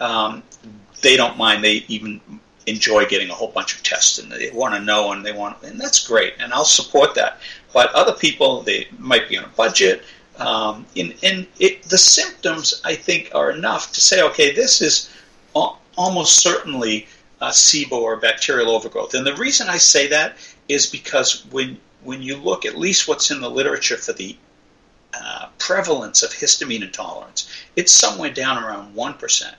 um, 0.00 0.42
they 1.02 1.16
don't 1.16 1.36
mind. 1.36 1.62
They 1.62 1.84
even 1.88 2.20
enjoy 2.66 3.06
getting 3.06 3.30
a 3.30 3.34
whole 3.34 3.50
bunch 3.50 3.74
of 3.74 3.82
tests 3.82 4.18
and 4.18 4.30
they 4.30 4.50
want 4.50 4.74
to 4.74 4.80
know 4.80 5.12
and 5.12 5.24
they 5.24 5.32
want 5.32 5.62
and 5.62 5.80
that's 5.80 6.06
great 6.06 6.34
and 6.38 6.52
I'll 6.52 6.64
support 6.64 7.14
that. 7.14 7.40
But 7.72 7.92
other 7.92 8.12
people 8.12 8.62
they 8.62 8.88
might 8.98 9.28
be 9.28 9.38
on 9.38 9.44
a 9.44 9.48
budget. 9.48 10.02
Um, 10.36 10.86
and, 10.96 11.14
and 11.22 11.46
it, 11.58 11.82
the 11.84 11.98
symptoms 11.98 12.80
I 12.84 12.94
think 12.94 13.30
are 13.34 13.50
enough 13.50 13.92
to 13.92 14.00
say 14.00 14.22
okay 14.22 14.54
this 14.54 14.80
is 14.80 15.10
almost 15.54 16.40
certainly 16.40 17.06
a 17.40 17.48
SIBO 17.48 17.92
or 17.92 18.16
bacterial 18.16 18.70
overgrowth. 18.70 19.14
And 19.14 19.26
the 19.26 19.34
reason 19.34 19.68
I 19.68 19.78
say 19.78 20.06
that 20.08 20.36
is 20.68 20.86
because 20.86 21.44
when 21.46 21.78
when 22.02 22.22
you 22.22 22.36
look 22.36 22.64
at 22.64 22.78
least 22.78 23.08
what's 23.08 23.30
in 23.30 23.40
the 23.40 23.50
literature 23.50 23.96
for 23.96 24.12
the 24.12 24.36
uh, 25.14 25.48
prevalence 25.58 26.22
of 26.22 26.30
histamine 26.30 26.82
intolerance, 26.82 27.50
it's 27.76 27.92
somewhere 27.92 28.30
down 28.30 28.62
around 28.62 28.94
one 28.94 29.14
percent. 29.14 29.56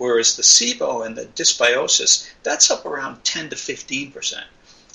Whereas 0.00 0.34
the 0.34 0.42
SIBO 0.42 1.04
and 1.04 1.14
the 1.14 1.26
dysbiosis, 1.26 2.30
that's 2.42 2.70
up 2.70 2.86
around 2.86 3.22
10 3.22 3.50
to 3.50 3.54
15%. 3.54 4.42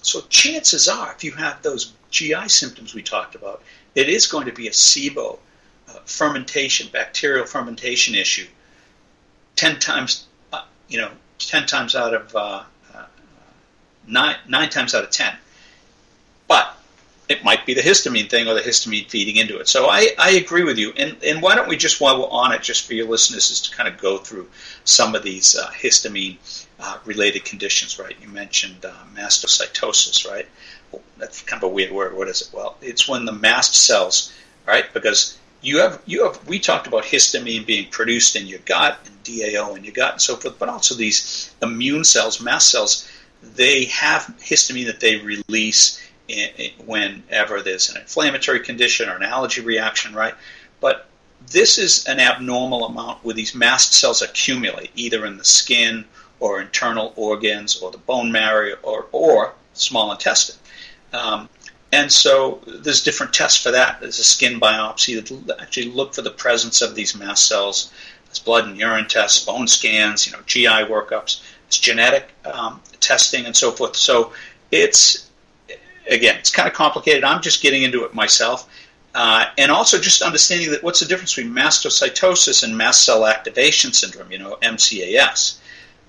So 0.02 0.22
chances 0.30 0.88
are, 0.88 1.14
if 1.14 1.24
you 1.24 1.32
have 1.34 1.62
those 1.62 1.94
GI 2.10 2.48
symptoms 2.48 2.96
we 2.96 3.04
talked 3.04 3.36
about, 3.36 3.62
it 3.94 4.10
is 4.10 4.26
going 4.26 4.48
to 4.48 4.52
be 4.52 4.68
a 4.68 4.72
SIBO 4.72 5.38
uh, 5.88 6.00
fermentation, 6.06 6.90
bacterial 6.92 7.46
fermentation 7.46 8.16
issue. 8.16 8.48
10 9.58 9.78
times, 9.78 10.26
uh, 10.52 10.64
you 10.88 10.98
know, 10.98 11.12
10 11.38 11.68
times 11.68 11.96
out 11.96 12.16
of, 12.16 12.36
uh, 12.36 12.64
uh 12.92 13.06
nine, 14.08 14.38
nine 14.48 14.72
times 14.72 14.96
out 14.96 15.04
of 15.04 15.12
10. 15.12 15.36
But 16.48 16.76
it 17.28 17.44
might 17.44 17.66
be 17.66 17.74
the 17.74 17.82
histamine 17.82 18.30
thing 18.30 18.48
or 18.48 18.54
the 18.54 18.62
histamine 18.62 19.10
feeding 19.10 19.38
into 19.38 19.58
it. 19.58 19.68
So 19.68 19.88
I, 19.88 20.10
I 20.20 20.32
agree 20.32 20.64
with 20.64 20.78
you. 20.78 20.92
And, 20.98 21.18
and 21.24 21.42
why 21.42 21.56
don't 21.56 21.68
we 21.68 21.76
just, 21.76 22.00
while 22.00 22.20
we're 22.20 22.30
on 22.30 22.52
it, 22.52 22.62
just 22.62 22.86
for 22.86 22.94
your 22.94 23.08
listeners, 23.08 23.50
is 23.50 23.62
to 23.62 23.76
kind 23.76 23.90
of 23.90 24.00
go 24.00 24.18
through 24.18 24.48
some 24.84 25.16
of 25.16 25.24
these 25.24 25.56
uh, 25.56 25.70
histamine 25.72 26.38
uh, 26.80 26.98
related 27.06 27.44
conditions, 27.46 27.98
right? 27.98 28.16
You 28.22 28.28
mentioned 28.28 28.86
uh, 28.86 28.94
mastocytosis, 29.16 30.30
right? 30.30 30.48
Well, 30.92 31.02
that's 31.18 31.42
kind 31.42 31.64
of 31.64 31.70
a 31.70 31.74
weird 31.74 31.92
word. 31.92 32.16
What 32.16 32.28
is 32.28 32.42
it? 32.42 32.50
Well, 32.54 32.78
it's 32.82 33.08
when 33.08 33.26
the 33.26 33.32
mast 33.32 33.76
cells, 33.76 34.32
right? 34.68 34.94
Because 34.94 35.38
you 35.62 35.80
have, 35.80 36.02
you 36.06 36.24
have, 36.26 36.48
we 36.48 36.60
talked 36.60 36.86
about 36.86 37.06
histamine 37.06 37.66
being 37.66 37.90
produced 37.90 38.36
in 38.36 38.46
your 38.46 38.60
gut 38.66 39.00
and 39.06 39.24
DAO 39.24 39.76
in 39.76 39.84
your 39.84 39.94
gut 39.94 40.14
and 40.14 40.22
so 40.22 40.36
forth, 40.36 40.60
but 40.60 40.70
also 40.70 40.94
these 40.94 41.52
immune 41.64 42.04
cells, 42.04 42.40
mast 42.40 42.70
cells, 42.70 43.10
they 43.42 43.86
have 43.86 44.34
histamine 44.40 44.86
that 44.86 45.00
they 45.00 45.18
release 45.18 46.00
whenever 46.86 47.62
there's 47.62 47.90
an 47.90 48.02
inflammatory 48.02 48.60
condition 48.60 49.10
or 49.10 49.16
an 49.16 49.24
allergy 49.24 49.62
reaction, 49.62 50.14
right? 50.14 50.34
But 50.80 51.08
this 51.52 51.78
is 51.78 52.06
an 52.06 52.20
abnormal 52.20 52.86
amount 52.86 53.24
where 53.24 53.36
these 53.36 53.54
mast 53.54 53.94
cells 53.94 54.22
accumulate 54.22 54.92
either 54.96 55.26
in 55.26 55.38
the 55.38 55.46
skin 55.46 56.06
or 56.40 56.62
internal 56.62 57.14
organs 57.16 57.80
or 57.82 57.92
the 57.92 57.98
bone 57.98 58.32
marrow 58.32 58.76
or, 58.84 59.08
or 59.12 59.54
small 59.74 60.12
intestine. 60.12 60.58
Um, 61.14 61.50
and 61.92 62.12
so 62.12 62.62
there's 62.68 63.04
different 63.04 63.34
tests 63.34 63.62
for 63.62 63.72
that. 63.72 64.02
There's 64.02 64.20
a 64.20 64.24
skin 64.24 64.60
biopsy 64.60 65.46
that 65.46 65.62
actually 65.62 65.92
look 65.92 66.14
for 66.14 66.22
the 66.22 66.32
presence 66.32 66.82
of 66.82 66.96
these 66.96 67.16
mast 67.16 67.48
cells. 67.48 67.92
There's 68.26 68.40
blood 68.40 68.68
and 68.68 68.78
urine 68.78 69.08
tests, 69.08 69.46
bone 69.46 69.68
scans, 69.68 70.26
you 70.26 70.34
know, 70.34 70.42
GI 70.46 70.90
workups. 70.90 71.42
It's 71.68 71.78
genetic 71.78 72.30
um, 72.46 72.82
testing 73.00 73.46
and 73.46 73.56
so 73.56 73.72
forth. 73.72 73.96
So 73.96 74.34
it's 74.72 75.25
again, 76.10 76.38
it's 76.38 76.52
kind 76.52 76.68
of 76.68 76.74
complicated. 76.74 77.24
I'm 77.24 77.42
just 77.42 77.62
getting 77.62 77.84
into 77.84 78.04
it 78.06 78.14
myself. 78.14 78.70
Uh, 79.14 79.46
and 79.58 79.72
also 79.72 79.98
just 79.98 80.22
understanding 80.22 80.72
that 80.72 80.84
what's 80.84 81.00
the 81.00 81.06
difference 81.06 81.34
between 81.34 81.54
mastocytosis 81.54 82.64
and 82.64 82.78
mast 82.78 83.06
cell 83.06 83.26
activation 83.26 83.94
syndrome, 83.94 84.30
you 84.30 84.38
know, 84.38 84.58
MCAS. 84.62 85.58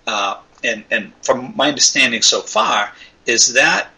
Uh, 0.09 0.39
and, 0.65 0.85
and 0.91 1.13
from 1.23 1.53
my 1.57 1.69
understanding 1.69 2.21
so 2.21 2.41
far, 2.41 2.93
is 3.27 3.53
that 3.53 3.91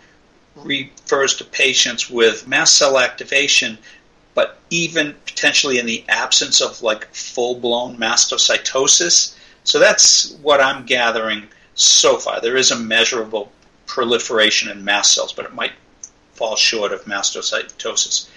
refers 0.57 1.37
to 1.37 1.45
patients 1.45 2.11
with 2.11 2.47
mast 2.47 2.77
cell 2.77 2.99
activation, 2.99 3.79
but 4.35 4.59
even 4.71 5.15
potentially 5.25 5.79
in 5.79 5.87
the 5.87 6.05
absence 6.09 6.61
of 6.61 6.83
like 6.83 7.13
full 7.15 7.55
blown 7.55 7.97
mastocytosis. 7.97 9.35
So 9.65 9.79
that's 9.79 10.33
what 10.43 10.61
I'm 10.61 10.85
gathering 10.85 11.49
so 11.75 12.17
far. 12.17 12.41
There 12.41 12.57
is 12.57 12.71
a 12.71 12.79
measurable 12.79 13.53
proliferation 13.87 14.71
in 14.71 14.85
mast 14.85 15.15
cells, 15.15 15.33
but 15.33 15.45
it 15.45 15.55
might 15.55 15.73
falls 16.39 16.61
short 16.61 16.93
of 16.93 17.05
mastocytosis. 17.05 18.29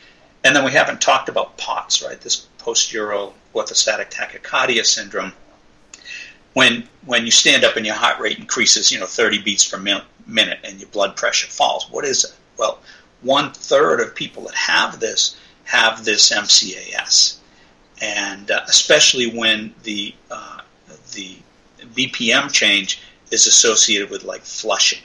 And 0.44 0.56
then 0.56 0.66
we 0.66 0.72
haven't 0.72 1.02
talked 1.02 1.30
about 1.30 1.58
POTS, 1.58 2.02
right? 2.02 2.20
This 2.20 2.48
postural 2.60 3.34
orthostatic 3.54 4.12
tachycardia 4.12 4.86
syndrome. 4.86 5.34
when 6.54 6.88
when 7.06 7.26
you 7.26 7.32
stand 7.32 7.64
up 7.64 7.78
and 7.78 7.86
your 7.86 7.96
heart 7.96 8.20
rate 8.20 8.38
increases, 8.40 8.92
you 8.92 9.00
know, 9.00 9.06
30 9.06 9.42
beats 9.44 9.66
per 9.68 9.78
min- 9.78 10.02
minute, 10.28 10.60
and 10.64 10.80
your 10.80 10.90
blood 10.90 11.16
pressure 11.16 11.48
falls. 11.48 11.90
What 11.90 12.04
is 12.06 12.26
it? 12.26 12.34
Well, 12.58 12.80
one 13.22 13.54
third 13.54 14.02
of 14.02 14.16
people 14.16 14.44
that 14.44 14.56
have 14.56 15.00
this 15.00 15.38
have 15.64 16.04
this 16.04 16.32
MCAS, 16.32 17.38
and 18.02 18.52
uh, 18.52 18.62
especially 18.68 19.28
when 19.28 19.74
the 19.84 20.14
uh, 20.30 20.60
the 21.14 21.38
BPM 21.96 22.52
change 22.52 23.00
is 23.32 23.48
associated 23.48 24.10
with 24.10 24.24
like 24.24 24.42
flushing, 24.42 25.04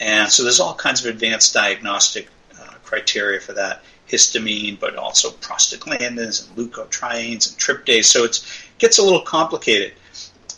and 0.00 0.30
so 0.30 0.42
there's 0.42 0.60
all 0.60 0.74
kinds 0.74 1.04
of 1.04 1.14
advanced 1.14 1.54
diagnostic 1.54 2.28
uh, 2.60 2.74
criteria 2.84 3.40
for 3.40 3.52
that 3.52 3.82
histamine, 4.08 4.78
but 4.78 4.96
also 4.96 5.30
prostaglandins 5.30 6.46
and 6.46 6.56
leukotrienes 6.56 7.48
and 7.48 7.58
tryptase. 7.58 8.04
So 8.04 8.24
it 8.24 8.44
gets 8.78 8.98
a 8.98 9.02
little 9.02 9.22
complicated. 9.22 9.92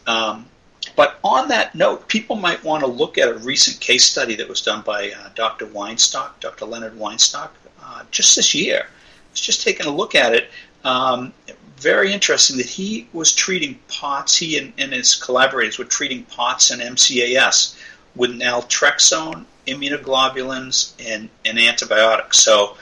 Um, 0.07 0.47
but 0.95 1.19
on 1.23 1.49
that 1.49 1.75
note, 1.75 2.09
people 2.09 2.37
might 2.37 2.63
want 2.65 2.83
to 2.83 2.87
look 2.87 3.19
at 3.19 3.29
a 3.29 3.35
recent 3.35 3.81
case 3.81 4.05
study 4.05 4.35
that 4.37 4.49
was 4.49 4.63
done 4.63 4.83
by 4.83 5.11
uh, 5.11 5.29
Dr. 5.35 5.67
Weinstock, 5.67 6.41
Dr. 6.41 6.65
Leonard 6.65 6.95
Weinstock, 6.95 7.51
uh, 7.83 8.05
just 8.11 8.37
this 8.37 8.55
year. 8.55 8.87
I 8.87 9.31
was 9.31 9.41
just 9.41 9.63
taking 9.63 9.87
a 9.87 9.91
look 9.91 10.15
at 10.15 10.35
it. 10.35 10.51
Um, 10.85 11.33
very 11.77 12.13
interesting 12.13 12.57
that 12.57 12.67
he 12.67 13.09
was 13.13 13.35
treating 13.35 13.79
POTS, 13.89 14.37
he 14.37 14.59
and, 14.59 14.73
and, 14.79 14.93
his 14.93 15.15
collaborators 15.15 15.79
were 15.79 15.85
treating 15.85 16.23
POTS 16.25 16.71
and 16.71 16.81
MCAS 16.81 17.77
with 18.17 18.31
naltrexone, 18.31 19.45
immunoglobulins, 19.67 20.93
and, 21.05 21.29
and 21.45 21.59
antibiotics. 21.59 22.39
So 22.39 22.77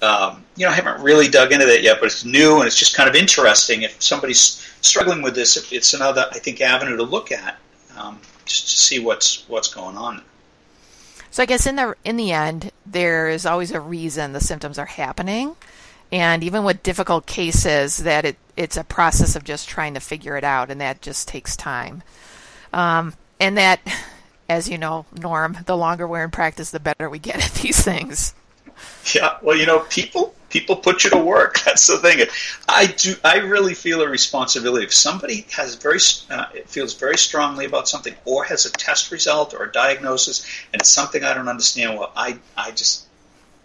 um, 0.00 0.44
you 0.56 0.64
know, 0.64 0.70
I 0.70 0.74
haven't 0.74 1.02
really 1.02 1.28
dug 1.28 1.52
into 1.52 1.66
that 1.66 1.82
yet, 1.82 1.98
but 2.00 2.06
it's 2.06 2.24
new 2.24 2.58
and 2.58 2.66
it's 2.66 2.78
just 2.78 2.94
kind 2.94 3.08
of 3.08 3.16
interesting. 3.16 3.82
If 3.82 4.00
somebody's 4.02 4.64
struggling 4.80 5.22
with 5.22 5.34
this, 5.34 5.72
it's 5.72 5.92
another, 5.92 6.26
I 6.30 6.38
think, 6.38 6.60
avenue 6.60 6.96
to 6.96 7.02
look 7.02 7.32
at 7.32 7.58
um, 7.96 8.20
just 8.44 8.68
to 8.68 8.78
see 8.78 9.00
what's 9.00 9.48
what's 9.48 9.72
going 9.72 9.96
on. 9.96 10.22
So 11.30 11.42
I 11.42 11.46
guess 11.46 11.66
in 11.66 11.76
the 11.76 11.94
in 12.04 12.16
the 12.16 12.32
end, 12.32 12.70
there 12.86 13.28
is 13.28 13.44
always 13.44 13.72
a 13.72 13.80
reason 13.80 14.32
the 14.32 14.40
symptoms 14.40 14.78
are 14.78 14.86
happening, 14.86 15.56
and 16.12 16.44
even 16.44 16.64
with 16.64 16.82
difficult 16.82 17.26
cases, 17.26 17.98
that 17.98 18.24
it 18.24 18.36
it's 18.56 18.76
a 18.76 18.84
process 18.84 19.34
of 19.34 19.44
just 19.44 19.68
trying 19.68 19.94
to 19.94 20.00
figure 20.00 20.36
it 20.36 20.44
out, 20.44 20.70
and 20.70 20.80
that 20.80 21.02
just 21.02 21.26
takes 21.26 21.56
time. 21.56 22.02
Um, 22.72 23.14
and 23.40 23.56
that, 23.58 23.80
as 24.48 24.68
you 24.68 24.78
know, 24.78 25.04
Norm, 25.12 25.58
the 25.66 25.76
longer 25.76 26.06
we're 26.06 26.24
in 26.24 26.30
practice, 26.30 26.70
the 26.70 26.80
better 26.80 27.10
we 27.10 27.18
get 27.18 27.44
at 27.44 27.52
these 27.62 27.82
things. 27.82 28.34
Yeah, 29.14 29.38
well, 29.42 29.56
you 29.56 29.66
know, 29.66 29.80
people 29.80 30.34
people 30.50 30.76
put 30.76 31.04
you 31.04 31.10
to 31.10 31.18
work. 31.18 31.60
That's 31.64 31.86
the 31.86 31.98
thing. 31.98 32.26
I 32.68 32.86
do. 32.86 33.14
I 33.24 33.38
really 33.38 33.74
feel 33.74 34.02
a 34.02 34.08
responsibility. 34.08 34.84
If 34.84 34.94
somebody 34.94 35.46
has 35.52 35.74
very 35.74 35.98
uh, 36.30 36.46
feels 36.66 36.94
very 36.94 37.18
strongly 37.18 37.64
about 37.64 37.88
something, 37.88 38.14
or 38.24 38.44
has 38.44 38.66
a 38.66 38.70
test 38.70 39.10
result 39.10 39.54
or 39.54 39.64
a 39.64 39.72
diagnosis, 39.72 40.46
and 40.72 40.80
it's 40.80 40.90
something 40.90 41.24
I 41.24 41.34
don't 41.34 41.48
understand, 41.48 41.98
well, 41.98 42.12
I 42.16 42.38
I 42.56 42.70
just 42.70 43.06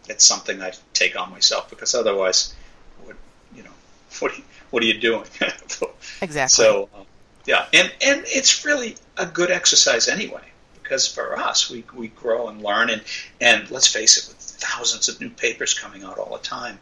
it's 0.09 0.25
something 0.25 0.61
I 0.61 0.73
take 0.93 1.19
on 1.19 1.31
myself 1.31 1.69
because 1.69 1.93
otherwise, 1.95 2.55
what 3.03 3.15
you 3.55 3.63
know, 3.63 3.69
what 4.19 4.33
are 4.33 4.35
you, 4.35 4.43
what 4.71 4.83
are 4.83 4.87
you 4.87 4.99
doing? 4.99 5.25
exactly. 6.21 6.47
So, 6.47 6.89
uh, 6.95 7.03
yeah, 7.45 7.67
and 7.71 7.91
and 8.05 8.23
it's 8.25 8.65
really 8.65 8.95
a 9.17 9.25
good 9.25 9.51
exercise 9.51 10.07
anyway 10.07 10.41
because 10.83 11.07
for 11.07 11.37
us, 11.37 11.69
we 11.69 11.83
we 11.95 12.09
grow 12.09 12.49
and 12.49 12.61
learn, 12.61 12.89
and 12.89 13.01
and 13.41 13.71
let's 13.71 13.87
face 13.87 14.17
it, 14.17 14.27
with 14.27 14.37
thousands 14.37 15.07
of 15.07 15.19
new 15.19 15.29
papers 15.29 15.73
coming 15.73 16.03
out 16.03 16.17
all 16.17 16.37
the 16.37 16.43
time. 16.43 16.79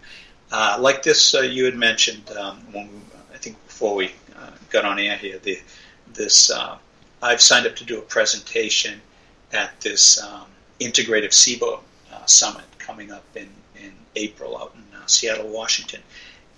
Uh, 0.51 0.77
like 0.79 1.03
this, 1.03 1.33
uh, 1.33 1.41
you 1.41 1.63
had 1.63 1.75
mentioned 1.75 2.29
um, 2.31 2.57
when 2.73 2.91
we, 2.91 2.99
I 3.33 3.37
think 3.37 3.55
before 3.67 3.95
we 3.95 4.11
uh, 4.35 4.51
got 4.69 4.83
on 4.83 4.99
air 4.99 5.15
here, 5.15 5.39
the, 5.39 5.59
this 6.13 6.51
uh, 6.51 6.77
I've 7.21 7.41
signed 7.41 7.67
up 7.67 7.75
to 7.77 7.85
do 7.85 7.99
a 7.99 8.01
presentation 8.01 8.99
at 9.53 9.79
this 9.81 10.21
um, 10.21 10.45
integrative 10.79 11.31
SIBO 11.31 11.79
uh, 12.11 12.25
summit 12.25 12.65
coming 12.79 13.11
up 13.11 13.23
in, 13.35 13.49
in 13.75 13.93
April 14.15 14.57
out 14.57 14.75
in 14.75 14.97
uh, 14.97 15.05
Seattle, 15.05 15.47
Washington, 15.47 16.01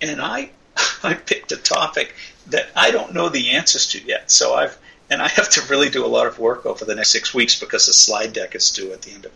and 0.00 0.20
I 0.20 0.50
I 1.02 1.14
picked 1.14 1.52
a 1.52 1.56
topic 1.56 2.14
that 2.48 2.68
I 2.74 2.90
don't 2.90 3.14
know 3.14 3.28
the 3.28 3.50
answers 3.50 3.86
to 3.88 4.02
yet. 4.02 4.30
So 4.30 4.54
I've 4.54 4.76
and 5.10 5.22
I 5.22 5.28
have 5.28 5.48
to 5.50 5.62
really 5.68 5.90
do 5.90 6.04
a 6.04 6.08
lot 6.08 6.26
of 6.26 6.38
work 6.38 6.66
over 6.66 6.84
the 6.84 6.94
next 6.94 7.10
six 7.10 7.34
weeks 7.34 7.58
because 7.58 7.86
the 7.86 7.92
slide 7.92 8.32
deck 8.32 8.54
is 8.54 8.70
due 8.70 8.92
at 8.92 9.02
the 9.02 9.12
end 9.12 9.26
of 9.26 9.32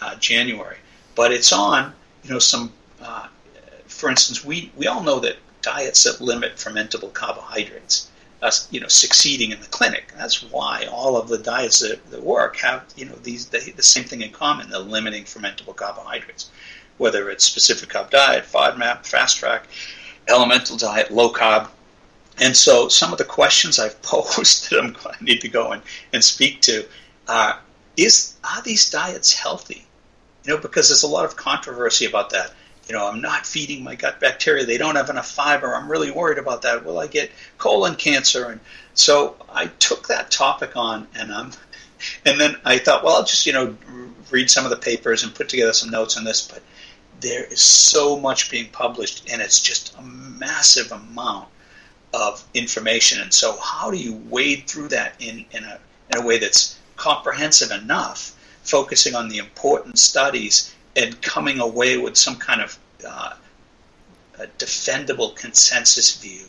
uh, 0.00 0.14
January 0.16 0.76
but 1.16 1.32
it's 1.32 1.52
on, 1.52 1.92
you 2.22 2.30
know, 2.30 2.38
some, 2.38 2.72
uh, 3.00 3.26
for 3.88 4.08
instance, 4.08 4.44
we, 4.44 4.70
we 4.76 4.86
all 4.86 5.02
know 5.02 5.18
that 5.18 5.36
diets 5.62 6.04
that 6.04 6.20
limit 6.20 6.56
fermentable 6.56 7.12
carbohydrates, 7.12 8.10
uh, 8.42 8.50
you 8.70 8.78
know, 8.78 8.86
succeeding 8.86 9.50
in 9.50 9.60
the 9.60 9.66
clinic. 9.66 10.12
That's 10.16 10.42
why 10.42 10.86
all 10.92 11.16
of 11.16 11.28
the 11.28 11.38
diets 11.38 11.80
that, 11.80 12.08
that 12.10 12.22
work 12.22 12.56
have, 12.58 12.84
you 12.96 13.06
know, 13.06 13.16
these 13.22 13.46
the, 13.46 13.72
the 13.74 13.82
same 13.82 14.04
thing 14.04 14.20
in 14.20 14.30
common. 14.30 14.68
They're 14.68 14.78
limiting 14.78 15.24
fermentable 15.24 15.74
carbohydrates, 15.74 16.50
whether 16.98 17.30
it's 17.30 17.44
specific 17.44 17.88
carb 17.88 18.10
diet, 18.10 18.44
FODMAP, 18.44 19.06
fast 19.06 19.38
tract, 19.38 19.70
elemental 20.28 20.76
diet, 20.76 21.10
low 21.10 21.32
carb. 21.32 21.68
And 22.38 22.56
so 22.56 22.88
some 22.88 23.12
of 23.12 23.18
the 23.18 23.24
questions 23.24 23.78
I've 23.78 24.00
posed 24.02 24.70
that 24.70 24.80
I'm, 24.80 24.96
I 25.06 25.14
need 25.22 25.40
to 25.40 25.48
go 25.48 25.72
and, 25.72 25.82
and 26.12 26.22
speak 26.22 26.60
to 26.62 26.84
are, 27.28 27.58
is, 27.96 28.34
are 28.44 28.62
these 28.62 28.90
diets 28.90 29.32
healthy? 29.32 29.86
you 30.46 30.54
know, 30.54 30.60
because 30.60 30.88
there's 30.88 31.02
a 31.02 31.08
lot 31.08 31.24
of 31.24 31.36
controversy 31.36 32.06
about 32.06 32.30
that. 32.30 32.52
You 32.88 32.94
know, 32.94 33.06
I'm 33.06 33.20
not 33.20 33.44
feeding 33.44 33.82
my 33.82 33.96
gut 33.96 34.20
bacteria; 34.20 34.64
they 34.64 34.78
don't 34.78 34.94
have 34.94 35.10
enough 35.10 35.28
fiber. 35.28 35.74
I'm 35.74 35.90
really 35.90 36.12
worried 36.12 36.38
about 36.38 36.62
that. 36.62 36.84
Will 36.84 37.00
I 37.00 37.08
get 37.08 37.32
colon 37.58 37.96
cancer? 37.96 38.46
And 38.46 38.60
so 38.94 39.36
I 39.52 39.66
took 39.66 40.06
that 40.06 40.30
topic 40.30 40.76
on, 40.76 41.08
and 41.16 41.32
um, 41.32 41.50
and 42.24 42.40
then 42.40 42.56
I 42.64 42.78
thought, 42.78 43.02
well, 43.02 43.16
I'll 43.16 43.24
just 43.24 43.44
you 43.46 43.52
know 43.52 43.76
read 44.30 44.48
some 44.48 44.64
of 44.64 44.70
the 44.70 44.76
papers 44.76 45.24
and 45.24 45.34
put 45.34 45.48
together 45.48 45.72
some 45.72 45.90
notes 45.90 46.16
on 46.16 46.22
this. 46.22 46.46
But 46.46 46.62
there 47.20 47.44
is 47.44 47.60
so 47.60 48.18
much 48.18 48.50
being 48.50 48.68
published, 48.70 49.28
and 49.30 49.42
it's 49.42 49.60
just 49.60 49.96
a 49.98 50.02
massive 50.02 50.92
amount 50.92 51.48
of 52.12 52.44
information. 52.54 53.20
And 53.20 53.32
so, 53.32 53.56
how 53.60 53.90
do 53.90 53.96
you 53.96 54.14
wade 54.28 54.64
through 54.66 54.88
that 54.88 55.14
in 55.18 55.44
in 55.50 55.64
a 55.64 55.78
in 56.12 56.22
a 56.22 56.26
way 56.26 56.38
that's 56.38 56.78
comprehensive 56.96 57.70
enough 57.70 58.32
focusing 58.62 59.14
on 59.14 59.28
the 59.28 59.38
important 59.38 59.98
studies 59.98 60.74
and 60.96 61.20
coming 61.22 61.60
away 61.60 61.96
with 61.98 62.16
some 62.16 62.36
kind 62.36 62.60
of 62.60 62.78
uh, 63.06 63.34
defendable 64.58 65.34
consensus 65.36 66.16
view. 66.20 66.46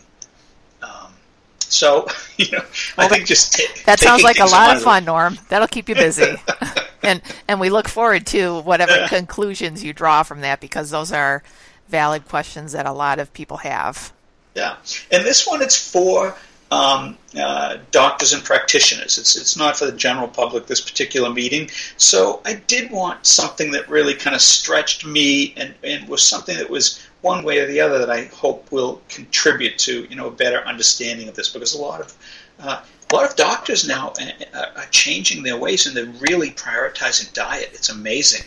Um, 0.82 1.14
so, 1.60 2.08
you 2.38 2.51
know, 2.51 2.64
well, 2.97 3.08
I 3.08 3.10
think 3.10 3.26
just 3.26 3.53
t- 3.53 3.68
that 3.86 3.99
sounds 3.99 4.24
like 4.24 4.39
a 4.39 4.45
lot 4.45 4.76
of 4.76 4.84
fun, 4.84 5.05
Norm. 5.05 5.38
That'll 5.49 5.68
keep 5.68 5.89
you 5.89 5.95
busy, 5.95 6.36
and 7.03 7.22
and 7.47 7.60
we 7.60 7.70
look 7.70 7.88
forward 7.88 8.26
to 8.28 8.62
whatever 8.62 9.08
conclusions 9.08 9.84
you 9.84 9.93
draw 9.93 10.24
from 10.24 10.41
that 10.41 10.60
because 10.60 10.89
those 10.89 11.12
are 11.12 11.43
valid 11.88 12.28
questions 12.28 12.74
that 12.74 12.86
a 12.86 12.91
lot 12.91 13.20
of 13.20 13.32
people 13.34 13.58
have. 13.58 14.14
Yeah, 14.58 14.76
and 15.12 15.24
this 15.24 15.45
one 15.45 15.62
it's 15.62 15.78
for 15.78 16.36
um, 16.72 17.16
uh, 17.39 17.78
doctors 17.91 18.34
and 18.34 18.43
practitioners. 18.43 19.20
It's 19.20 19.36
it's 19.36 19.55
not 19.55 19.78
for 19.78 19.86
the 19.86 19.91
general 19.91 20.28
public. 20.28 20.66
This 20.66 20.82
particular 20.82 21.30
meeting, 21.30 21.70
so 21.97 22.41
I 22.43 22.55
did 22.55 22.89
want 22.89 23.28
something 23.28 23.70
that 23.74 23.88
really 23.88 24.16
kind 24.16 24.36
of 24.36 24.41
stretched 24.41 25.05
me 25.05 25.53
and, 25.58 25.76
and 25.84 26.10
was 26.10 26.26
something 26.26 26.58
that 26.58 26.72
was 26.72 26.99
one 27.22 27.43
way 27.43 27.60
or 27.60 27.68
the 27.68 27.80
other 27.80 27.99
that 27.99 28.10
I 28.10 28.26
hope 28.34 28.72
will 28.72 28.99
contribute 29.10 29.78
to 29.80 30.08
you 30.10 30.16
know 30.16 30.26
a 30.26 30.32
better 30.32 30.66
understanding 30.66 31.30
of 31.30 31.36
this 31.36 31.49
because 31.49 31.76
a 31.76 31.80
lot 31.80 32.01
of 32.01 32.16
uh, 32.60 32.82
a 33.12 33.16
lot 33.16 33.30
of 33.30 33.36
doctors 33.36 33.88
now 33.88 34.14
uh, 34.55 34.66
are 34.76 34.88
changing 34.89 35.43
their 35.43 35.58
ways 35.58 35.86
and 35.86 35.95
they're 35.95 36.20
really 36.20 36.49
prioritizing 36.49 37.32
diet. 37.34 37.70
It's 37.74 37.89
amazing. 37.89 38.41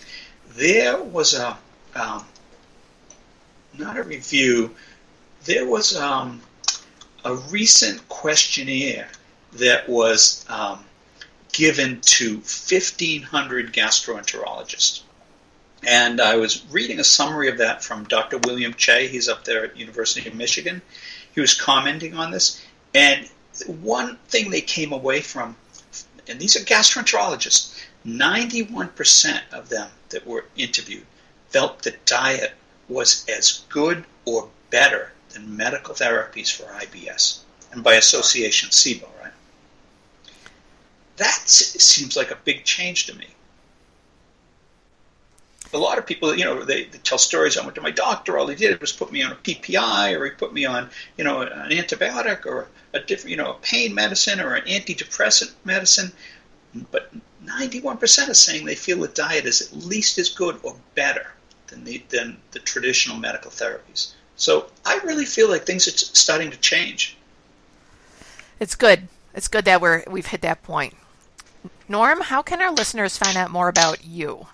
There 0.56 1.00
was 1.00 1.34
a 1.34 1.56
um, 1.94 2.24
not 3.78 3.96
a 3.96 4.02
review. 4.02 4.74
There 5.44 5.66
was 5.66 5.96
um, 5.96 6.42
a 7.24 7.34
recent 7.34 8.08
questionnaire 8.08 9.08
that 9.54 9.88
was 9.88 10.44
um, 10.48 10.84
given 11.52 12.00
to 12.02 12.34
1,500 12.36 13.72
gastroenterologists. 13.72 15.00
And 15.82 16.20
I 16.20 16.36
was 16.36 16.64
reading 16.70 17.00
a 17.00 17.04
summary 17.04 17.48
of 17.48 17.58
that 17.58 17.82
from 17.82 18.04
Dr. 18.04 18.38
William 18.38 18.74
Chey. 18.74 19.08
He's 19.08 19.28
up 19.28 19.44
there 19.44 19.64
at 19.64 19.76
University 19.78 20.28
of 20.28 20.34
Michigan. 20.34 20.82
He 21.34 21.40
was 21.40 21.58
commenting 21.58 22.14
on 22.14 22.30
this. 22.30 22.60
And 22.94 23.28
one 23.66 24.18
thing 24.28 24.50
they 24.50 24.60
came 24.60 24.92
away 24.92 25.20
from, 25.22 25.56
and 26.28 26.38
these 26.38 26.56
are 26.56 26.64
gastroenterologists, 26.64 27.74
91% 28.06 29.40
of 29.52 29.68
them 29.70 29.90
that 30.10 30.26
were 30.26 30.44
interviewed 30.56 31.06
felt 31.48 31.82
that 31.82 32.04
diet 32.04 32.52
was 32.88 33.24
as 33.28 33.64
good 33.68 34.04
or 34.24 34.48
better 34.70 35.12
than 35.32 35.56
medical 35.56 35.94
therapies 35.94 36.54
for 36.54 36.64
IBS, 36.64 37.40
and 37.72 37.82
by 37.82 37.94
association, 37.94 38.70
SIBO, 38.70 39.08
right? 39.22 39.32
That 41.16 41.48
seems 41.48 42.16
like 42.16 42.30
a 42.30 42.38
big 42.44 42.64
change 42.64 43.06
to 43.06 43.16
me. 43.16 43.28
A 45.72 45.78
lot 45.78 45.98
of 45.98 46.06
people, 46.06 46.34
you 46.34 46.44
know, 46.44 46.64
they, 46.64 46.84
they, 46.84 46.98
tell 46.98 47.18
stories. 47.18 47.56
I 47.56 47.62
went 47.62 47.76
to 47.76 47.80
my 47.80 47.92
doctor. 47.92 48.36
All 48.36 48.48
he 48.48 48.56
did 48.56 48.80
was 48.80 48.90
put 48.90 49.12
me 49.12 49.22
on 49.22 49.30
a 49.30 49.36
PPI, 49.36 50.18
or 50.18 50.24
he 50.24 50.30
put 50.32 50.52
me 50.52 50.64
on, 50.64 50.90
you 51.16 51.22
know, 51.22 51.42
an 51.42 51.70
antibiotic, 51.70 52.44
or 52.44 52.68
a 52.92 53.00
different, 53.00 53.30
you 53.30 53.36
know, 53.36 53.52
a 53.52 53.58
pain 53.58 53.94
medicine 53.94 54.40
or 54.40 54.54
an 54.54 54.64
antidepressant 54.66 55.52
medicine, 55.64 56.12
but 56.90 57.12
91% 57.44 58.28
are 58.28 58.34
saying 58.34 58.64
they 58.64 58.74
feel 58.74 58.98
the 58.98 59.08
diet 59.08 59.44
is 59.44 59.60
at 59.62 59.72
least 59.72 60.18
as 60.18 60.28
good 60.28 60.58
or 60.62 60.76
better 60.94 61.32
than 61.68 61.84
the, 61.84 62.02
than 62.08 62.40
the 62.50 62.58
traditional 62.58 63.16
medical 63.16 63.50
therapies. 63.50 64.12
So 64.40 64.66
I 64.86 64.98
really 65.04 65.26
feel 65.26 65.50
like 65.50 65.66
things 65.66 65.86
are 65.86 65.90
starting 65.90 66.50
to 66.50 66.56
change. 66.56 67.14
It's 68.58 68.74
good. 68.74 69.06
It's 69.34 69.48
good 69.48 69.66
that 69.66 69.82
we're 69.82 70.02
we've 70.08 70.24
hit 70.24 70.40
that 70.40 70.62
point. 70.62 70.96
Norm, 71.88 72.22
how 72.22 72.40
can 72.40 72.62
our 72.62 72.72
listeners 72.72 73.18
find 73.18 73.36
out 73.36 73.50
more 73.50 73.68
about 73.68 74.02
you? 74.02 74.46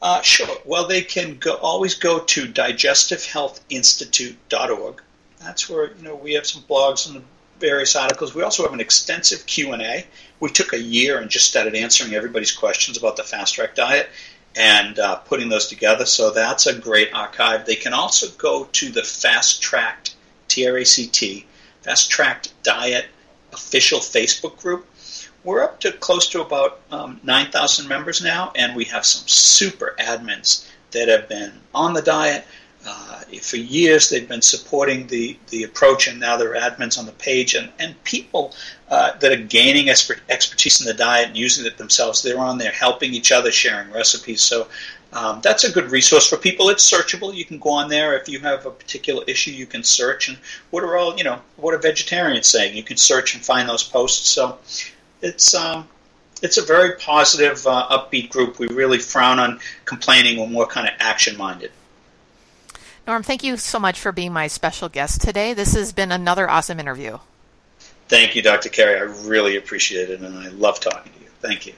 Uh, 0.00 0.22
sure. 0.22 0.56
Well, 0.64 0.86
they 0.86 1.02
can 1.02 1.38
go, 1.38 1.56
always 1.56 1.94
go 1.94 2.20
to 2.20 2.46
digestivehealthinstitute.org. 2.46 5.02
That's 5.40 5.68
where 5.68 5.92
you 5.96 6.04
know 6.04 6.14
we 6.14 6.34
have 6.34 6.46
some 6.46 6.62
blogs 6.62 7.12
and 7.12 7.24
various 7.58 7.96
articles. 7.96 8.36
We 8.36 8.44
also 8.44 8.62
have 8.62 8.72
an 8.72 8.78
extensive 8.78 9.46
Q 9.46 9.72
and 9.72 9.82
A. 9.82 10.06
We 10.38 10.50
took 10.50 10.72
a 10.72 10.80
year 10.80 11.18
and 11.18 11.28
just 11.28 11.50
started 11.50 11.74
answering 11.74 12.14
everybody's 12.14 12.52
questions 12.52 12.96
about 12.96 13.16
the 13.16 13.24
fast 13.24 13.56
tract 13.56 13.74
diet 13.74 14.08
and 14.56 14.98
uh, 14.98 15.16
putting 15.16 15.48
those 15.48 15.66
together. 15.66 16.06
So 16.06 16.30
that's 16.30 16.66
a 16.66 16.78
great 16.78 17.12
archive. 17.14 17.66
They 17.66 17.76
can 17.76 17.92
also 17.92 18.28
go 18.38 18.64
to 18.72 18.90
the 18.90 19.02
Fast 19.02 19.62
Tract 19.62 20.14
T 20.48 20.66
R 20.68 20.78
A 20.78 20.84
C 20.84 21.06
T 21.06 21.46
Fast 21.82 22.10
Tract 22.10 22.52
Diet 22.62 23.06
official 23.52 23.98
Facebook 23.98 24.58
group 24.58 24.86
we're 25.44 25.62
up 25.62 25.80
to 25.80 25.92
close 25.92 26.28
to 26.30 26.42
about 26.42 26.80
um, 26.90 27.20
9,000 27.22 27.88
members 27.88 28.22
now, 28.22 28.52
and 28.54 28.76
we 28.76 28.84
have 28.84 29.04
some 29.04 29.26
super 29.26 29.94
admins 29.98 30.68
that 30.92 31.08
have 31.08 31.28
been 31.28 31.52
on 31.74 31.94
the 31.94 32.02
diet. 32.02 32.44
Uh, 32.86 33.20
for 33.42 33.56
years, 33.56 34.10
they've 34.10 34.28
been 34.28 34.42
supporting 34.42 35.06
the, 35.06 35.36
the 35.50 35.62
approach, 35.62 36.08
and 36.08 36.18
now 36.18 36.36
they're 36.36 36.54
admins 36.54 36.98
on 36.98 37.06
the 37.06 37.12
page. 37.12 37.54
And, 37.54 37.70
and 37.78 38.02
people 38.04 38.54
uh, 38.88 39.16
that 39.18 39.32
are 39.32 39.42
gaining 39.42 39.88
expert, 39.88 40.20
expertise 40.28 40.80
in 40.80 40.86
the 40.86 40.94
diet 40.94 41.28
and 41.28 41.36
using 41.36 41.64
it 41.64 41.78
themselves, 41.78 42.22
they're 42.22 42.38
on 42.38 42.58
there 42.58 42.72
helping 42.72 43.14
each 43.14 43.30
other, 43.30 43.52
sharing 43.52 43.90
recipes. 43.92 44.40
So 44.40 44.66
um, 45.12 45.40
that's 45.42 45.64
a 45.64 45.72
good 45.72 45.90
resource 45.90 46.28
for 46.28 46.36
people. 46.36 46.70
It's 46.70 46.90
searchable. 46.90 47.34
You 47.34 47.44
can 47.44 47.58
go 47.58 47.70
on 47.70 47.88
there 47.88 48.16
if 48.16 48.28
you 48.28 48.40
have 48.40 48.64
a 48.64 48.70
particular 48.70 49.22
issue. 49.26 49.50
You 49.50 49.66
can 49.66 49.84
search 49.84 50.28
and 50.28 50.38
what 50.70 50.82
are 50.82 50.96
all 50.96 51.16
you 51.16 51.24
know? 51.24 51.38
What 51.56 51.74
are 51.74 51.78
vegetarians 51.78 52.46
saying? 52.46 52.74
You 52.74 52.82
can 52.82 52.96
search 52.96 53.34
and 53.34 53.44
find 53.44 53.68
those 53.68 53.82
posts. 53.82 54.28
So 54.30 54.58
it's 55.20 55.54
um, 55.54 55.86
it's 56.42 56.56
a 56.56 56.62
very 56.62 56.96
positive, 56.96 57.64
uh, 57.66 57.86
upbeat 57.90 58.30
group. 58.30 58.58
We 58.58 58.68
really 58.68 58.98
frown 58.98 59.38
on 59.38 59.60
complaining. 59.84 60.38
when 60.38 60.54
We're 60.54 60.66
kind 60.66 60.88
of 60.88 60.94
action 60.98 61.36
minded. 61.36 61.72
Norm, 63.06 63.22
thank 63.22 63.42
you 63.42 63.56
so 63.56 63.80
much 63.80 63.98
for 63.98 64.12
being 64.12 64.32
my 64.32 64.46
special 64.46 64.88
guest 64.88 65.20
today. 65.20 65.54
This 65.54 65.74
has 65.74 65.92
been 65.92 66.12
another 66.12 66.48
awesome 66.48 66.78
interview. 66.78 67.18
Thank 68.06 68.36
you, 68.36 68.42
Dr. 68.42 68.68
Carri. 68.68 68.96
I 68.96 69.26
really 69.26 69.56
appreciate 69.56 70.10
it, 70.10 70.20
and 70.20 70.38
I 70.38 70.48
love 70.48 70.78
talking 70.78 71.12
to 71.12 71.20
you. 71.20 71.28
Thank 71.40 71.66
you. 71.66 71.72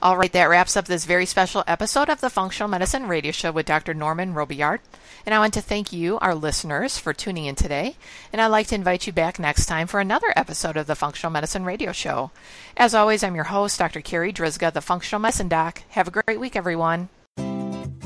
All 0.00 0.16
right, 0.16 0.32
that 0.32 0.48
wraps 0.48 0.76
up 0.76 0.86
this 0.86 1.04
very 1.04 1.26
special 1.26 1.62
episode 1.66 2.08
of 2.08 2.20
the 2.20 2.30
Functional 2.30 2.68
Medicine 2.68 3.06
Radio 3.06 3.32
Show 3.32 3.52
with 3.52 3.66
Dr. 3.66 3.94
Norman 3.94 4.34
Robillard. 4.34 4.80
And 5.24 5.34
I 5.34 5.38
want 5.38 5.54
to 5.54 5.60
thank 5.60 5.92
you, 5.92 6.18
our 6.18 6.34
listeners, 6.34 6.98
for 6.98 7.12
tuning 7.12 7.46
in 7.46 7.54
today. 7.54 7.96
And 8.32 8.40
I'd 8.40 8.48
like 8.48 8.66
to 8.68 8.74
invite 8.74 9.06
you 9.06 9.12
back 9.12 9.38
next 9.38 9.66
time 9.66 9.86
for 9.86 10.00
another 10.00 10.32
episode 10.36 10.76
of 10.76 10.88
the 10.88 10.96
Functional 10.96 11.32
Medicine 11.32 11.64
Radio 11.64 11.92
Show. 11.92 12.32
As 12.76 12.94
always, 12.94 13.22
I'm 13.22 13.36
your 13.36 13.44
host, 13.44 13.78
Dr. 13.78 14.00
Carri 14.00 14.32
Drzyzga, 14.32 14.72
the 14.72 14.80
Functional 14.80 15.20
Medicine 15.20 15.48
Doc. 15.48 15.82
Have 15.90 16.08
a 16.08 16.22
great 16.22 16.40
week, 16.40 16.56
everyone. 16.56 17.08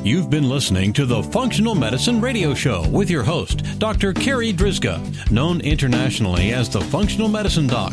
You've 0.06 0.30
been 0.30 0.48
listening 0.48 0.92
to 0.92 1.04
the 1.04 1.20
Functional 1.20 1.74
Medicine 1.74 2.20
Radio 2.20 2.54
Show 2.54 2.88
with 2.90 3.10
your 3.10 3.24
host, 3.24 3.80
Dr. 3.80 4.12
Carri 4.12 4.52
Drzyzga, 4.52 5.32
known 5.32 5.60
internationally 5.62 6.52
as 6.52 6.70
the 6.70 6.80
Functional 6.80 7.26
Medicine 7.26 7.66
Doc. 7.66 7.92